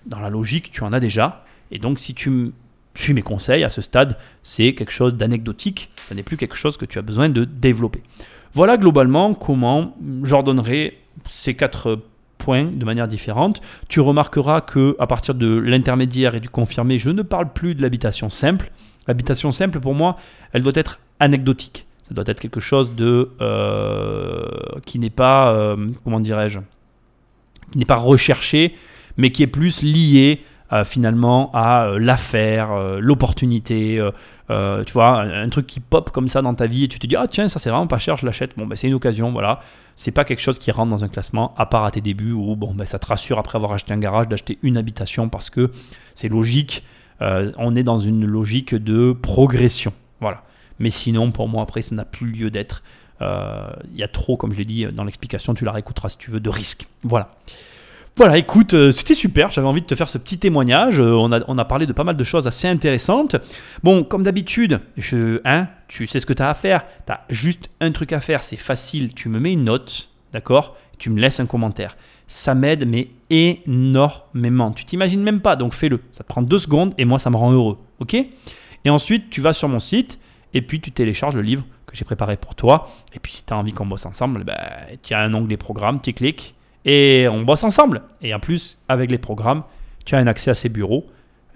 dans 0.06 0.20
la 0.20 0.30
logique, 0.30 0.70
tu 0.70 0.82
en 0.84 0.92
as 0.92 1.00
déjà. 1.00 1.44
Et 1.70 1.78
donc, 1.78 1.98
si 1.98 2.14
tu 2.14 2.52
me 2.96 3.02
suis 3.02 3.14
mes 3.14 3.22
conseils 3.22 3.64
à 3.64 3.68
ce 3.68 3.82
stade, 3.82 4.16
c'est 4.42 4.74
quelque 4.74 4.92
chose 4.92 5.14
d'anecdotique. 5.14 5.90
Ce 6.08 6.14
n'est 6.14 6.22
plus 6.22 6.36
quelque 6.36 6.56
chose 6.56 6.76
que 6.76 6.84
tu 6.84 6.98
as 6.98 7.02
besoin 7.02 7.28
de 7.28 7.44
développer. 7.44 8.02
Voilà 8.54 8.76
globalement 8.76 9.34
comment 9.34 9.96
j'ordonnerai 10.22 10.98
ces 11.24 11.54
quatre 11.54 11.98
points 12.38 12.64
de 12.64 12.84
manière 12.84 13.08
différente. 13.08 13.60
Tu 13.88 14.00
remarqueras 14.00 14.60
que 14.60 14.96
à 14.98 15.06
partir 15.06 15.34
de 15.34 15.56
l'intermédiaire 15.56 16.34
et 16.34 16.40
du 16.40 16.48
confirmé, 16.48 16.98
je 16.98 17.10
ne 17.10 17.22
parle 17.22 17.52
plus 17.52 17.74
de 17.74 17.82
l'habitation 17.82 18.30
simple. 18.30 18.70
L'habitation 19.06 19.50
simple, 19.50 19.80
pour 19.80 19.94
moi, 19.94 20.16
elle 20.52 20.62
doit 20.62 20.72
être 20.74 21.00
anecdotique. 21.20 21.86
Ça 22.08 22.14
doit 22.14 22.24
être 22.26 22.40
quelque 22.40 22.60
chose 22.60 22.94
de 22.94 23.30
euh, 23.40 24.46
qui 24.84 24.98
n'est 24.98 25.10
pas, 25.10 25.52
euh, 25.52 25.90
comment 26.04 26.20
dirais-je, 26.20 26.60
qui 27.72 27.78
n'est 27.78 27.84
pas 27.84 27.96
recherché, 27.96 28.74
mais 29.16 29.30
qui 29.30 29.42
est 29.42 29.48
plus 29.48 29.82
lié 29.82 30.40
euh, 30.72 30.84
finalement 30.84 31.50
à 31.54 31.86
euh, 31.86 31.98
l'affaire, 31.98 32.72
euh, 32.72 32.98
l'opportunité, 33.00 34.00
euh, 34.50 34.84
tu 34.84 34.92
vois, 34.92 35.20
un, 35.20 35.44
un 35.44 35.48
truc 35.48 35.66
qui 35.66 35.80
pop 35.80 36.10
comme 36.10 36.28
ça 36.28 36.42
dans 36.42 36.54
ta 36.54 36.66
vie 36.66 36.84
et 36.84 36.88
tu 36.88 36.98
te 36.98 37.06
dis 37.06 37.16
ah 37.16 37.26
tiens 37.28 37.48
ça 37.48 37.58
c'est 37.58 37.70
vraiment 37.70 37.86
pas 37.86 37.98
cher, 37.98 38.16
je 38.16 38.26
l'achète. 38.26 38.52
Bon 38.56 38.66
ben 38.66 38.76
c'est 38.76 38.88
une 38.88 38.94
occasion, 38.94 39.30
voilà. 39.32 39.60
C'est 39.94 40.10
pas 40.10 40.24
quelque 40.24 40.40
chose 40.40 40.58
qui 40.58 40.70
rentre 40.70 40.90
dans 40.90 41.04
un 41.04 41.08
classement 41.08 41.54
à 41.56 41.66
part 41.66 41.84
à 41.84 41.90
tes 41.90 42.00
débuts 42.00 42.32
où 42.32 42.56
bon 42.56 42.74
ben 42.74 42.84
ça 42.84 42.98
te 42.98 43.06
rassure 43.06 43.38
après 43.38 43.56
avoir 43.56 43.72
acheté 43.72 43.92
un 43.94 43.98
garage 43.98 44.28
d'acheter 44.28 44.58
une 44.62 44.76
habitation 44.76 45.28
parce 45.28 45.50
que 45.50 45.70
c'est 46.14 46.28
logique. 46.28 46.84
on 47.20 47.76
est 47.76 47.82
dans 47.82 47.98
une 47.98 48.26
logique 48.26 48.74
de 48.74 49.12
progression, 49.12 49.92
voilà. 50.20 50.42
Mais 50.78 50.90
sinon 50.90 51.30
pour 51.30 51.48
moi 51.48 51.62
après 51.62 51.80
ça 51.82 51.94
n'a 51.94 52.04
plus 52.04 52.26
lieu 52.26 52.50
d'être. 52.50 52.82
Il 53.20 53.96
y 53.96 54.02
a 54.02 54.08
trop, 54.08 54.36
comme 54.36 54.52
je 54.52 54.58
l'ai 54.58 54.66
dit 54.66 54.84
dans 54.92 55.04
l'explication, 55.04 55.54
tu 55.54 55.64
la 55.64 55.72
réécouteras 55.72 56.10
si 56.10 56.18
tu 56.18 56.30
veux, 56.30 56.40
de 56.40 56.50
risques. 56.50 56.86
Voilà. 57.02 57.30
Voilà, 58.18 58.38
écoute, 58.38 58.72
euh, 58.72 58.92
c'était 58.92 59.14
super. 59.14 59.50
J'avais 59.50 59.66
envie 59.66 59.82
de 59.82 59.86
te 59.86 59.94
faire 59.94 60.08
ce 60.08 60.16
petit 60.16 60.38
témoignage. 60.38 61.00
Euh, 61.00 61.12
on, 61.12 61.30
a, 61.32 61.40
on 61.48 61.58
a 61.58 61.66
parlé 61.66 61.84
de 61.84 61.92
pas 61.92 62.02
mal 62.02 62.16
de 62.16 62.24
choses 62.24 62.46
assez 62.46 62.66
intéressantes. 62.66 63.36
Bon, 63.82 64.04
comme 64.04 64.22
d'habitude, 64.22 64.80
je, 64.96 65.42
hein, 65.44 65.68
tu 65.86 66.06
sais 66.06 66.18
ce 66.18 66.24
que 66.24 66.32
tu 66.32 66.42
as 66.42 66.48
à 66.48 66.54
faire. 66.54 66.86
Tu 67.06 67.12
as 67.12 67.20
juste 67.28 67.68
un 67.80 67.92
truc 67.92 68.14
à 68.14 68.20
faire. 68.20 68.42
C'est 68.42 68.56
facile. 68.56 69.12
Tu 69.12 69.28
me 69.28 69.38
mets 69.38 69.52
une 69.52 69.64
note, 69.64 70.08
d'accord 70.32 70.78
Tu 70.96 71.10
me 71.10 71.20
laisses 71.20 71.40
un 71.40 71.46
commentaire. 71.46 71.94
Ça 72.26 72.54
m'aide, 72.54 72.88
mais 72.88 73.10
énormément. 73.28 74.70
Tu 74.70 74.86
t'imagines 74.86 75.22
même 75.22 75.40
pas, 75.40 75.54
donc 75.54 75.74
fais-le. 75.74 76.00
Ça 76.10 76.24
te 76.24 76.28
prend 76.28 76.40
deux 76.40 76.58
secondes 76.58 76.94
et 76.96 77.04
moi, 77.04 77.18
ça 77.18 77.28
me 77.28 77.36
rend 77.36 77.52
heureux. 77.52 77.76
Ok? 78.00 78.14
Et 78.14 78.88
ensuite, 78.88 79.28
tu 79.28 79.42
vas 79.42 79.52
sur 79.52 79.68
mon 79.68 79.78
site 79.78 80.18
et 80.54 80.62
puis 80.62 80.80
tu 80.80 80.90
télécharges 80.90 81.36
le 81.36 81.42
livre 81.42 81.64
que 81.84 81.94
j'ai 81.94 82.06
préparé 82.06 82.38
pour 82.38 82.54
toi. 82.54 82.88
Et 83.14 83.18
puis, 83.18 83.34
si 83.34 83.44
tu 83.44 83.52
as 83.52 83.58
envie 83.58 83.74
qu'on 83.74 83.84
bosse 83.84 84.06
ensemble, 84.06 84.42
bah, 84.44 84.56
tu 85.02 85.12
as 85.12 85.20
un 85.20 85.34
onglet 85.34 85.58
programme, 85.58 86.00
tu 86.00 86.14
cliques 86.14 86.55
et 86.86 87.28
on 87.28 87.42
bosse 87.42 87.64
ensemble. 87.64 88.02
Et 88.22 88.32
en 88.32 88.40
plus, 88.40 88.78
avec 88.88 89.10
les 89.10 89.18
programmes, 89.18 89.64
tu 90.06 90.14
as 90.14 90.18
un 90.18 90.26
accès 90.26 90.50
à 90.50 90.54
ces 90.54 90.70
bureaux. 90.70 91.04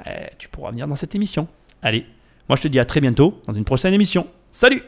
Euh, 0.06 0.10
tu 0.36 0.48
pourras 0.48 0.72
venir 0.72 0.86
dans 0.86 0.96
cette 0.96 1.14
émission. 1.14 1.48
Allez, 1.82 2.04
moi 2.48 2.56
je 2.56 2.62
te 2.62 2.68
dis 2.68 2.80
à 2.80 2.84
très 2.84 3.00
bientôt 3.00 3.40
dans 3.46 3.54
une 3.54 3.64
prochaine 3.64 3.94
émission. 3.94 4.26
Salut 4.50 4.82